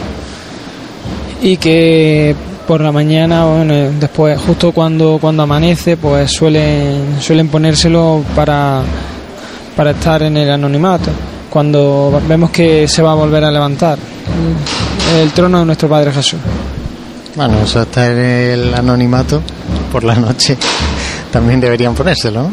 y 1.43 1.57
que 1.57 2.35
por 2.71 2.81
la 2.83 2.93
mañana, 2.93 3.47
bueno, 3.47 3.75
después, 3.99 4.41
justo 4.41 4.71
cuando, 4.71 5.19
cuando 5.21 5.43
amanece, 5.43 5.97
pues 5.97 6.31
suelen, 6.31 7.17
suelen 7.21 7.49
ponérselo 7.49 8.25
para, 8.37 8.83
para 9.75 9.91
estar 9.91 10.23
en 10.23 10.37
el 10.37 10.49
anonimato, 10.49 11.11
cuando 11.51 12.23
vemos 12.29 12.51
que 12.51 12.87
se 12.87 13.03
va 13.03 13.11
a 13.11 13.15
volver 13.17 13.43
a 13.43 13.51
levantar 13.51 13.99
el 15.17 15.33
trono 15.33 15.59
de 15.59 15.65
nuestro 15.65 15.89
Padre 15.89 16.13
Jesús. 16.13 16.39
Bueno, 17.35 17.59
eso 17.65 17.83
está 17.83 18.07
en 18.07 18.19
el 18.19 18.73
anonimato 18.73 19.43
por 19.91 20.05
la 20.05 20.15
noche. 20.15 20.57
También 21.33 21.61
deberían 21.61 21.97
ponérselo. 21.97 22.53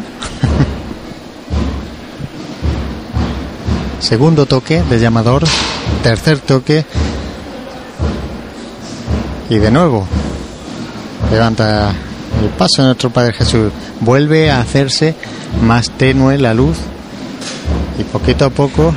Segundo 4.00 4.46
toque 4.46 4.82
de 4.82 4.98
llamador, 4.98 5.44
tercer 6.02 6.40
toque 6.40 6.84
y 9.48 9.58
de 9.58 9.70
nuevo 9.70 10.06
levanta 11.30 11.92
el 12.42 12.50
paso 12.50 12.82
de 12.82 12.88
nuestro 12.88 13.10
Padre 13.10 13.32
Jesús. 13.32 13.72
Vuelve 14.00 14.50
a 14.50 14.60
hacerse 14.60 15.14
más 15.62 15.90
tenue 15.90 16.38
la 16.38 16.54
luz 16.54 16.76
y 17.98 18.04
poquito 18.04 18.44
a 18.44 18.50
poco 18.50 18.94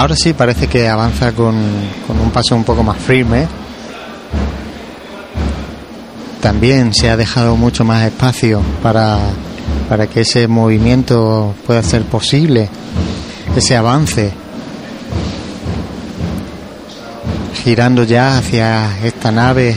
Ahora 0.00 0.16
sí 0.16 0.32
parece 0.32 0.66
que 0.66 0.88
avanza 0.88 1.32
con, 1.32 1.54
con 2.06 2.18
un 2.18 2.30
paso 2.30 2.56
un 2.56 2.64
poco 2.64 2.82
más 2.82 2.96
firme. 2.96 3.46
También 6.40 6.94
se 6.94 7.10
ha 7.10 7.18
dejado 7.18 7.54
mucho 7.54 7.84
más 7.84 8.06
espacio 8.06 8.62
para, 8.82 9.18
para 9.90 10.06
que 10.06 10.22
ese 10.22 10.48
movimiento 10.48 11.54
pueda 11.66 11.82
ser 11.82 12.04
posible, 12.04 12.70
ese 13.54 13.76
avance. 13.76 14.32
Girando 17.62 18.04
ya 18.04 18.38
hacia 18.38 18.98
esta 19.04 19.30
nave 19.30 19.76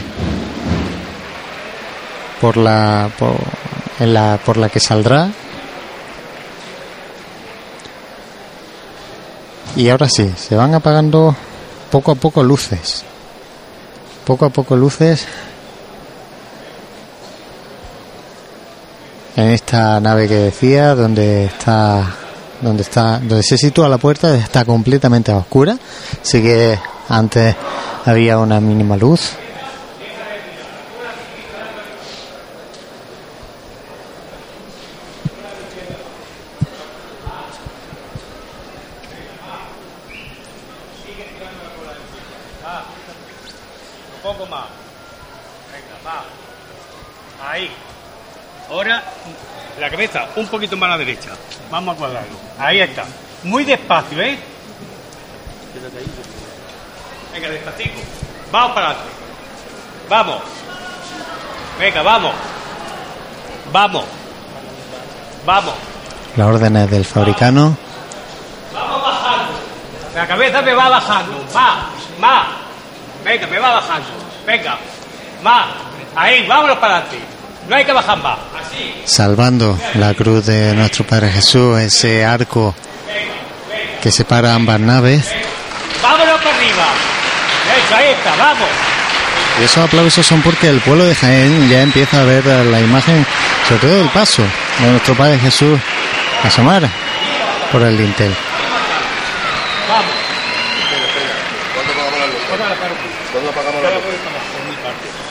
por 2.40 2.58
la, 2.58 3.10
por, 3.18 3.36
en 4.00 4.14
la, 4.14 4.40
por 4.44 4.58
la 4.58 4.70
que 4.70 4.80
saldrá. 4.80 5.30
Y 9.76 9.90
ahora 9.90 10.08
sí, 10.08 10.32
se 10.38 10.56
van 10.56 10.74
apagando 10.74 11.36
poco 11.92 12.12
a 12.12 12.16
poco 12.16 12.44
luces. 12.44 13.04
Poco 14.26 14.46
a 14.46 14.50
poco 14.50 14.76
luces 14.76 15.26
en 19.36 19.50
esta 19.50 20.00
nave 20.00 20.28
que 20.28 20.36
decía, 20.36 20.96
donde 20.96 21.46
está 21.46 22.16
donde 22.62 22.84
está 22.84 23.20
donde 23.20 23.44
se 23.44 23.58
sitúa 23.58 23.90
la 23.90 23.98
puerta 23.98 24.36
está 24.36 24.64
completamente 24.64 25.32
a 25.32 25.38
oscura. 25.38 25.78
Así 26.22 26.42
que 26.42 26.80
antes 27.10 27.56
había 28.06 28.38
una 28.40 28.60
mínima 28.60 28.98
luz. 28.98 29.34
Un 44.16 44.32
poco 44.32 44.46
más. 44.46 44.66
Venga, 45.72 45.98
va. 46.06 46.24
Ahí. 47.52 47.70
Ahora 48.70 49.04
la 49.80 49.90
cabeza 49.90 50.28
un 50.38 50.48
poquito 50.48 50.78
más 50.78 50.88
a 50.88 50.92
la 50.92 50.98
derecha. 50.98 51.32
Vamos 51.70 51.96
a 51.96 52.00
cuadrarlo. 52.00 52.38
Ahí 52.58 52.80
está. 52.80 53.04
Muy 53.44 53.66
despacio, 53.66 54.22
¿eh? 54.22 54.38
Venga, 57.34 57.50
despacito. 57.50 58.00
Vamos 58.52 58.72
para 58.74 58.88
adelante. 58.88 59.10
Vamos. 60.10 60.42
Venga, 61.80 62.02
vamos. 62.04 62.34
Vamos. 63.72 64.06
Vamos. 65.46 65.74
Las 66.36 66.48
órdenes 66.48 66.90
del 66.92 67.06
fabricano. 67.06 67.76
Vamos 68.74 69.02
bajando. 69.04 69.54
La 70.16 70.28
cabeza 70.28 70.62
me 70.62 70.74
va 70.74 70.90
bajando. 70.90 71.44
Más, 71.54 71.78
más. 72.20 72.48
Venga, 73.24 73.48
me 73.48 73.60
va 73.60 73.72
bajando. 73.74 74.08
Venga, 74.46 74.78
más. 75.42 75.66
Ahí, 76.16 76.46
vámonos 76.48 76.78
para 76.78 76.98
adelante. 76.98 77.20
No 77.68 77.76
hay 77.76 77.86
que 77.86 77.94
bajar 77.94 78.18
más. 78.18 78.38
Así. 78.60 79.02
salvando 79.06 79.78
la 79.96 80.14
cruz 80.14 80.46
de 80.46 80.74
nuestro 80.76 81.06
Padre 81.06 81.32
Jesús, 81.32 81.80
ese 81.80 82.26
arco 82.26 82.76
que 84.02 84.12
separa 84.12 84.54
ambas 84.54 84.80
naves. 84.80 85.34
Vámonos 86.02 86.18
para 86.18 86.24
arriba. 86.24 86.33
Vamos. 88.38 88.70
Y 89.60 89.64
esos 89.66 89.84
aplausos 89.86 90.26
son 90.26 90.42
porque 90.42 90.68
el 90.70 90.80
pueblo 90.80 91.06
de 91.06 91.16
Jaén 91.16 91.70
ya 91.70 91.82
empieza 91.82 92.22
a 92.22 92.24
ver 92.24 92.46
la 92.46 92.80
imagen, 92.80 93.26
sobre 93.68 93.82
todo 93.82 94.02
el 94.02 94.10
paso 94.10 94.44
de 94.80 94.92
nuestro 94.92 95.14
Padre 95.16 95.40
Jesús 95.40 95.80
asomar 96.44 96.90
por 97.72 97.82
el 97.84 97.98
dintel. 97.98 98.34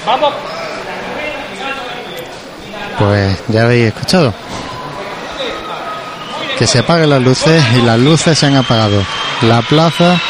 Vamos. 0.06 0.34
Pues 2.98 3.38
ya 3.48 3.62
habéis 3.62 3.88
escuchado. 3.88 4.34
Que 6.58 6.66
se 6.66 6.78
apaguen 6.80 7.10
las 7.10 7.22
luces 7.22 7.64
y 7.74 7.82
las 7.82 7.98
luces 7.98 8.38
se 8.38 8.46
han 8.46 8.56
apagado. 8.56 9.02
La 9.42 9.62
plaza. 9.62 10.20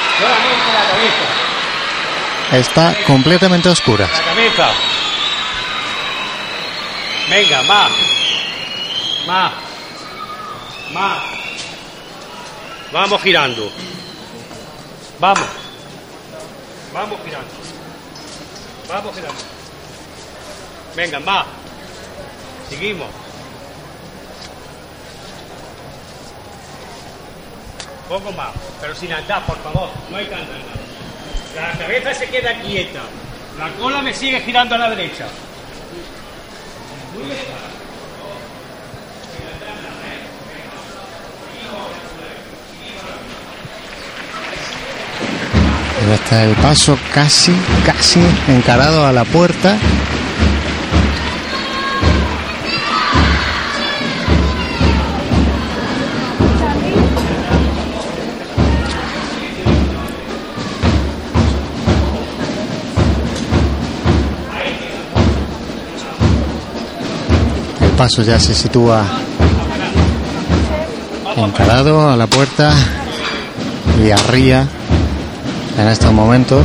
Está 2.53 2.95
completamente 3.07 3.69
oscura. 3.69 4.07
La 4.07 4.25
cabeza. 4.25 4.71
Venga, 7.31 7.63
más. 7.63 7.91
Más. 9.27 9.53
Más. 10.93 11.19
Vamos 12.93 13.23
girando. 13.23 13.73
Vamos. 15.19 15.47
Vamos 16.93 17.19
girando. 17.25 17.51
Vamos 18.89 19.15
girando. 19.15 19.41
Venga, 20.95 21.21
más. 21.21 21.47
Seguimos. 22.69 23.09
Poco 28.09 28.31
más, 28.33 28.51
pero 28.79 28.95
sin 28.95 29.11
andar, 29.11 29.47
por 29.47 29.57
favor. 29.63 29.89
No 30.11 30.17
hay 30.19 30.27
que 30.27 30.35
andar. 30.35 30.82
La 31.55 31.73
cabeza 31.79 32.15
se 32.15 32.29
queda 32.29 32.61
quieta. 32.63 33.01
La 33.59 33.69
cola 33.73 34.01
me 34.01 34.15
sigue 34.15 34.41
girando 34.41 34.75
a 34.75 34.79
la 34.79 34.91
derecha. 34.91 35.27
Está 46.15 46.45
el 46.45 46.55
paso 46.57 46.99
casi, 47.15 47.55
casi 47.87 48.21
encarado 48.49 49.07
a 49.07 49.13
la 49.13 49.25
puerta. 49.25 49.77
Paso 67.97 68.23
ya 68.23 68.39
se 68.41 68.55
sitúa 68.55 69.05
encarado 71.37 72.11
a 72.11 72.17
la 72.17 72.27
puerta 72.27 72.73
y 74.05 74.11
arría 74.11 74.67
en 75.79 75.89
estos 75.89 76.13
momentos. 76.13 76.65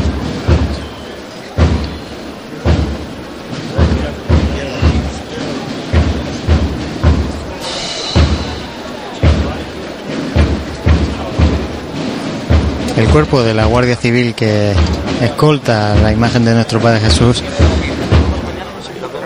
El 12.98 13.08
cuerpo 13.10 13.44
de 13.44 13.54
la 13.54 13.66
Guardia 13.66 13.96
Civil 13.96 14.34
que 14.34 14.74
escolta 15.22 15.96
la 16.02 16.12
imagen 16.12 16.46
de 16.46 16.54
nuestro 16.56 16.80
Padre 16.80 17.00
Jesús 17.00 17.44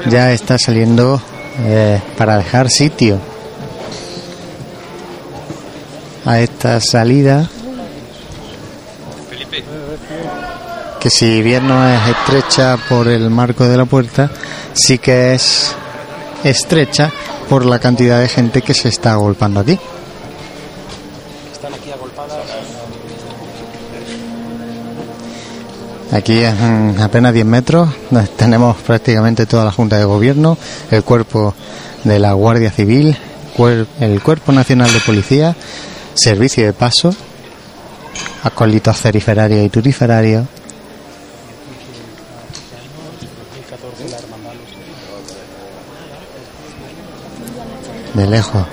ya 0.09 0.33
está 0.33 0.57
saliendo 0.57 1.21
eh, 1.63 2.01
para 2.17 2.37
dejar 2.37 2.69
sitio 2.69 3.19
a 6.25 6.39
esta 6.39 6.79
salida 6.79 7.49
que 10.99 11.09
si 11.09 11.41
bien 11.41 11.67
no 11.67 11.87
es 11.87 11.99
estrecha 12.07 12.77
por 12.87 13.07
el 13.07 13.31
marco 13.31 13.67
de 13.67 13.75
la 13.75 13.85
puerta, 13.85 14.29
sí 14.73 14.99
que 14.99 15.33
es 15.33 15.75
estrecha 16.43 17.11
por 17.49 17.65
la 17.65 17.79
cantidad 17.79 18.19
de 18.19 18.27
gente 18.27 18.61
que 18.61 18.75
se 18.75 18.89
está 18.89 19.13
agolpando 19.13 19.61
aquí. 19.61 19.79
Aquí 26.11 26.43
en 26.43 26.99
apenas 26.99 27.33
10 27.33 27.45
metros 27.45 27.89
tenemos 28.35 28.75
prácticamente 28.77 29.45
toda 29.45 29.63
la 29.63 29.71
Junta 29.71 29.97
de 29.97 30.03
Gobierno, 30.03 30.57
el 30.89 31.03
cuerpo 31.03 31.55
de 32.03 32.19
la 32.19 32.33
Guardia 32.33 32.69
Civil, 32.69 33.15
el 33.99 34.21
Cuerpo 34.21 34.51
Nacional 34.51 34.91
de 34.91 34.99
Policía, 34.99 35.55
Servicio 36.13 36.65
de 36.65 36.73
Paso, 36.73 37.15
acólitos 38.43 38.99
ceriferarios 38.99 39.65
y 39.65 39.69
turiferarios. 39.69 40.45
De 48.13 48.27
lejos 48.27 48.65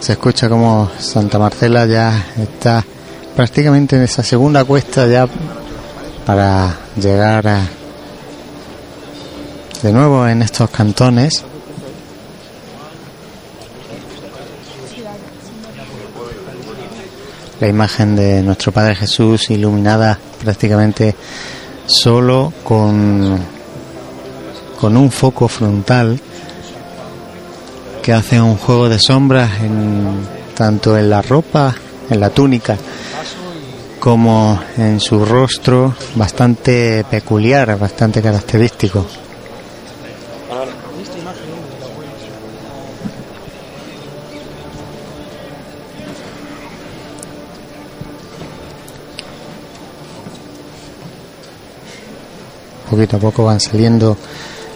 se 0.00 0.12
escucha 0.12 0.48
como 0.48 0.90
Santa 0.98 1.38
Marcela 1.38 1.86
ya 1.86 2.26
está 2.38 2.84
prácticamente 3.36 3.96
en 3.96 4.02
esa 4.02 4.22
segunda 4.22 4.64
cuesta 4.64 5.06
ya 5.06 5.26
para 6.26 6.76
llegar 6.96 7.46
a 7.46 7.68
de 9.82 9.92
nuevo 9.92 10.26
en 10.26 10.40
estos 10.42 10.70
cantones. 10.70 11.44
La 17.60 17.68
imagen 17.68 18.16
de 18.16 18.42
nuestro 18.42 18.72
Padre 18.72 18.96
Jesús 18.96 19.50
iluminada 19.50 20.18
prácticamente 20.42 21.14
solo 21.86 22.52
con 22.62 23.38
con 24.80 24.96
un 24.96 25.10
foco 25.10 25.48
frontal 25.48 26.20
que 28.02 28.12
hace 28.12 28.40
un 28.40 28.56
juego 28.56 28.88
de 28.88 28.98
sombras 28.98 29.60
en 29.60 30.26
tanto 30.54 30.96
en 30.98 31.08
la 31.10 31.22
ropa, 31.22 31.74
en 32.10 32.20
la 32.20 32.30
túnica 32.30 32.76
como 34.04 34.60
en 34.76 35.00
su 35.00 35.24
rostro 35.24 35.94
bastante 36.14 37.06
peculiar, 37.10 37.78
bastante 37.78 38.20
característico. 38.20 39.06
Poquito 52.90 53.16
a 53.16 53.20
poco 53.20 53.44
van 53.46 53.58
saliendo 53.58 54.18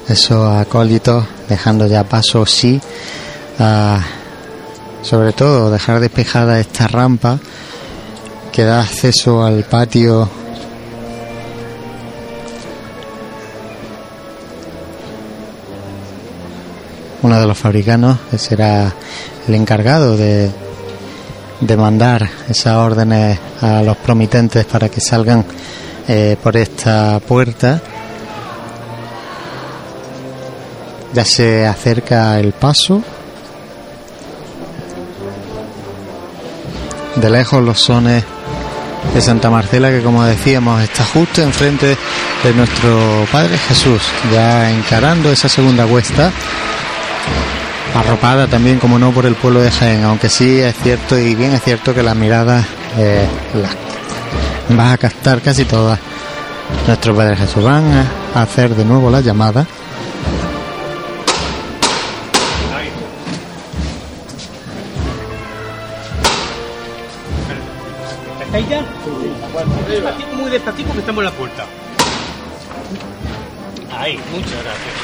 esos 0.08 0.56
acólitos, 0.56 1.22
dejando 1.50 1.86
ya 1.86 2.02
paso, 2.02 2.46
sí, 2.46 2.80
sobre 5.02 5.32
todo 5.34 5.70
dejar 5.70 6.00
despejada 6.00 6.58
esta 6.58 6.88
rampa 6.88 7.38
que 8.58 8.64
da 8.64 8.80
acceso 8.80 9.44
al 9.44 9.62
patio 9.62 10.28
uno 17.22 17.40
de 17.40 17.46
los 17.46 17.56
fabricanos 17.56 18.18
será 18.36 18.92
el 19.46 19.54
encargado 19.54 20.16
de, 20.16 20.50
de 21.60 21.76
mandar 21.76 22.28
esas 22.48 22.74
órdenes 22.74 23.38
a 23.60 23.80
los 23.84 23.96
promitentes 23.98 24.64
para 24.64 24.88
que 24.88 25.00
salgan 25.00 25.44
eh, 26.08 26.36
por 26.42 26.56
esta 26.56 27.20
puerta 27.20 27.80
Ya 31.14 31.24
se 31.24 31.64
acerca 31.64 32.38
el 32.38 32.52
paso. 32.52 33.02
De 37.16 37.30
lejos 37.30 37.62
los 37.62 37.80
sones 37.80 38.24
de 39.14 39.20
Santa 39.20 39.50
Marcela 39.50 39.90
que 39.90 40.02
como 40.02 40.24
decíamos 40.24 40.82
está 40.82 41.04
justo 41.04 41.42
enfrente 41.42 41.96
de 42.44 42.54
nuestro 42.54 43.26
Padre 43.32 43.56
Jesús, 43.58 44.02
ya 44.32 44.70
encarando 44.70 45.30
esa 45.30 45.48
segunda 45.48 45.86
cuesta, 45.86 46.30
arropada 47.94 48.46
también 48.46 48.78
como 48.78 48.98
no 48.98 49.10
por 49.10 49.26
el 49.26 49.34
pueblo 49.34 49.60
de 49.60 49.70
Jaén, 49.70 50.04
aunque 50.04 50.28
sí 50.28 50.60
es 50.60 50.74
cierto 50.82 51.18
y 51.18 51.34
bien 51.34 51.52
es 51.52 51.62
cierto 51.62 51.94
que 51.94 52.02
las 52.02 52.16
miradas 52.16 52.64
eh, 52.96 53.26
a 54.78 54.96
captar 54.98 55.40
casi 55.40 55.64
todas. 55.64 55.98
Nuestro 56.86 57.14
Padre 57.14 57.36
Jesús 57.36 57.64
van 57.64 58.06
a 58.34 58.42
hacer 58.42 58.74
de 58.74 58.84
nuevo 58.84 59.10
la 59.10 59.20
llamada. 59.20 59.66
¿Estáis 68.58 68.68
ya? 68.68 69.88
Despacito, 69.88 70.36
muy 70.36 70.50
despacito 70.50 70.92
que 70.92 70.98
estamos 70.98 71.20
en 71.20 71.24
la 71.26 71.30
puerta. 71.30 71.64
Ahí, 73.96 74.20
muchas 74.32 74.52
gracias. 74.52 74.94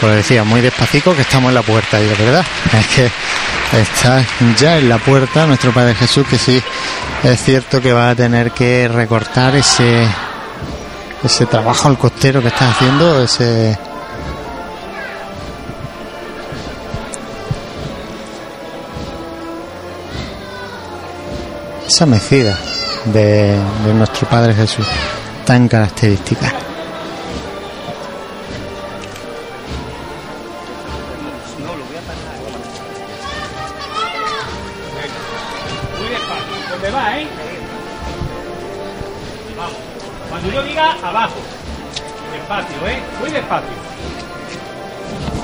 Pues 0.00 0.16
decía, 0.16 0.44
muy 0.44 0.60
despacito 0.60 1.14
que 1.14 1.22
estamos 1.22 1.48
en 1.48 1.54
la 1.54 1.62
puerta, 1.62 1.98
y 1.98 2.04
de 2.04 2.14
verdad, 2.14 2.44
es 2.78 2.86
que 2.88 3.10
está 3.78 4.22
ya 4.58 4.76
en 4.76 4.90
la 4.90 4.98
puerta 4.98 5.46
nuestro 5.46 5.72
Padre 5.72 5.94
Jesús, 5.94 6.26
que 6.26 6.36
sí, 6.36 6.62
es 7.22 7.42
cierto 7.42 7.80
que 7.80 7.92
va 7.94 8.10
a 8.10 8.14
tener 8.14 8.50
que 8.50 8.86
recortar 8.88 9.56
ese 9.56 10.06
ese 11.22 11.46
trabajo 11.46 11.88
al 11.88 11.96
costero 11.96 12.42
que 12.42 12.48
está 12.48 12.68
haciendo, 12.68 13.22
ese 13.22 13.78
esa 21.86 22.04
mecida 22.04 22.58
de, 23.04 23.58
de 23.84 23.94
nuestro 23.94 24.28
Padre 24.28 24.54
Jesús 24.54 24.86
tan 25.44 25.68
característica. 25.68 26.52
Muy 35.98 36.08
despacio. 36.08 36.70
¿Dónde 36.70 36.90
va, 36.90 37.18
eh? 37.18 37.26
Cuando 40.30 40.50
yo 40.50 40.62
diga, 40.62 40.96
abajo. 41.02 41.36
Despacio, 42.32 42.88
eh. 42.88 43.02
Muy 43.20 43.30
despacio. 43.30 43.68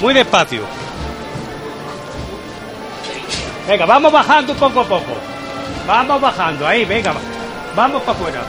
Muy 0.00 0.14
despacio. 0.14 0.62
Venga, 3.68 3.86
vamos 3.86 4.10
bajando 4.10 4.54
poco 4.54 4.80
a 4.80 4.84
poco. 4.84 5.12
Vamos 5.86 6.20
bajando, 6.20 6.66
ahí, 6.66 6.84
venga. 6.84 7.12
Vamos 7.74 8.02
para 8.02 8.18
afuera. 8.18 8.40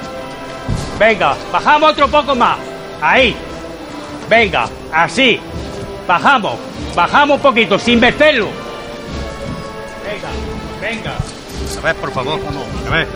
Venga, 0.99 1.35
bajamos 1.51 1.91
otro 1.91 2.07
poco 2.07 2.35
más. 2.35 2.57
Ahí. 3.01 3.35
Venga, 4.29 4.67
así. 4.93 5.39
Bajamos. 6.07 6.55
Bajamos 6.95 7.37
un 7.37 7.41
poquito, 7.41 7.79
sin 7.79 7.99
verterlo. 7.99 8.47
Venga, 10.03 10.29
venga. 10.81 11.13
A 11.77 11.81
ver, 11.81 11.95
por 11.95 12.11
favor. 12.11 12.39
A 12.87 12.89
ver. 12.89 13.07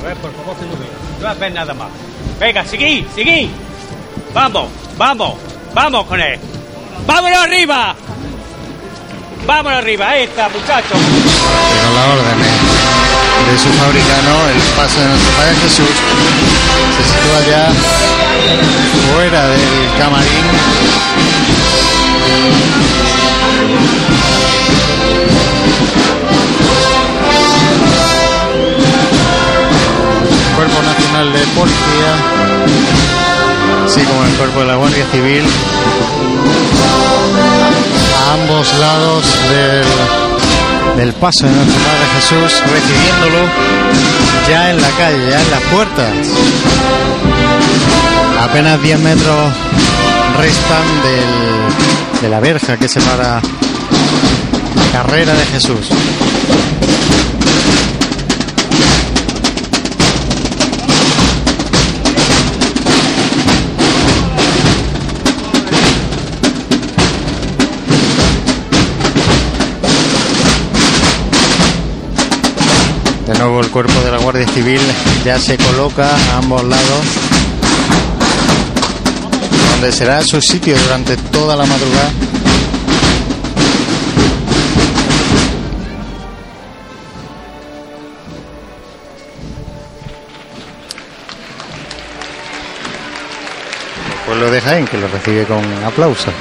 A 0.00 0.06
ver, 0.06 0.16
por 0.16 0.32
favor, 0.32 0.56
que 0.56 0.64
no 0.66 0.72
veo. 0.72 0.88
No 1.18 1.24
vas 1.24 1.36
a 1.36 1.40
ver 1.40 1.52
nada 1.52 1.74
más. 1.74 1.88
Venga, 2.38 2.64
seguí, 2.64 3.06
seguí. 3.14 3.50
Vamos, 4.34 4.68
vamos, 4.96 5.34
vamos 5.74 6.06
con 6.06 6.20
él. 6.20 6.38
¡Vámonos 7.06 7.38
arriba! 7.38 7.94
¡Vámonos 9.46 9.78
arriba! 9.78 10.08
Ahí 10.08 10.22
está, 10.24 10.48
muchachos. 10.48 10.98
De 13.52 13.58
su 13.58 13.68
fabricano, 13.68 14.48
el 14.48 14.60
paso 14.76 14.98
de 14.98 15.08
nuestro 15.08 15.30
Padre 15.36 15.54
Jesús 15.56 15.94
se 16.96 17.02
sitúa 17.04 17.40
ya 17.50 17.68
fuera 19.12 19.46
del 19.48 19.98
camarín. 19.98 20.46
Cuerpo 30.56 30.82
Nacional 30.82 31.32
de 31.34 31.40
Policía, 31.48 32.10
así 33.84 34.00
como 34.00 34.24
el 34.24 34.32
Cuerpo 34.32 34.60
de 34.60 34.66
la 34.66 34.76
Guardia 34.76 35.06
Civil, 35.12 35.44
a 38.18 38.32
ambos 38.32 38.72
lados 38.78 39.24
del, 39.50 40.31
del 40.96 41.12
paso 41.14 41.46
de 41.46 41.52
nuestro 41.52 41.74
Padre 41.82 42.06
Jesús, 42.16 42.62
recibiéndolo 42.70 43.48
ya 44.48 44.70
en 44.70 44.80
la 44.80 44.88
calle, 44.90 45.30
ya 45.30 45.40
en 45.40 45.50
las 45.50 45.60
puertas. 45.72 46.12
Apenas 48.40 48.82
10 48.82 48.98
metros 49.00 49.52
restan 50.38 51.02
del- 51.02 52.20
de 52.22 52.28
la 52.28 52.40
verja 52.40 52.76
que 52.76 52.88
separa 52.88 53.40
la 54.76 54.92
carrera 54.92 55.32
de 55.34 55.46
Jesús. 55.46 55.88
De 73.32 73.38
nuevo 73.38 73.60
el 73.60 73.70
cuerpo 73.70 73.98
de 74.04 74.10
la 74.10 74.18
Guardia 74.18 74.46
Civil 74.48 74.80
ya 75.24 75.38
se 75.38 75.56
coloca 75.56 76.06
a 76.06 76.36
ambos 76.36 76.62
lados, 76.64 77.06
donde 79.70 79.90
será 79.90 80.22
su 80.22 80.38
sitio 80.42 80.76
durante 80.76 81.16
toda 81.16 81.56
la 81.56 81.64
madrugada. 81.64 82.10
El 94.10 94.26
pueblo 94.26 94.50
de 94.50 94.60
Jaén 94.60 94.86
que 94.86 94.98
lo 94.98 95.08
recibe 95.08 95.44
con 95.44 95.64
aplausos. 95.84 96.34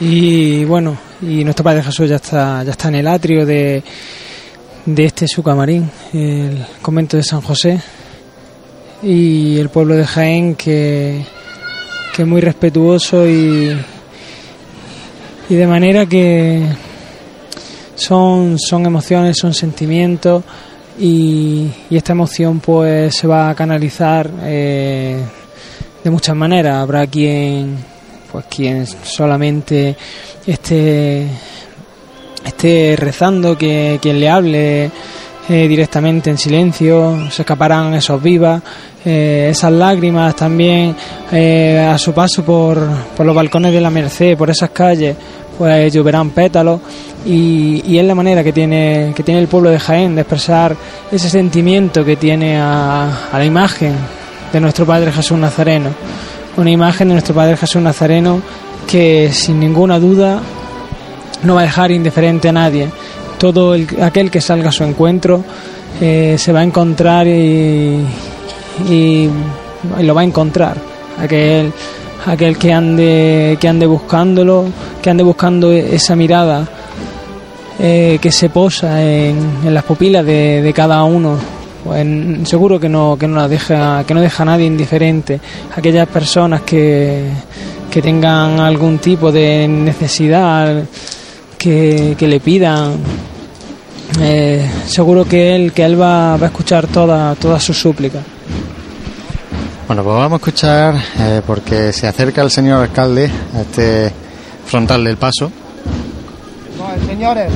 Y 0.00 0.64
bueno, 0.64 0.96
y 1.22 1.42
nuestro 1.42 1.64
Padre 1.64 1.82
Jesús 1.82 2.08
ya 2.08 2.16
está, 2.16 2.62
ya 2.62 2.72
está 2.72 2.88
en 2.88 2.96
el 2.96 3.08
atrio 3.08 3.46
de, 3.46 3.82
de 4.84 5.04
este 5.04 5.26
su 5.26 5.42
camarín, 5.42 5.90
el 6.12 6.66
convento 6.82 7.16
de 7.16 7.22
San 7.22 7.40
José. 7.40 7.80
Y 9.02 9.58
el 9.58 9.68
pueblo 9.70 9.94
de 9.94 10.04
Jaén 10.04 10.54
que, 10.54 11.24
que 12.14 12.22
es 12.22 12.28
muy 12.28 12.40
respetuoso 12.40 13.26
y, 13.26 13.74
y 15.48 15.54
de 15.54 15.66
manera 15.66 16.06
que 16.06 16.66
son, 17.94 18.58
son 18.58 18.84
emociones, 18.84 19.38
son 19.38 19.54
sentimientos 19.54 20.44
y, 20.98 21.70
y 21.90 21.96
esta 21.96 22.12
emoción 22.12 22.60
pues 22.60 23.14
se 23.14 23.26
va 23.26 23.50
a 23.50 23.54
canalizar 23.54 24.30
eh, 24.42 25.22
de 26.02 26.10
muchas 26.10 26.36
maneras. 26.36 26.76
Habrá 26.76 27.06
quien 27.06 27.76
pues 28.36 28.48
quien 28.54 28.86
solamente 28.86 29.96
esté 30.46 31.26
esté 32.44 32.94
rezando, 32.94 33.56
que 33.56 33.98
quien 34.02 34.20
le 34.20 34.28
hable 34.28 34.90
eh, 35.48 35.66
directamente 35.66 36.28
en 36.28 36.36
silencio, 36.36 37.30
se 37.30 37.40
escaparán 37.40 37.94
esos 37.94 38.22
vivas, 38.22 38.60
eh, 39.06 39.48
esas 39.52 39.72
lágrimas 39.72 40.36
también 40.36 40.94
eh, 41.32 41.78
a 41.90 41.96
su 41.96 42.12
paso 42.12 42.44
por, 42.44 42.78
por 43.16 43.24
los 43.24 43.34
balcones 43.34 43.72
de 43.72 43.80
la 43.80 43.88
Merced, 43.88 44.36
por 44.36 44.50
esas 44.50 44.68
calles, 44.68 45.16
pues 45.56 45.90
lloverán 45.90 46.28
pétalos 46.28 46.78
y, 47.24 47.90
y 47.90 47.98
es 47.98 48.04
la 48.04 48.14
manera 48.14 48.44
que 48.44 48.52
tiene, 48.52 49.14
que 49.16 49.22
tiene 49.22 49.40
el 49.40 49.48
pueblo 49.48 49.70
de 49.70 49.78
Jaén 49.78 50.14
de 50.14 50.20
expresar 50.20 50.76
ese 51.10 51.30
sentimiento 51.30 52.04
que 52.04 52.16
tiene 52.16 52.58
a, 52.60 53.28
a 53.32 53.38
la 53.38 53.44
imagen 53.46 53.94
de 54.52 54.60
nuestro 54.60 54.84
Padre 54.84 55.10
Jesús 55.10 55.38
Nazareno. 55.38 55.88
Una 56.56 56.70
imagen 56.70 57.08
de 57.08 57.14
nuestro 57.14 57.34
Padre 57.34 57.56
Jesús 57.56 57.82
Nazareno 57.82 58.40
que 58.86 59.30
sin 59.32 59.60
ninguna 59.60 59.98
duda 59.98 60.40
no 61.42 61.54
va 61.54 61.60
a 61.60 61.64
dejar 61.64 61.90
indiferente 61.90 62.48
a 62.48 62.52
nadie. 62.52 62.88
Todo 63.38 63.74
el- 63.74 63.86
aquel 64.02 64.30
que 64.30 64.40
salga 64.40 64.70
a 64.70 64.72
su 64.72 64.84
encuentro 64.84 65.42
eh, 66.00 66.36
se 66.38 66.52
va 66.52 66.60
a 66.60 66.62
encontrar 66.64 67.26
y, 67.26 68.00
lo 70.00 70.14
va 70.14 70.20
a 70.22 70.24
encontrar. 70.24 70.76
Aquel, 71.20 71.72
aquel 72.26 72.56
que 72.58 72.72
ande, 72.72 73.56
que 73.60 73.68
ande 73.68 73.86
buscándolo, 73.86 74.64
que 75.02 75.10
ande 75.10 75.22
buscando 75.22 75.72
esa 75.72 76.16
mirada 76.16 76.66
eh, 77.78 78.18
que 78.20 78.32
se 78.32 78.48
posa 78.48 79.02
en, 79.02 79.36
en 79.64 79.74
las 79.74 79.84
pupilas 79.84 80.24
de 80.24 80.72
cada 80.74 81.02
uno 81.04 81.36
pues 81.86 82.48
seguro 82.48 82.78
que 82.80 82.88
no 82.88 83.16
que 83.18 83.26
no 83.28 83.36
la 83.36 83.48
deja 83.48 84.04
que 84.04 84.14
no 84.14 84.20
deja 84.20 84.42
a 84.42 84.46
nadie 84.46 84.66
indiferente. 84.66 85.40
Aquellas 85.74 86.08
personas 86.08 86.62
que, 86.62 87.30
que 87.90 88.02
tengan 88.02 88.60
algún 88.60 88.98
tipo 88.98 89.30
de 89.30 89.68
necesidad 89.68 90.84
que, 91.56 92.14
que 92.18 92.28
le 92.28 92.40
pidan 92.40 92.94
eh, 94.20 94.68
seguro 94.86 95.24
que 95.24 95.54
él 95.54 95.72
que 95.72 95.84
él 95.84 96.00
va, 96.00 96.36
va 96.36 96.46
a 96.46 96.48
escuchar 96.48 96.86
todas 96.86 97.36
todas 97.38 97.62
sus 97.62 97.76
súplicas 97.76 98.22
bueno 99.88 100.04
pues 100.04 100.16
vamos 100.16 100.32
a 100.32 100.36
escuchar 100.36 100.94
eh, 101.18 101.42
porque 101.44 101.92
se 101.92 102.06
acerca 102.06 102.42
el 102.42 102.50
señor 102.50 102.82
alcalde 102.82 103.30
a 103.54 103.60
este 103.62 104.12
frontal 104.66 105.04
del 105.04 105.16
paso. 105.16 105.50
Señores 107.06 107.50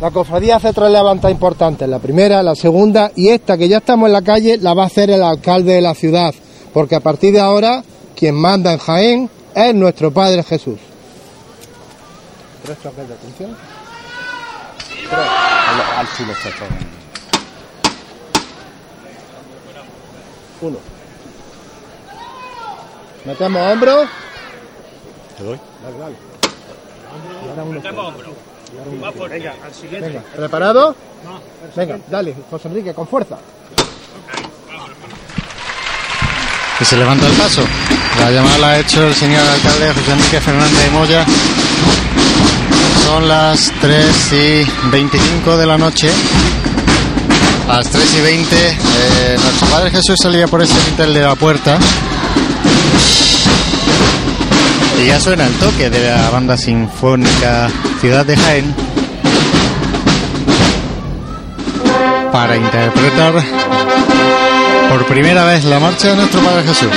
la 0.00 0.10
cofradía 0.10 0.56
hace 0.56 0.72
tres 0.72 0.90
levantas 0.90 1.30
importantes, 1.30 1.86
la 1.86 1.98
primera, 1.98 2.42
la 2.42 2.54
segunda 2.54 3.12
y 3.14 3.28
esta 3.28 3.58
que 3.58 3.68
ya 3.68 3.78
estamos 3.78 4.06
en 4.06 4.14
la 4.14 4.22
calle 4.22 4.56
la 4.56 4.72
va 4.72 4.84
a 4.84 4.86
hacer 4.86 5.10
el 5.10 5.22
alcalde 5.22 5.74
de 5.74 5.82
la 5.82 5.94
ciudad, 5.94 6.34
porque 6.72 6.94
a 6.94 7.00
partir 7.00 7.34
de 7.34 7.40
ahora 7.40 7.84
quien 8.16 8.34
manda 8.34 8.72
en 8.72 8.78
Jaén 8.78 9.30
es 9.54 9.74
nuestro 9.74 10.10
Padre 10.10 10.42
Jesús. 10.42 10.78
Tres 12.64 12.78
toques 12.78 13.08
de 13.08 13.14
atención. 13.14 13.56
Tres. 14.88 15.20
Al, 15.98 16.06
chulo 16.16 16.32
está 16.32 16.50
todo. 16.50 16.68
Uno. 20.62 20.78
Metemos 23.24 23.72
hombro. 23.72 24.04
Te 25.36 25.44
doy. 25.44 25.60
Dale, 25.82 25.98
dale. 25.98 26.16
Y 27.44 27.48
ahora 27.48 27.62
uno 27.64 27.72
Metemos 27.72 28.14
fuera. 28.14 28.30
Va 29.02 29.12
por 29.12 29.32
ella, 29.32 29.54
al 29.64 29.74
siguiente. 29.74 30.08
Venga, 30.08 30.22
¿preparado? 30.36 30.94
Venga, 31.76 31.98
dale, 32.08 32.34
José 32.50 32.68
Enrique, 32.68 32.94
con 32.94 33.06
fuerza. 33.06 33.38
que 36.80 36.86
se 36.86 36.96
levanta 36.96 37.26
el 37.26 37.34
paso. 37.34 37.62
La 38.20 38.30
llamada 38.30 38.56
la 38.56 38.68
ha 38.68 38.78
hecho 38.78 39.06
el 39.06 39.14
señor 39.14 39.46
alcalde 39.46 39.92
José 39.92 40.12
Enrique 40.12 40.40
Fernández 40.40 40.82
de 40.82 40.90
Moya. 40.90 41.26
Son 43.04 43.28
las 43.28 43.70
3 43.82 44.32
y 44.32 44.88
25 44.90 45.56
de 45.58 45.66
la 45.66 45.76
noche. 45.76 46.10
A 47.68 47.76
las 47.76 47.90
3 47.90 48.14
y 48.14 48.20
20, 48.22 48.56
eh, 48.56 49.36
nuestro 49.38 49.68
Padre 49.68 49.90
Jesús 49.90 50.16
salía 50.22 50.46
por 50.46 50.62
este 50.62 50.82
dintel 50.86 51.12
de 51.12 51.20
la 51.20 51.34
puerta. 51.34 51.78
Y 55.02 55.06
ya 55.06 55.18
suena 55.18 55.46
el 55.46 55.52
toque 55.54 55.88
de 55.88 56.10
la 56.10 56.28
banda 56.28 56.58
sinfónica 56.58 57.70
Ciudad 58.00 58.26
de 58.26 58.36
Jaén. 58.36 58.74
Para 62.30 62.56
interpretar 62.56 63.32
por 64.90 65.06
primera 65.06 65.44
vez 65.44 65.64
la 65.64 65.80
marcha 65.80 66.08
de 66.08 66.16
nuestro 66.16 66.40
Padre 66.42 66.64
Jesús. 66.64 66.90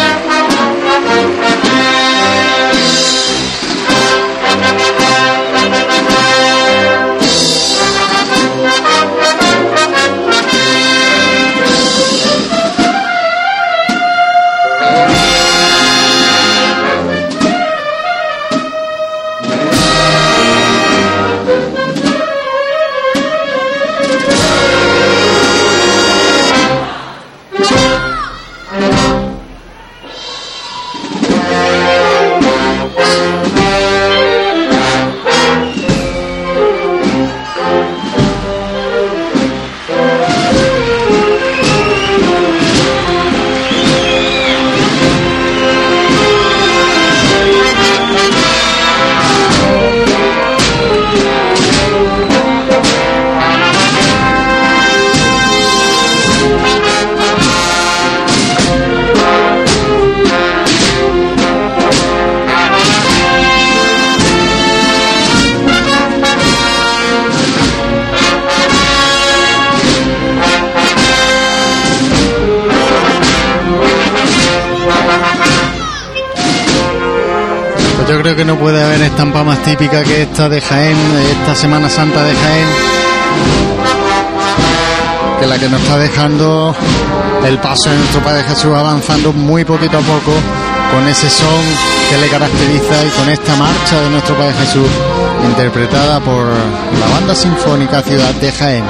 Pues 78.04 78.18
yo 78.18 78.22
creo 78.22 78.36
que 78.36 78.44
no 78.44 78.60
puede 78.60 78.84
haber 78.84 79.02
estampa 79.02 79.44
más 79.44 79.64
típica 79.64 80.04
que 80.04 80.24
esta 80.24 80.50
de 80.50 80.60
Jaén, 80.60 80.98
esta 81.32 81.56
Semana 81.56 81.90
Santa 81.90 82.22
de 82.22 82.36
Jaén, 82.36 82.68
que 85.40 85.48
la 85.48 85.58
que 85.58 85.70
nos 85.70 85.82
está 85.82 85.98
dejando 85.98 86.76
el 87.46 87.58
paso 87.60 87.90
de 87.92 87.96
nuestro 87.96 88.22
Padre 88.22 88.44
Jesús 88.44 88.74
avanzando 88.76 89.32
muy 89.32 89.64
poquito 89.64 90.00
a 90.00 90.02
poco 90.02 90.34
con 90.92 91.08
ese 91.08 91.30
son 91.30 91.64
que 92.10 92.18
le 92.18 92.28
caracteriza 92.28 93.06
y 93.06 93.10
con 93.12 93.30
esta 93.30 93.56
marcha 93.56 94.02
de 94.02 94.10
nuestro 94.10 94.36
Padre 94.36 94.54
Jesús 94.56 94.90
interpretada 95.46 96.20
por 96.20 96.46
la 96.46 97.08
banda 97.08 97.34
sinfónica 97.34 98.02
Ciudad 98.02 98.34
de 98.34 98.52
Jaén. 98.52 98.84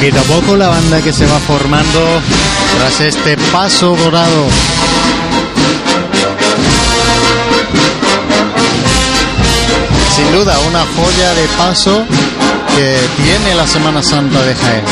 Poquito 0.00 0.18
a 0.18 0.22
poco 0.22 0.56
la 0.56 0.68
banda 0.68 1.02
que 1.02 1.12
se 1.12 1.26
va 1.26 1.38
formando 1.40 2.22
tras 2.78 3.00
este 3.02 3.36
paso 3.52 3.94
dorado. 3.94 4.46
Sin 10.16 10.32
duda 10.32 10.58
una 10.60 10.86
joya 10.86 11.34
de 11.34 11.46
paso 11.58 12.06
que 12.74 12.96
tiene 13.22 13.54
la 13.54 13.66
Semana 13.66 14.02
Santa 14.02 14.42
de 14.42 14.54
Jaén. 14.54 14.84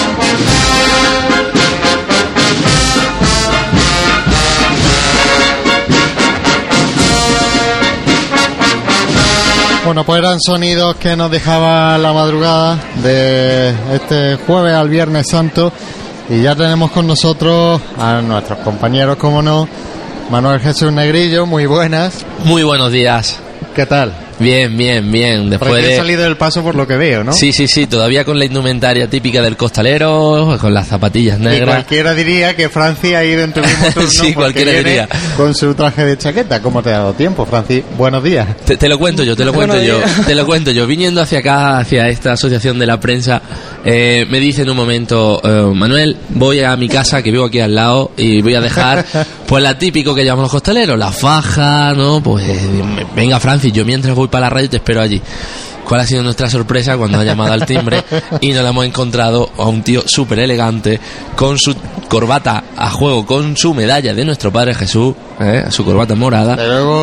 Bueno, 9.88 10.04
pues 10.04 10.18
eran 10.18 10.38
sonidos 10.38 10.96
que 10.96 11.16
nos 11.16 11.30
dejaba 11.30 11.96
la 11.96 12.12
madrugada 12.12 12.78
de 13.02 13.70
este 13.94 14.36
jueves 14.46 14.74
al 14.74 14.90
Viernes 14.90 15.24
Santo 15.30 15.72
y 16.28 16.42
ya 16.42 16.54
tenemos 16.54 16.90
con 16.90 17.06
nosotros 17.06 17.80
a 17.96 18.20
nuestros 18.20 18.58
compañeros, 18.58 19.16
como 19.16 19.40
no, 19.40 19.66
Manuel 20.30 20.60
Jesús 20.60 20.92
Negrillo, 20.92 21.46
muy 21.46 21.64
buenas. 21.64 22.26
Muy 22.44 22.64
buenos 22.64 22.92
días. 22.92 23.38
¿Qué 23.74 23.86
tal? 23.86 24.12
Bien, 24.38 24.76
bien, 24.76 25.10
bien. 25.10 25.50
Después 25.50 25.72
aquí 25.72 25.84
he 25.84 25.88
de... 25.88 25.96
salido 25.96 26.22
del 26.22 26.36
paso 26.36 26.62
por 26.62 26.74
lo 26.74 26.86
que 26.86 26.96
veo, 26.96 27.24
¿no? 27.24 27.32
Sí, 27.32 27.52
sí, 27.52 27.66
sí, 27.66 27.86
todavía 27.86 28.24
con 28.24 28.38
la 28.38 28.44
indumentaria 28.44 29.08
típica 29.08 29.40
del 29.40 29.56
costalero, 29.56 30.56
con 30.60 30.74
las 30.74 30.88
zapatillas 30.88 31.38
Y 31.40 31.42
negras. 31.44 31.76
cualquiera 31.76 32.14
diría 32.14 32.54
que 32.54 32.68
Francia 32.68 33.20
ha 33.20 33.24
ido 33.24 33.42
en 33.42 33.52
tu 33.52 33.60
mismo 33.60 33.86
turno 33.94 34.10
Sí, 34.10 34.34
cualquiera 34.34 34.72
diría. 34.72 35.08
Con 35.38 35.54
su 35.54 35.72
traje 35.72 36.04
de 36.04 36.18
chaqueta. 36.18 36.60
¿Cómo 36.60 36.82
te 36.82 36.90
ha 36.90 36.98
dado 36.98 37.12
tiempo, 37.12 37.46
Francis? 37.46 37.84
Buenos 37.96 38.24
días. 38.24 38.56
Te, 38.64 38.76
te 38.76 38.88
lo 38.88 38.98
cuento 38.98 39.22
yo, 39.22 39.36
te 39.36 39.44
lo 39.44 39.52
cuento 39.52 39.80
yo, 39.80 40.00
te 40.26 40.34
lo 40.34 40.44
cuento 40.44 40.72
yo. 40.72 40.84
Viniendo 40.84 41.22
hacia 41.22 41.38
acá, 41.38 41.78
hacia 41.78 42.08
esta 42.08 42.32
asociación 42.32 42.76
de 42.80 42.86
la 42.86 42.98
prensa, 42.98 43.40
eh, 43.84 44.26
me 44.28 44.40
dice 44.40 44.62
en 44.62 44.70
un 44.70 44.76
momento, 44.76 45.40
eh, 45.44 45.72
Manuel, 45.72 46.16
voy 46.30 46.64
a 46.64 46.76
mi 46.76 46.88
casa 46.88 47.22
que 47.22 47.30
vivo 47.30 47.44
aquí 47.44 47.60
al 47.60 47.72
lado 47.72 48.10
y 48.16 48.42
voy 48.42 48.56
a 48.56 48.60
dejar, 48.60 49.06
pues 49.46 49.62
la 49.62 49.78
típico 49.78 50.12
que 50.12 50.24
llamamos 50.24 50.46
los 50.46 50.52
costaleros, 50.52 50.98
la 50.98 51.12
faja, 51.12 51.94
¿no? 51.94 52.20
Pues 52.20 52.44
venga 53.14 53.38
Francis, 53.38 53.72
yo 53.72 53.84
mientras 53.84 54.16
voy 54.16 54.26
para 54.26 54.46
la 54.46 54.50
radio 54.50 54.68
te 54.70 54.78
espero 54.78 55.00
allí. 55.00 55.22
Cuál 55.88 56.02
ha 56.02 56.06
sido 56.06 56.22
nuestra 56.22 56.50
sorpresa 56.50 56.96
cuando 56.98 57.18
ha 57.18 57.24
llamado 57.24 57.52
al 57.54 57.64
timbre 57.64 58.02
y 58.42 58.52
nos 58.52 58.68
hemos 58.68 58.84
encontrado 58.84 59.50
a 59.56 59.64
un 59.64 59.82
tío 59.82 60.02
súper 60.06 60.40
elegante 60.40 61.00
con 61.34 61.58
su 61.58 61.74
corbata 62.08 62.64
a 62.76 62.90
juego, 62.90 63.24
con 63.26 63.56
su 63.56 63.72
medalla 63.74 64.14
de 64.14 64.24
nuestro 64.24 64.50
Padre 64.52 64.74
Jesús, 64.74 65.14
¿eh? 65.40 65.64
su 65.70 65.84
corbata 65.84 66.14
morada 66.14 66.56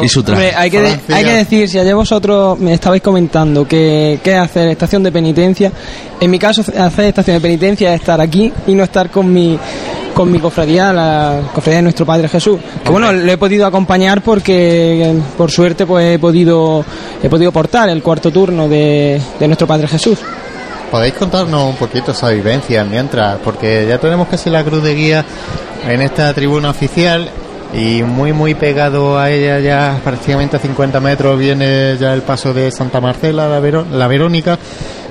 y 0.04 0.10
su 0.10 0.24
traje. 0.24 0.48
Hombre, 0.50 0.56
hay, 0.58 0.70
que 0.72 0.82
de- 0.82 1.00
hay 1.14 1.24
que 1.24 1.34
decir, 1.34 1.70
si 1.70 1.80
ayer 1.80 1.94
vosotros 1.96 2.60
me 2.60 2.74
estabais 2.74 3.02
comentando 3.02 3.68
que, 3.68 4.20
que 4.24 4.36
hacer 4.36 4.68
estación 4.70 5.04
de 5.04 5.12
penitencia, 5.12 5.72
en 6.20 6.32
mi 6.32 6.40
caso 6.40 6.62
hacer 6.78 7.06
estación 7.06 7.38
de 7.38 7.42
penitencia 7.42 7.94
es 7.94 8.02
estar 8.02 8.20
aquí 8.22 8.52
y 8.68 8.74
no 8.74 8.84
estar 8.84 9.10
con 9.12 9.32
mi 9.32 9.60
con 10.16 10.32
mi 10.32 10.40
cofradía, 10.40 10.92
la 10.92 11.42
cofradía 11.54 11.78
de 11.78 11.84
nuestro 11.84 12.06
Padre 12.08 12.28
Jesús. 12.28 12.58
Que 12.84 12.90
bueno, 12.90 13.12
le 13.12 13.34
he 13.34 13.38
podido 13.38 13.68
acompañar 13.68 14.22
porque 14.24 15.14
por 15.38 15.52
suerte 15.52 15.86
pues 15.86 16.16
he 16.16 16.18
podido 16.20 16.84
he 17.22 17.30
podido 17.30 17.52
portar 17.52 17.90
el 17.90 18.02
cuarto 18.02 18.32
turno 18.32 18.68
de, 18.68 19.22
de 19.40 19.48
nuestro 19.48 19.68
Padre 19.68 19.88
Jesús. 19.88 20.18
¿Podéis 20.90 21.14
contarnos 21.16 21.64
un 21.70 21.76
poquito 21.76 22.12
esa 22.14 22.30
vivencia 22.30 22.84
mientras? 22.86 23.38
Porque 23.44 23.86
ya 23.88 23.98
tenemos 24.00 24.28
casi 24.28 24.50
la 24.50 24.64
cruz 24.64 24.82
de 24.82 24.96
guía 24.96 25.26
en 25.88 26.02
esta 26.02 26.34
tribuna 26.34 26.70
oficial 26.70 27.28
y 27.74 28.04
muy 28.04 28.32
muy 28.32 28.54
pegado 28.56 29.18
a 29.20 29.30
ella 29.30 29.60
ya 29.60 30.00
prácticamente 30.04 30.56
a 30.56 30.60
50 30.60 31.00
metros 31.02 31.38
viene 31.38 31.98
ya 32.00 32.14
el 32.14 32.22
paso 32.22 32.54
de 32.54 32.72
Santa 32.72 33.02
Marcela, 33.02 33.50
la, 33.50 33.60
Vero- 33.60 33.86
la 33.92 34.08
Verónica. 34.08 34.58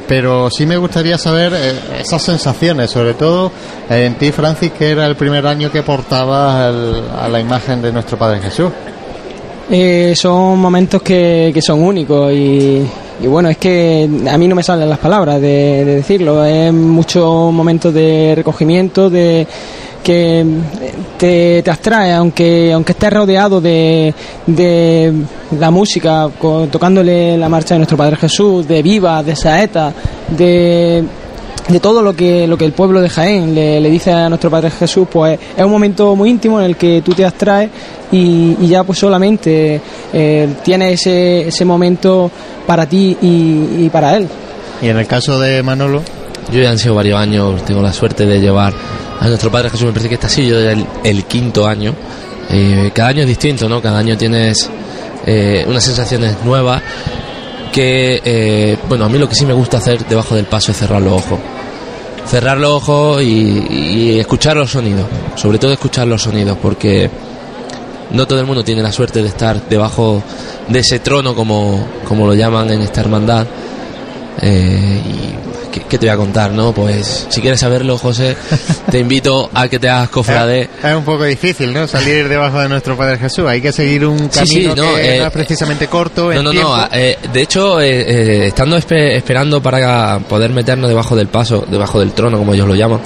Pero 0.07 0.51
sí 0.51 0.67
me 0.67 0.77
gustaría 0.77 1.17
saber 1.17 1.53
eh, 1.55 1.73
esas 2.01 2.21
sensaciones, 2.23 2.91
sobre 2.91 3.15
todo 3.15 3.51
eh, 3.89 4.05
en 4.05 4.15
ti, 4.17 4.33
Francis, 4.33 4.71
que 4.73 4.91
era 4.91 5.07
el 5.07 5.17
primer 5.17 5.47
año 5.47 5.71
que 5.73 5.83
portabas 5.83 6.55
al- 6.57 7.05
a 7.19 7.29
la 7.29 7.41
imagen 7.41 7.81
de 7.81 7.91
nuestro 7.93 8.19
Padre 8.19 8.41
Jesús. 8.41 8.71
Eh, 9.71 10.13
son 10.15 10.59
momentos 10.59 11.01
que, 11.01 11.51
que 11.55 11.63
son 11.63 11.83
únicos 11.83 12.31
y, 12.35 12.83
y 13.23 13.27
bueno, 13.27 13.49
es 13.49 13.57
que 13.57 14.07
a 14.31 14.37
mí 14.37 14.47
no 14.47 14.55
me 14.55 14.63
salen 14.63 14.91
las 14.91 14.99
palabras 14.99 15.41
de, 15.41 15.85
de 15.87 15.95
decirlo. 15.97 16.45
Es 16.45 16.71
muchos 16.71 17.51
momentos 17.51 17.95
de 17.95 18.35
recogimiento, 18.37 19.09
de 19.09 19.47
que 20.05 20.45
te, 21.19 21.63
te 21.63 21.71
abstrae, 21.71 22.13
aunque 22.13 22.73
aunque 22.73 22.93
estés 22.93 23.13
rodeado 23.13 23.61
de, 23.61 24.15
de 24.47 25.13
la 25.59 25.71
música, 25.71 26.29
tocándole 26.71 27.37
la 27.37 27.49
marcha 27.49 27.75
de 27.75 27.81
nuestro 27.81 27.97
Padre 27.97 28.17
Jesús, 28.17 28.69
de 28.69 28.83
vivas, 28.83 29.25
de 29.27 29.35
saetas, 29.35 29.93
de 30.29 31.03
de 31.69 31.81
todo 31.81 32.03
lo 32.03 32.15
que 32.15 32.47
lo 32.47 32.59
que 32.59 32.67
el 32.67 32.73
pueblo 32.73 33.01
de 33.01 33.09
Jaén 33.09 33.55
le, 33.55 33.81
le 33.81 33.89
dice 33.91 34.13
a 34.13 34.29
nuestro 34.29 34.51
Padre 34.51 34.71
Jesús, 34.71 35.09
pues 35.11 35.39
es 35.57 35.65
un 35.65 35.71
momento 35.71 36.15
muy 36.15 36.29
íntimo 36.29 36.61
en 36.61 36.67
el 36.67 36.77
que 36.77 37.01
tú 37.03 37.13
te 37.15 37.25
abstraes 37.25 37.71
y, 38.13 38.55
y 38.61 38.69
ya 38.69 38.85
pues 38.85 38.99
solamente 38.99 39.81
eh, 40.13 40.49
tienes 40.63 41.01
ese, 41.01 41.49
ese 41.49 41.65
momento 41.65 42.31
para 42.67 42.87
ti 42.87 43.17
y, 43.23 43.85
y 43.85 43.89
para 43.91 44.15
él. 44.17 44.29
Y 44.83 44.89
en 44.89 44.99
el 44.99 45.07
caso 45.07 45.39
de 45.41 45.63
Manolo, 45.63 46.03
Yo 46.53 46.61
ya 46.61 46.71
han 46.71 46.79
sido 46.79 46.95
varios 46.95 47.19
años, 47.19 47.65
tengo 47.65 47.81
la 47.81 47.93
suerte 47.93 48.27
de 48.27 48.41
llevar 48.41 48.75
a 49.21 49.29
nuestro 49.29 49.51
Padre 49.51 49.71
Jesús, 49.71 49.87
me 49.87 49.93
parece 49.93 50.09
que 50.09 50.15
este 50.15 50.27
ha 50.27 50.31
sido 50.31 50.59
el, 50.59 50.87
el 51.03 51.25
quinto 51.25 51.67
año. 51.67 51.95
Eh, 52.51 52.91
cada 52.95 53.11
año 53.11 53.23
es 53.23 53.29
distinto, 53.29 53.69
¿no? 53.69 53.81
Cada 53.81 53.99
año 53.99 54.17
tienes 54.17 54.69
eh, 55.27 55.65
unas 55.67 55.83
sensaciones 55.83 56.37
nuevas 56.45 56.83
que, 57.73 58.21
eh, 58.25 58.79
bueno, 58.89 59.05
a 59.05 59.09
mí 59.09 59.19
lo 59.19 59.29
que 59.29 59.35
sí 59.35 59.47
me 59.47 59.53
gusta 59.53 59.79
hacer 59.79 60.07
debajo 60.07 60.35
del 60.35 60.47
paso 60.47 60.73
es 60.73 60.79
cerrar 60.79 61.03
los 61.03 61.13
ojos. 61.13 61.39
Cerrar 62.27 62.59
los 62.59 62.71
ojos 62.71 63.23
y, 63.23 64.19
escuchar 64.19 64.57
los 64.57 64.71
sonidos, 64.71 65.07
sobre 65.35 65.59
todo 65.59 65.73
escuchar 65.73 66.07
los 66.07 66.23
sonidos, 66.23 66.57
porque 66.61 67.11
no 68.13 68.27
todo 68.27 68.41
el 68.41 68.47
mundo 68.47 68.65
tiene 68.65 68.83
la 68.83 68.93
suerte 68.93 69.21
de 69.21 69.29
estar 69.29 69.69
debajo 69.69 70.23
de 70.69 70.79
ese 70.79 71.01
trono, 71.01 71.35
como, 71.35 71.87
como 72.07 72.27
lo 72.27 72.35
llaman 72.35 72.71
en 72.71 72.81
esta 72.81 73.01
hermandad. 73.01 73.47
Y 74.43 75.44
¿qué, 75.75 75.81
qué 75.89 75.99
te 75.99 76.07
voy 76.07 76.15
a 76.15 76.17
contar, 76.17 76.53
no? 76.53 76.73
Pues 76.73 77.27
si 77.29 77.41
quieres 77.41 77.59
saberlo, 77.61 77.99
José, 77.99 78.37
te 78.91 78.99
invito 79.01 79.51
a 79.53 79.67
que 79.69 79.79
te 79.81 79.89
hagas 79.89 80.09
cofrade. 80.11 80.69
Es 80.83 80.95
un 80.95 81.05
poco 81.05 81.25
difícil, 81.25 81.73
¿no? 81.75 81.89
Salir 81.89 82.29
debajo 82.29 82.61
de 82.61 82.69
nuestro 82.69 82.97
Padre 82.97 83.19
Jesús. 83.19 83.45
Hay 83.49 83.61
que 83.61 83.73
seguir 83.73 84.07
un 84.07 84.31
Sí, 84.31 84.47
sí, 84.47 84.63
camino 84.65 84.77
no, 84.91 84.95
que 84.95 85.17
eh, 85.17 85.19
no 85.19 85.27
es 85.27 85.33
precisamente 85.33 85.89
corto. 85.89 86.33
No, 86.33 86.43
no, 86.43 86.51
tiempo. 86.53 86.77
no. 86.77 86.89
eh, 86.93 87.19
de 87.33 87.43
hecho, 87.43 87.81
eh, 87.81 87.89
eh, 88.01 88.47
estando 88.47 88.79
espe- 88.79 89.17
esperando 89.17 89.61
para 89.61 90.21
poder 90.21 90.51
meternos 90.51 90.89
debajo 90.89 91.17
del 91.17 91.27
paso, 91.29 91.65
debajo 91.69 91.99
del 92.01 92.13
trono, 92.13 92.39
como 92.39 92.55
ellos 92.55 92.69
lo 92.69 92.75
llaman, 92.77 93.01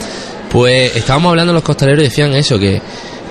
pues 0.51 0.95
estábamos 0.97 1.31
hablando 1.31 1.53
los 1.53 1.63
costaleros 1.63 2.03
y 2.03 2.09
decían 2.09 2.35
eso, 2.35 2.59
que, 2.59 2.81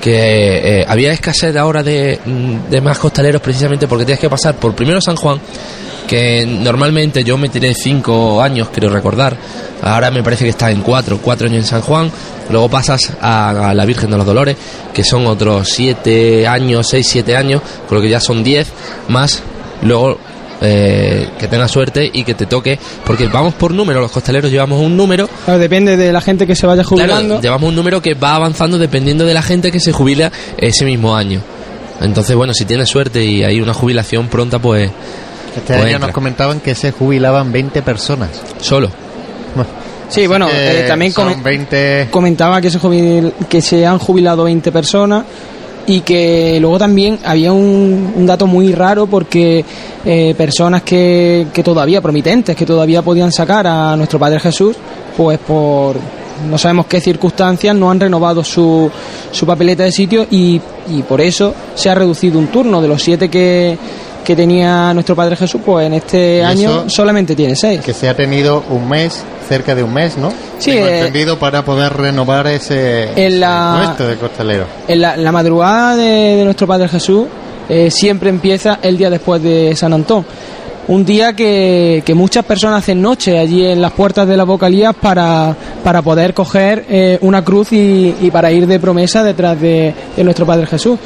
que 0.02 0.80
eh, 0.82 0.86
había 0.88 1.12
escasez 1.12 1.56
ahora 1.56 1.84
de, 1.84 2.20
mm, 2.26 2.70
de 2.70 2.82
más 2.82 2.98
costaleros 3.00 3.42
precisamente 3.42 3.88
porque 3.88 4.06
tienes 4.06 4.20
que 4.20 4.30
pasar 4.30 4.56
por 4.56 4.74
primero 4.76 5.02
San 5.02 5.16
Juan, 5.16 5.40
que 6.08 6.46
normalmente 6.46 7.24
yo 7.24 7.38
me 7.38 7.50
tiré 7.50 7.74
cinco 7.74 8.42
años, 8.42 8.70
creo 8.74 8.90
recordar. 8.90 9.38
Ahora 9.82 10.10
me 10.10 10.24
parece 10.24 10.46
que 10.46 10.50
está 10.50 10.72
en 10.72 10.82
cuatro, 10.82 11.20
cuatro 11.22 11.48
años 11.48 11.60
en 11.60 11.66
San 11.66 11.82
Juan. 11.82 12.12
Luego 12.50 12.70
pasas 12.70 13.12
a, 13.22 13.70
a 13.70 13.74
la 13.74 13.86
Virgen 13.86 14.10
de 14.10 14.18
los 14.18 14.26
Dolores, 14.26 14.56
que 14.94 15.04
son 15.04 15.28
otros 15.28 15.68
siete 15.70 16.48
años, 16.48 16.88
seis, 16.90 17.08
siete 17.08 17.36
años, 17.36 17.62
con 17.88 17.98
lo 17.98 18.02
que 18.02 18.10
ya 18.10 18.20
son 18.20 18.44
diez, 18.44 18.68
más 19.10 19.44
luego 19.84 20.18
eh, 20.60 21.28
que 21.38 21.48
tengas 21.48 21.70
suerte 21.70 22.10
y 22.12 22.24
que 22.24 22.34
te 22.34 22.48
toque, 22.48 22.80
porque 23.06 23.28
vamos 23.28 23.54
por 23.54 23.72
número, 23.72 24.02
los 24.02 24.12
costaleros 24.12 24.50
llevamos 24.50 24.82
un 24.82 24.98
número 24.98 25.30
Claro, 25.46 25.60
depende 25.60 25.96
de 25.96 26.12
la 26.12 26.20
gente 26.20 26.48
que 26.48 26.56
se 26.56 26.66
vaya 26.66 26.84
jubilando. 26.84 27.36
Claro, 27.36 27.42
llevamos 27.42 27.70
un 27.70 27.76
número 27.76 28.02
que 28.02 28.16
va 28.16 28.36
avanzando 28.36 28.80
dependiendo 28.80 29.24
de 29.26 29.36
la 29.36 29.44
gente 29.44 29.72
que 29.72 29.80
se 29.80 29.92
jubila 29.92 30.32
ese 30.58 30.86
mismo 30.86 31.16
año. 31.16 31.42
Entonces, 32.02 32.36
bueno, 32.36 32.54
si 32.54 32.66
tienes 32.66 32.90
suerte 32.90 33.24
y 33.24 33.44
hay 33.44 33.62
una 33.62 33.74
jubilación 33.74 34.30
pronta, 34.30 34.60
pues 34.60 34.90
Este 35.58 35.74
pues 35.74 35.80
año 35.86 35.96
entra. 35.96 36.08
nos 36.08 36.14
comentaban 36.14 36.60
que 36.60 36.76
se 36.76 36.92
jubilaban 36.92 37.52
20 37.52 37.82
personas. 37.82 38.30
solo. 38.62 38.90
Sí, 40.10 40.26
bueno, 40.26 40.48
eh, 40.52 40.86
también 40.88 41.12
20 41.44 42.08
comentaba 42.12 42.62
que 42.62 42.70
se, 42.70 42.80
jubil- 42.80 43.34
que 43.50 43.62
se 43.62 43.86
han 43.86 44.00
jubilado 44.00 44.46
20 44.46 44.72
personas 44.72 45.26
y 45.86 46.00
que 46.02 46.58
luego 46.62 46.78
también 46.80 47.20
había 47.26 47.52
un, 47.52 48.14
un 48.16 48.26
dato 48.26 48.48
muy 48.48 48.72
raro 48.74 49.08
porque 49.08 49.66
eh, 50.06 50.34
personas 50.38 50.84
que, 50.84 51.48
que 51.54 51.62
todavía 51.64 52.02
promitentes, 52.02 52.56
que 52.56 52.66
todavía 52.66 53.02
podían 53.02 53.32
sacar 53.34 53.68
a 53.68 53.96
nuestro 53.98 54.18
Padre 54.18 54.40
Jesús, 54.40 54.78
pues 55.18 55.40
por 55.40 55.98
no 56.50 56.58
sabemos 56.58 56.86
qué 56.86 57.02
circunstancias 57.02 57.76
no 57.76 57.90
han 57.92 58.00
renovado 58.00 58.44
su, 58.46 58.90
su 59.32 59.46
papeleta 59.46 59.84
de 59.84 59.92
sitio 59.92 60.26
y, 60.32 60.62
y 60.90 61.02
por 61.02 61.20
eso 61.20 61.54
se 61.76 61.90
ha 61.90 61.96
reducido 61.96 62.38
un 62.40 62.48
turno 62.48 62.82
de 62.82 62.88
los 62.88 63.02
siete 63.02 63.28
que, 63.28 63.78
que 64.28 64.36
tenía 64.36 64.94
nuestro 64.94 65.16
Padre 65.16 65.38
Jesús, 65.38 65.62
pues 65.66 65.88
en 65.88 65.94
este 65.94 66.44
año 66.44 66.90
solamente 66.90 67.34
tiene 67.34 67.56
seis. 67.56 67.80
que 67.80 67.94
se 67.94 68.10
ha 68.10 68.14
tenido 68.14 68.62
un 68.70 68.90
mes, 68.90 69.24
cerca 69.48 69.74
de 69.74 69.84
un 69.84 69.94
mes, 69.94 70.18
¿no? 70.18 70.34
Sí, 70.60 70.72
Tengo 70.72 70.86
eh, 70.88 70.98
entendido 71.00 71.40
para 71.40 71.64
poder 71.64 71.94
renovar 71.94 72.46
ese, 72.48 73.10
en 73.16 73.40
la- 73.40 73.96
de 73.98 74.16
costalero. 74.18 74.66
En 74.90 75.00
la, 75.00 75.16
la 75.16 75.32
madrugada 75.32 75.96
de, 75.96 76.36
de 76.36 76.44
nuestro 76.44 76.68
Padre 76.68 76.90
Jesús 76.90 77.26
eh, 77.70 77.90
siempre 77.90 78.30
empieza 78.30 78.80
el 78.82 78.98
día 78.98 79.10
después 79.10 79.42
de 79.42 79.74
San 79.78 79.94
Antón. 79.94 80.26
Un 80.90 81.06
día 81.06 81.32
que, 81.34 82.04
que 82.06 82.14
muchas 82.14 82.44
personas 82.44 82.80
hacen 82.84 83.02
noche 83.02 83.40
allí 83.40 83.66
en 83.66 83.82
las 83.82 83.94
puertas 83.94 84.28
de 84.28 84.36
las 84.36 84.46
vocalías 84.46 84.94
para, 84.94 85.56
para 85.86 86.02
poder 86.02 86.34
coger 86.34 86.86
eh, 86.90 87.18
una 87.22 87.46
cruz 87.46 87.72
y, 87.72 88.14
y 88.22 88.30
para 88.30 88.52
ir 88.52 88.68
de 88.68 88.78
promesa 88.78 89.24
detrás 89.24 89.60
de, 89.62 89.94
de 90.18 90.24
nuestro 90.26 90.46
Padre 90.46 90.66
Jesús. 90.68 91.00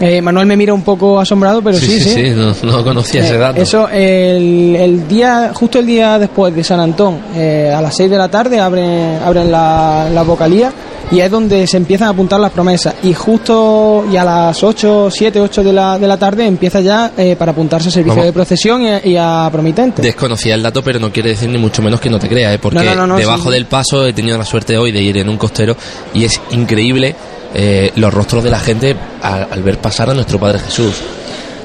Eh, 0.00 0.22
Manuel 0.22 0.46
me 0.46 0.56
mira 0.56 0.72
un 0.72 0.82
poco 0.82 1.18
asombrado, 1.18 1.60
pero 1.62 1.76
sí, 1.76 2.00
sí. 2.00 2.30
no, 2.30 2.54
no 2.62 2.84
conocía 2.84 3.22
ese 3.24 3.34
Eh, 3.34 3.38
dato. 3.38 3.60
Eso, 3.60 3.88
el, 3.88 4.76
el 4.76 5.08
día, 5.08 5.50
justo 5.54 5.78
el 5.80 5.86
día 5.86 6.18
después 6.18 6.54
de 6.54 6.62
San 6.62 6.78
Antón, 6.80 7.18
eh, 7.34 7.72
a 7.76 7.80
las 7.80 7.96
6 7.96 8.08
de 8.10 8.16
la 8.18 8.28
tarde 8.28 8.60
abren, 8.60 9.18
abren 9.24 9.50
la, 9.50 10.08
la 10.12 10.22
vocalía 10.22 10.72
y 11.10 11.20
es 11.20 11.30
donde 11.30 11.66
se 11.66 11.78
empiezan 11.78 12.08
a 12.08 12.10
apuntar 12.10 12.38
las 12.38 12.52
promesas. 12.52 12.94
Y 13.02 13.12
justo 13.14 14.04
y 14.12 14.16
a 14.16 14.24
las 14.24 14.62
8, 14.62 15.08
7, 15.10 15.40
8 15.40 15.64
de 15.64 15.72
la, 15.72 15.98
de 15.98 16.06
la 16.06 16.16
tarde 16.16 16.46
empieza 16.46 16.80
ya 16.80 17.12
eh, 17.16 17.34
para 17.36 17.52
apuntarse 17.52 17.88
a 17.88 17.90
servicio 17.92 18.12
Vamos. 18.16 18.26
de 18.26 18.32
procesión 18.32 18.82
y, 18.82 19.10
y 19.10 19.16
a 19.18 19.48
promitente. 19.50 20.02
Desconocía 20.02 20.54
el 20.54 20.62
dato, 20.62 20.82
pero 20.82 21.00
no 21.00 21.10
quiere 21.10 21.30
decir 21.30 21.48
ni 21.48 21.58
mucho 21.58 21.82
menos 21.82 22.00
que 22.00 22.10
no 22.10 22.18
te 22.18 22.28
creas, 22.28 22.54
¿eh? 22.54 22.58
porque 22.60 22.78
No, 22.78 22.84
no, 22.84 22.94
no, 22.94 23.06
no, 23.08 23.16
debajo 23.16 23.44
sí. 23.48 23.50
del 23.54 23.66
paso 23.66 24.06
he 24.06 24.12
tenido 24.12 24.38
la 24.38 24.44
suerte 24.44 24.76
hoy 24.78 24.92
de 24.92 25.00
ir 25.02 25.16
en 25.18 25.28
un 25.28 25.38
costero 25.38 25.76
y 26.14 26.24
es 26.24 26.40
increíble 26.50 27.16
eh, 27.54 27.90
los 27.96 28.12
rostros 28.12 28.42
de 28.44 28.50
la 28.50 28.58
gente 28.58 28.94
al, 29.22 29.48
al 29.50 29.62
ver 29.62 29.78
pasar 29.78 30.10
a 30.10 30.14
nuestro 30.14 30.38
Padre 30.38 30.58
Jesús. 30.60 30.94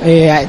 Eh, 0.06 0.48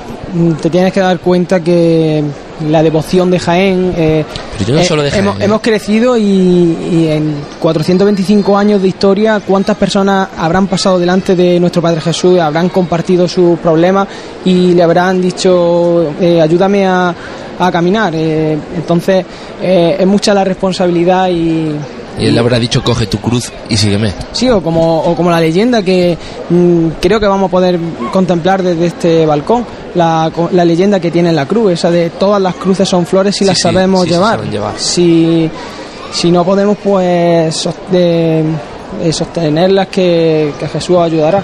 te 0.60 0.68
tienes 0.70 0.92
que 0.92 0.98
dar 1.00 1.18
cuenta 1.20 1.60
que 1.60 2.22
la 2.68 2.82
devoción 2.82 3.30
de 3.30 3.38
Jaén. 3.38 3.92
eh, 3.96 4.24
Pero 4.58 4.70
yo 4.70 4.76
no 4.76 4.84
solo 4.84 5.02
de 5.02 5.10
Jaén, 5.10 5.24
hemos, 5.24 5.40
hemos 5.40 5.60
crecido 5.60 6.16
y, 6.16 6.22
y 6.22 7.08
en 7.10 7.34
425 7.60 8.56
años 8.56 8.82
de 8.82 8.88
historia, 8.88 9.40
¿cuántas 9.46 9.76
personas 9.76 10.28
habrán 10.36 10.66
pasado 10.66 10.98
delante 10.98 11.36
de 11.36 11.60
nuestro 11.60 11.82
Padre 11.82 12.00
Jesús, 12.00 12.38
habrán 12.40 12.68
compartido 12.68 13.28
sus 13.28 13.58
problemas 13.60 14.08
y 14.44 14.72
le 14.72 14.82
habrán 14.82 15.20
dicho, 15.20 16.12
ayúdame 16.42 16.86
a, 16.86 17.14
a 17.58 17.70
caminar? 17.72 18.14
Entonces, 18.14 19.24
es 19.62 20.06
mucha 20.06 20.34
la 20.34 20.42
responsabilidad 20.44 21.28
y, 21.28 21.72
Y 22.18 22.26
él 22.26 22.38
habrá 22.38 22.58
dicho, 22.58 22.82
coge 22.82 23.06
tu 23.06 23.18
cruz 23.18 23.52
y 23.68 23.76
sígueme. 23.76 24.12
Sí, 24.32 24.48
o 24.48 24.62
como, 24.62 25.00
o 25.00 25.16
como 25.16 25.30
la 25.30 25.40
leyenda 25.40 25.82
que 25.82 26.16
mm, 26.50 26.88
creo 27.00 27.18
que 27.18 27.26
vamos 27.26 27.48
a 27.48 27.50
poder 27.50 27.78
contemplar 28.12 28.62
desde 28.62 28.86
este 28.86 29.26
balcón, 29.26 29.64
la, 29.94 30.30
la 30.52 30.64
leyenda 30.64 31.00
que 31.00 31.10
tiene 31.10 31.32
la 31.32 31.46
cruz, 31.46 31.72
esa 31.72 31.90
de 31.90 32.10
todas 32.10 32.40
las 32.40 32.54
cruces 32.54 32.88
son 32.88 33.04
flores 33.06 33.34
si 33.34 33.40
Sí, 33.40 33.44
las 33.46 33.58
sabemos 33.58 34.02
sí 34.04 34.10
llevar. 34.10 34.40
Si, 34.78 35.50
si 36.12 36.30
no 36.30 36.44
podemos, 36.44 36.76
pues 36.82 37.68
de- 37.90 38.44
de 39.02 39.12
sostenerlas, 39.12 39.88
que, 39.88 40.52
que 40.58 40.68
Jesús 40.68 40.96
ayudará. 40.98 41.42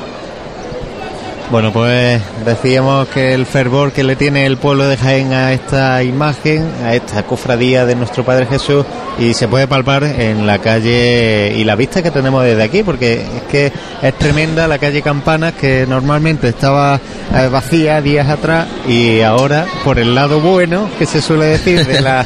Bueno, 1.51 1.72
pues 1.72 2.22
decíamos 2.44 3.09
que 3.09 3.35
el 3.35 3.44
fervor 3.44 3.90
que 3.90 4.05
le 4.05 4.14
tiene 4.14 4.47
el 4.47 4.56
pueblo 4.56 4.86
de 4.86 4.97
Jaén 4.97 5.32
a 5.32 5.52
esta 5.52 6.01
imagen, 6.05 6.70
a 6.85 6.94
esta 6.94 7.24
cofradía 7.24 7.85
de 7.85 7.97
nuestro 7.97 8.24
Padre 8.24 8.47
Jesús, 8.47 8.86
y 9.18 9.35
se 9.35 9.48
puede 9.48 9.66
palpar 9.66 10.05
en 10.05 10.47
la 10.47 10.60
calle 10.60 11.52
y 11.56 11.64
la 11.64 11.74
vista 11.74 12.05
que 12.05 12.12
tenemos 12.12 12.44
desde 12.44 12.62
aquí, 12.62 12.85
porque 12.85 13.22
es 13.22 13.43
que 13.51 13.72
es 14.01 14.14
tremenda 14.16 14.68
la 14.68 14.78
calle 14.78 15.02
Campanas, 15.02 15.55
que 15.55 15.86
normalmente 15.89 16.47
estaba 16.47 17.01
eh, 17.35 17.48
vacía 17.51 18.01
días 18.01 18.28
atrás, 18.28 18.68
y 18.86 19.20
ahora, 19.22 19.66
por 19.82 19.98
el 19.98 20.14
lado 20.14 20.39
bueno, 20.39 20.89
que 21.01 21.06
se 21.06 21.20
suele 21.20 21.47
decir 21.47 21.85
de 21.85 22.01
la, 22.01 22.24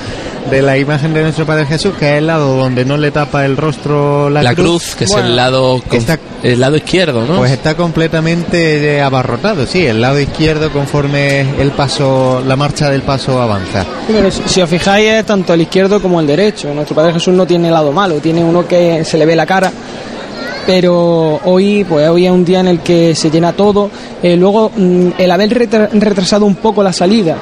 de 0.51 0.61
la 0.63 0.77
imagen 0.77 1.15
de 1.15 1.23
nuestro 1.23 1.47
Padre 1.47 1.65
Jesús, 1.67 1.95
que 1.99 2.05
es 2.13 2.19
el 2.19 2.27
lado 2.27 2.57
donde 2.57 2.85
no 2.85 2.97
le 2.97 3.11
tapa 3.11 3.45
el 3.47 3.57
rostro 3.57 4.29
la, 4.29 4.43
La, 4.43 4.55
cruz, 4.55 4.95
que 4.95 5.05
es 5.05 5.15
el 5.15 5.35
lado 5.37 5.81
está- 5.91 6.19
el 6.43 6.61
lado 6.61 6.77
izquierdo, 6.77 7.25
¿no? 7.27 7.39
pues 7.39 7.51
está 7.53 7.75
completamente 7.75 9.01
abarrotado, 9.01 9.67
sí, 9.67 9.87
el 9.87 10.01
lado 10.01 10.21
izquierdo 10.21 10.71
conforme 10.71 11.41
el 11.61 11.71
paso, 11.71 12.43
la 12.47 12.57
marcha 12.57 12.91
del 12.91 13.01
paso 13.03 13.41
avanza. 13.41 13.85
Pero 14.07 14.31
si, 14.31 14.43
si 14.47 14.61
os 14.61 14.69
fijáis 14.69 15.09
es 15.11 15.25
tanto 15.27 15.55
el 15.55 15.63
izquierdo 15.63 16.01
como 16.03 16.21
el 16.21 16.27
derecho. 16.27 16.73
Nuestro 16.75 16.95
Padre 16.95 17.15
Jesús 17.15 17.33
no 17.35 17.47
tiene 17.47 17.71
lado 17.71 17.91
malo, 17.93 18.17
tiene 18.17 18.45
uno 18.45 18.67
que 18.69 19.05
se 19.05 19.17
le 19.17 19.25
ve 19.27 19.35
la 19.35 19.47
cara. 19.47 19.73
Pero 20.67 21.41
hoy, 21.45 21.85
pues 21.85 22.09
hoy 22.09 22.25
es 22.27 22.33
un 22.33 22.45
día 22.45 22.61
en 22.61 22.69
el 22.69 22.81
que 22.81 23.15
se 23.15 23.31
llena 23.31 23.53
todo. 23.53 23.91
Eh, 24.23 24.37
luego, 24.37 24.71
mm, 24.75 25.09
el 25.19 25.31
haber 25.31 25.51
retra- 25.51 25.89
retrasado 25.93 26.47
un 26.47 26.55
poco 26.57 26.83
la 26.83 26.93
salida 26.93 27.37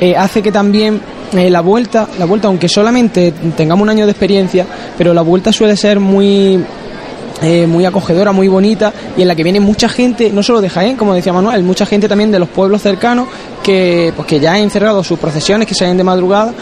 eh, 0.00 0.16
hace 0.16 0.42
que 0.42 0.50
también 0.50 1.00
eh, 1.34 1.50
la 1.50 1.60
vuelta, 1.60 2.08
la 2.18 2.24
vuelta, 2.26 2.48
aunque 2.48 2.68
solamente 2.68 3.32
tengamos 3.56 3.82
un 3.82 3.90
año 3.90 4.06
de 4.06 4.12
experiencia, 4.12 4.66
pero 4.98 5.14
la 5.14 5.22
vuelta 5.22 5.52
suele 5.52 5.76
ser 5.76 5.98
muy 5.98 6.62
eh, 7.42 7.66
muy 7.66 7.84
acogedora, 7.84 8.30
muy 8.30 8.46
bonita 8.46 8.92
y 9.16 9.22
en 9.22 9.28
la 9.28 9.34
que 9.34 9.42
viene 9.42 9.58
mucha 9.58 9.88
gente, 9.88 10.30
no 10.30 10.44
solo 10.44 10.60
de 10.60 10.68
Jaén, 10.68 10.96
como 10.96 11.12
decía 11.12 11.32
Manuel, 11.32 11.64
mucha 11.64 11.84
gente 11.84 12.08
también 12.08 12.30
de 12.30 12.38
los 12.38 12.48
pueblos 12.48 12.82
cercanos 12.82 13.26
que, 13.64 14.12
pues, 14.14 14.28
que 14.28 14.38
ya 14.38 14.52
han 14.52 14.60
encerrado 14.60 15.02
sus 15.02 15.18
procesiones, 15.18 15.66
que 15.66 15.74
salen 15.74 15.96
de 15.96 16.04
madrugada 16.04 16.54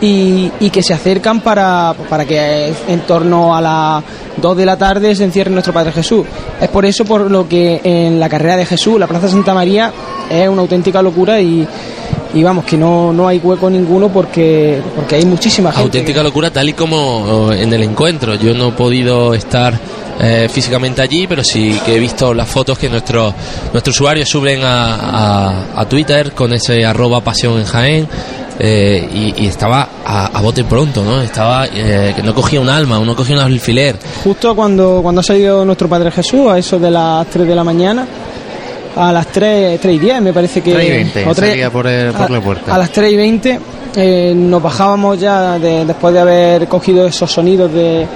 y, 0.00 0.52
y 0.60 0.70
que 0.70 0.80
se 0.80 0.94
acercan 0.94 1.40
para, 1.40 1.92
para 2.08 2.24
que 2.24 2.72
en 2.86 3.00
torno 3.00 3.56
a 3.56 3.60
las 3.60 4.04
2 4.40 4.56
de 4.56 4.64
la 4.64 4.76
tarde 4.76 5.16
se 5.16 5.24
encierre 5.24 5.50
nuestro 5.50 5.72
Padre 5.72 5.90
Jesús. 5.90 6.24
Es 6.60 6.68
por 6.68 6.84
eso 6.86 7.04
por 7.04 7.28
lo 7.28 7.48
que 7.48 7.80
en 7.82 8.20
la 8.20 8.28
carrera 8.28 8.56
de 8.56 8.64
Jesús, 8.64 8.96
la 9.00 9.08
Plaza 9.08 9.28
Santa 9.28 9.54
María, 9.54 9.92
es 10.30 10.48
una 10.48 10.62
auténtica 10.62 11.02
locura 11.02 11.40
y, 11.40 11.66
y 12.34 12.42
vamos, 12.42 12.64
que 12.64 12.76
no, 12.76 13.12
no 13.12 13.26
hay 13.28 13.38
hueco 13.38 13.70
ninguno 13.70 14.08
porque, 14.08 14.80
porque 14.94 15.16
hay 15.16 15.24
muchísima 15.24 15.70
gente. 15.70 15.82
auténtica 15.84 16.22
locura 16.22 16.50
tal 16.50 16.68
y 16.68 16.72
como 16.74 17.50
eh, 17.52 17.62
en 17.62 17.72
el 17.72 17.82
encuentro. 17.82 18.34
Yo 18.34 18.52
no 18.54 18.68
he 18.68 18.72
podido 18.72 19.34
estar 19.34 19.78
eh, 20.20 20.48
físicamente 20.50 21.00
allí, 21.00 21.26
pero 21.26 21.42
sí 21.44 21.78
que 21.86 21.96
he 21.96 21.98
visto 21.98 22.34
las 22.34 22.48
fotos 22.48 22.78
que 22.78 22.88
nuestros 22.88 23.32
nuestros 23.72 23.96
usuarios 23.96 24.28
suben 24.28 24.62
a, 24.62 24.94
a- 24.94 25.80
a 25.80 25.88
Twitter 25.88 26.32
con 26.32 26.52
ese 26.52 26.84
arroba 26.84 27.20
pasión 27.20 27.58
en 27.58 27.64
Jaén. 27.64 28.08
eh, 28.60 29.08
y, 29.38 29.44
y 29.44 29.46
estaba 29.46 29.88
a, 30.04 30.26
a 30.36 30.40
bote 30.42 30.64
pronto, 30.64 31.04
¿no? 31.04 31.22
Estaba 31.22 31.66
eh, 31.72 32.12
que 32.16 32.22
no 32.24 32.34
cogía 32.34 32.60
un 32.60 32.68
alma, 32.68 32.98
no 32.98 33.14
cogía 33.14 33.36
un 33.36 33.42
alfiler. 33.42 33.96
Justo 34.24 34.54
cuando, 34.56 34.98
cuando 35.00 35.20
ha 35.20 35.24
salido 35.24 35.64
nuestro 35.64 35.88
Padre 35.88 36.10
Jesús, 36.10 36.48
a 36.50 36.58
eso 36.58 36.76
de 36.78 36.90
las 36.90 37.24
3 37.28 37.46
de 37.46 37.54
la 37.54 37.62
mañana, 37.62 38.04
a 38.98 39.12
las 39.12 39.26
3, 39.28 39.80
3 39.80 39.94
y 39.94 39.98
10 39.98 40.22
me 40.22 40.32
parece 40.32 40.60
que... 40.60 40.72
3 40.72 40.86
y 40.86 40.90
20, 40.90 41.26
o 41.26 41.34
tres- 41.34 41.50
salía 41.50 41.70
por, 41.70 41.86
el- 41.86 42.12
por 42.12 42.22
a, 42.22 42.28
la 42.28 42.40
puerta. 42.40 42.74
a 42.74 42.78
las 42.78 42.90
3 42.90 43.12
y 43.12 43.16
20 43.16 43.58
eh, 43.96 44.32
nos 44.36 44.62
bajábamos 44.62 45.18
ya 45.20 45.58
de- 45.58 45.84
después 45.84 46.12
de 46.14 46.20
haber 46.20 46.66
cogido 46.68 47.06
esos 47.06 47.30
sonidos 47.30 47.72
de, 47.72 48.06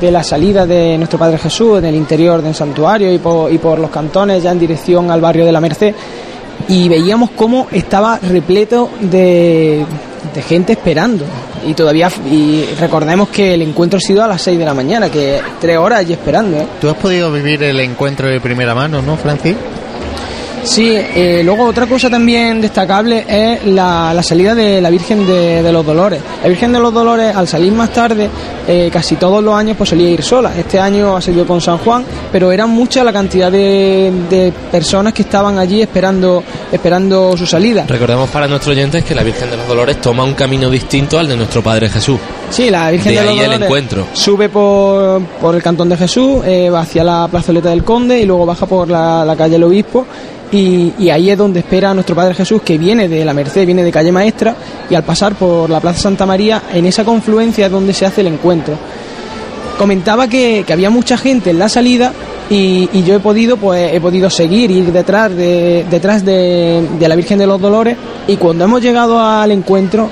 de 0.00 0.10
la 0.10 0.22
salida 0.24 0.66
de 0.66 0.96
nuestro 0.98 1.18
Padre 1.18 1.38
Jesús 1.38 1.78
en 1.78 1.84
el 1.86 1.94
interior 1.94 2.42
del 2.42 2.54
santuario 2.54 3.12
y 3.12 3.18
por, 3.18 3.52
y 3.52 3.58
por 3.58 3.78
los 3.78 3.90
cantones 3.90 4.42
ya 4.42 4.50
en 4.52 4.58
dirección 4.58 5.10
al 5.10 5.20
barrio 5.20 5.44
de 5.44 5.52
la 5.52 5.60
Merced 5.60 5.94
y 6.68 6.88
veíamos 6.88 7.30
cómo 7.36 7.66
estaba 7.72 8.18
repleto 8.18 8.88
de, 9.00 9.84
de 10.34 10.42
gente 10.42 10.72
esperando 10.72 11.24
y 11.66 11.74
todavía 11.74 12.08
y 12.30 12.64
recordemos 12.78 13.28
que 13.28 13.54
el 13.54 13.62
encuentro 13.62 13.96
ha 13.98 14.00
sido 14.00 14.22
a 14.22 14.26
las 14.28 14.40
6 14.42 14.58
de 14.58 14.64
la 14.64 14.74
mañana 14.74 15.10
que 15.10 15.40
tres 15.60 15.76
horas 15.78 16.00
allí 16.00 16.12
esperando 16.12 16.58
¿eh? 16.58 16.66
¿Tú 16.80 16.88
has 16.90 16.96
podido 16.96 17.32
vivir 17.32 17.62
el 17.62 17.80
encuentro 17.80 18.28
de 18.28 18.40
primera 18.40 18.74
mano, 18.74 19.00
no, 19.02 19.16
Francis? 19.16 19.56
Sí, 20.64 20.96
eh, 20.96 21.42
luego 21.44 21.64
otra 21.64 21.86
cosa 21.86 22.08
también 22.08 22.60
destacable 22.60 23.24
es 23.28 23.66
la, 23.66 24.14
la 24.14 24.22
salida 24.22 24.54
de 24.54 24.80
la 24.80 24.88
Virgen 24.88 25.26
de, 25.26 25.62
de 25.62 25.72
los 25.72 25.84
Dolores. 25.84 26.20
La 26.42 26.48
Virgen 26.48 26.72
de 26.72 26.78
los 26.80 26.92
Dolores, 26.92 27.36
al 27.36 27.46
salir 27.46 27.70
más 27.72 27.92
tarde, 27.92 28.28
eh, 28.66 28.88
casi 28.90 29.16
todos 29.16 29.44
los 29.44 29.54
años 29.54 29.76
pues 29.76 29.90
solía 29.90 30.08
ir 30.08 30.22
sola. 30.22 30.52
Este 30.56 30.80
año 30.80 31.16
ha 31.16 31.20
salido 31.20 31.46
con 31.46 31.60
San 31.60 31.76
Juan, 31.78 32.02
pero 32.32 32.50
era 32.50 32.66
mucha 32.66 33.04
la 33.04 33.12
cantidad 33.12 33.52
de, 33.52 34.10
de 34.30 34.52
personas 34.72 35.12
que 35.12 35.22
estaban 35.22 35.58
allí 35.58 35.82
esperando, 35.82 36.42
esperando 36.72 37.36
su 37.36 37.46
salida. 37.46 37.84
Recordemos 37.86 38.30
para 38.30 38.48
nuestros 38.48 38.74
oyentes 38.74 39.04
que 39.04 39.14
la 39.14 39.22
Virgen 39.22 39.50
de 39.50 39.58
los 39.58 39.68
Dolores 39.68 40.00
toma 40.00 40.24
un 40.24 40.32
camino 40.34 40.70
distinto 40.70 41.18
al 41.18 41.28
de 41.28 41.36
nuestro 41.36 41.62
Padre 41.62 41.90
Jesús. 41.90 42.18
Sí, 42.50 42.70
la 42.70 42.90
Virgen 42.90 43.14
De 43.14 43.20
de, 43.20 43.26
los 43.26 43.32
ahí 43.32 43.38
el 43.40 43.44
Dolores 43.44 43.66
encuentro. 43.66 44.06
sube 44.14 44.48
por, 44.48 45.20
por 45.42 45.54
el 45.54 45.62
Cantón 45.62 45.90
de 45.90 45.98
Jesús, 45.98 46.42
eh, 46.46 46.70
va 46.70 46.80
hacia 46.80 47.04
la 47.04 47.28
plazoleta 47.30 47.68
del 47.68 47.84
Conde 47.84 48.18
y 48.18 48.24
luego 48.24 48.46
baja 48.46 48.64
por 48.64 48.88
la, 48.88 49.26
la 49.26 49.36
calle 49.36 49.52
del 49.52 49.64
Obispo. 49.64 50.06
Y, 50.54 51.10
ahí 51.10 51.30
es 51.30 51.36
donde 51.36 51.58
espera 51.60 51.92
nuestro 51.94 52.14
Padre 52.14 52.32
Jesús, 52.32 52.62
que 52.62 52.78
viene 52.78 53.08
de 53.08 53.24
la 53.24 53.34
Merced, 53.34 53.66
viene 53.66 53.82
de 53.82 53.90
calle 53.90 54.12
Maestra, 54.12 54.54
y 54.88 54.94
al 54.94 55.02
pasar 55.02 55.34
por 55.34 55.68
la 55.68 55.80
Plaza 55.80 56.02
Santa 56.02 56.26
María, 56.26 56.62
en 56.72 56.86
esa 56.86 57.04
confluencia 57.04 57.66
es 57.66 57.72
donde 57.72 57.92
se 57.92 58.06
hace 58.06 58.20
el 58.20 58.28
encuentro. 58.28 58.76
Comentaba 59.76 60.28
que, 60.28 60.64
había 60.70 60.90
mucha 60.90 61.18
gente 61.18 61.50
en 61.50 61.58
la 61.58 61.68
salida 61.68 62.12
y, 62.48 62.88
yo 63.02 63.16
he 63.16 63.18
podido 63.18 63.56
pues 63.56 63.92
he 63.92 64.00
podido 64.00 64.30
seguir 64.30 64.70
ir 64.70 64.92
detrás 64.92 65.34
de 65.34 65.84
detrás 65.90 66.24
de, 66.24 66.86
de 67.00 67.08
la 67.08 67.16
Virgen 67.16 67.38
de 67.38 67.46
los 67.46 67.60
Dolores 67.60 67.96
y 68.28 68.36
cuando 68.36 68.64
hemos 68.64 68.82
llegado 68.82 69.18
al 69.18 69.50
encuentro 69.50 70.08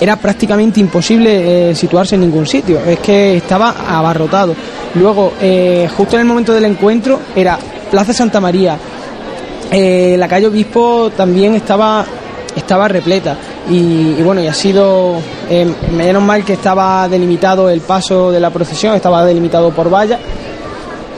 era 0.00 0.16
prácticamente 0.16 0.80
imposible 0.80 1.70
eh, 1.70 1.74
situarse 1.74 2.14
en 2.14 2.20
ningún 2.22 2.46
sitio 2.46 2.78
es 2.86 3.00
que 3.00 3.36
estaba 3.36 3.74
abarrotado 3.88 4.54
luego 4.94 5.32
eh, 5.40 5.88
justo 5.96 6.14
en 6.14 6.22
el 6.22 6.28
momento 6.28 6.52
del 6.52 6.64
encuentro 6.64 7.18
era 7.34 7.58
Plaza 7.90 8.12
Santa 8.12 8.40
María 8.40 8.78
eh, 9.70 10.16
la 10.18 10.28
calle 10.28 10.46
Obispo 10.46 11.10
también 11.16 11.54
estaba 11.54 12.04
estaba 12.56 12.86
repleta 12.86 13.36
y, 13.68 13.74
y 14.18 14.22
bueno 14.22 14.40
y 14.40 14.46
ha 14.46 14.54
sido 14.54 15.16
eh, 15.50 15.66
menos 15.92 16.22
mal 16.22 16.44
que 16.44 16.52
estaba 16.52 17.08
delimitado 17.08 17.68
el 17.68 17.80
paso 17.80 18.30
de 18.30 18.38
la 18.38 18.50
procesión 18.50 18.94
estaba 18.94 19.24
delimitado 19.24 19.70
por 19.70 19.90
valla 19.90 20.18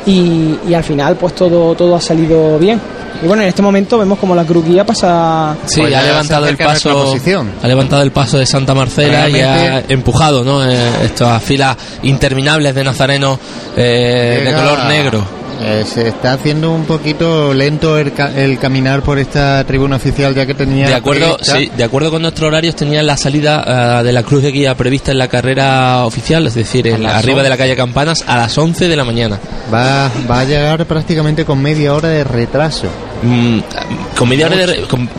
y, 0.06 0.58
y 0.66 0.74
al 0.74 0.84
final 0.84 1.16
pues 1.16 1.34
todo 1.34 1.74
todo 1.74 1.96
ha 1.96 2.00
salido 2.00 2.58
bien 2.58 2.80
y 3.22 3.26
bueno 3.26 3.42
en 3.42 3.48
este 3.48 3.60
momento 3.62 3.98
vemos 3.98 4.18
como 4.18 4.34
la 4.34 4.44
cruz 4.44 4.64
guía 4.64 4.84
pasa 4.86 5.56
Sí, 5.66 5.80
Pues 5.80 5.92
ya 5.92 6.00
ha 6.00 6.04
levantado 6.04 6.46
el 6.48 6.56
paso. 6.56 7.04
posición. 7.04 7.50
Ha 7.62 7.66
levantado 7.66 8.02
el 8.02 8.12
paso 8.12 8.38
de 8.38 8.44
Santa 8.46 8.74
Marcela 8.74 9.28
y 9.28 9.40
ha 9.40 9.80
empujado, 9.88 10.44
¿no? 10.44 10.62
Eh, 10.62 10.76
estas 11.04 11.42
filas 11.42 11.76
interminables 12.02 12.74
de 12.74 12.84
nazarenos 12.84 13.38
eh, 13.74 14.42
de 14.44 14.52
color 14.54 14.84
negro. 14.84 15.24
Eh, 15.60 15.84
se 15.86 16.08
está 16.08 16.32
haciendo 16.34 16.70
un 16.72 16.84
poquito 16.84 17.52
lento 17.54 17.98
el, 17.98 18.12
ca- 18.12 18.32
el 18.34 18.58
caminar 18.58 19.02
por 19.02 19.18
esta 19.18 19.62
tribuna 19.64 19.96
oficial 19.96 20.34
ya 20.34 20.46
que 20.46 20.54
tenía 20.54 20.88
De 20.88 20.94
acuerdo, 20.94 21.36
prevista. 21.36 21.56
sí, 21.58 21.70
de 21.76 21.84
acuerdo 21.84 22.10
con 22.10 22.22
nuestros 22.22 22.48
horarios 22.48 22.76
tenían 22.76 23.06
la 23.06 23.16
salida 23.16 24.00
eh, 24.00 24.04
de 24.04 24.12
la 24.12 24.22
cruz 24.22 24.42
de 24.42 24.52
guía 24.52 24.74
prevista 24.74 25.12
en 25.12 25.18
la 25.18 25.28
carrera 25.28 26.04
oficial, 26.04 26.46
es 26.46 26.54
decir, 26.54 26.86
en 26.86 27.02
las 27.02 27.14
arriba 27.14 27.42
de 27.42 27.48
la 27.48 27.54
11. 27.54 27.58
calle 27.64 27.76
Campanas 27.76 28.24
a 28.26 28.36
las 28.36 28.56
11 28.56 28.88
de 28.88 28.96
la 28.96 29.04
mañana. 29.04 29.38
Va, 29.72 30.10
va 30.30 30.40
a 30.40 30.44
llegar 30.44 30.84
prácticamente 30.86 31.44
con 31.44 31.60
media 31.62 31.94
hora 31.94 32.08
de 32.08 32.24
retraso. 32.24 32.88
Mm, 33.22 33.60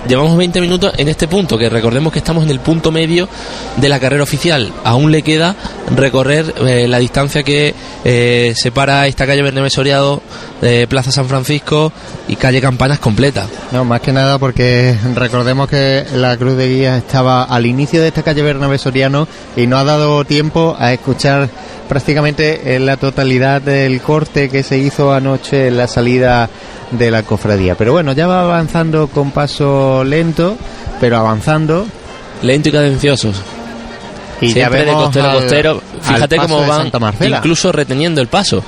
llevamos 0.07 0.37
20 0.37 0.61
minutos 0.61 0.93
en 0.97 1.07
este 1.07 1.27
punto, 1.27 1.57
que 1.57 1.69
recordemos 1.69 2.13
que 2.13 2.19
estamos 2.19 2.43
en 2.43 2.51
el 2.51 2.59
punto 2.59 2.91
medio 2.91 3.27
de 3.77 3.89
la 3.89 3.99
carrera 3.99 4.23
oficial. 4.23 4.71
Aún 4.83 5.11
le 5.11 5.21
queda 5.21 5.55
recorrer 5.95 6.53
eh, 6.65 6.87
la 6.87 6.99
distancia 6.99 7.43
que 7.43 7.73
eh, 8.03 8.53
separa 8.55 9.07
esta 9.07 9.25
calle 9.25 9.41
Bernabé 9.41 9.69
Soriado 9.69 10.21
de 10.61 10.87
Plaza 10.87 11.11
San 11.11 11.27
Francisco 11.27 11.91
y 12.27 12.35
calle 12.35 12.61
Campanas 12.61 12.99
completa. 12.99 13.47
No, 13.71 13.83
más 13.85 14.01
que 14.01 14.11
nada 14.11 14.37
porque 14.37 14.95
recordemos 15.15 15.67
que 15.69 16.05
la 16.13 16.37
Cruz 16.37 16.57
de 16.57 16.69
Guía 16.69 16.97
estaba 16.97 17.43
al 17.43 17.65
inicio 17.65 18.01
de 18.01 18.07
esta 18.07 18.23
calle 18.23 18.41
Bernabé 18.41 18.77
Soriano 18.77 19.27
y 19.55 19.67
no 19.67 19.77
ha 19.77 19.83
dado 19.83 20.23
tiempo 20.25 20.75
a 20.79 20.93
escuchar 20.93 21.49
prácticamente 21.87 22.75
en 22.75 22.85
la 22.85 22.97
totalidad 22.97 23.61
del 23.61 24.01
corte 24.01 24.49
que 24.49 24.63
se 24.63 24.77
hizo 24.77 25.13
anoche 25.13 25.67
en 25.67 25.77
la 25.77 25.87
salida 25.87 26.49
de 26.91 27.11
la 27.11 27.23
cofradía. 27.23 27.75
Bueno, 27.93 28.13
ya 28.13 28.27
va 28.27 28.41
avanzando 28.41 29.07
con 29.07 29.31
paso 29.31 30.03
lento, 30.03 30.57
pero 30.99 31.17
avanzando. 31.17 31.85
Lento 32.41 32.69
y 32.69 32.71
cadencioso. 32.71 33.31
Y 34.41 34.47
ya 34.47 34.53
siempre 34.53 34.79
de 34.79 34.85
vemos 34.85 35.03
costero 35.05 35.27
a 35.27 35.33
costero. 35.33 35.81
Fíjate 36.01 36.37
cómo 36.37 36.61
de 36.61 36.67
van, 36.67 36.91
incluso 37.21 37.71
reteniendo 37.71 38.21
el 38.21 38.27
paso. 38.27 38.63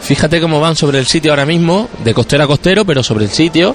Fíjate 0.00 0.40
cómo 0.40 0.60
van 0.60 0.76
sobre 0.76 0.98
el 0.98 1.06
sitio 1.06 1.32
ahora 1.32 1.46
mismo, 1.46 1.88
de 2.02 2.12
costero 2.14 2.44
a 2.44 2.46
costero, 2.46 2.84
pero 2.84 3.02
sobre 3.02 3.24
el 3.24 3.30
sitio, 3.30 3.74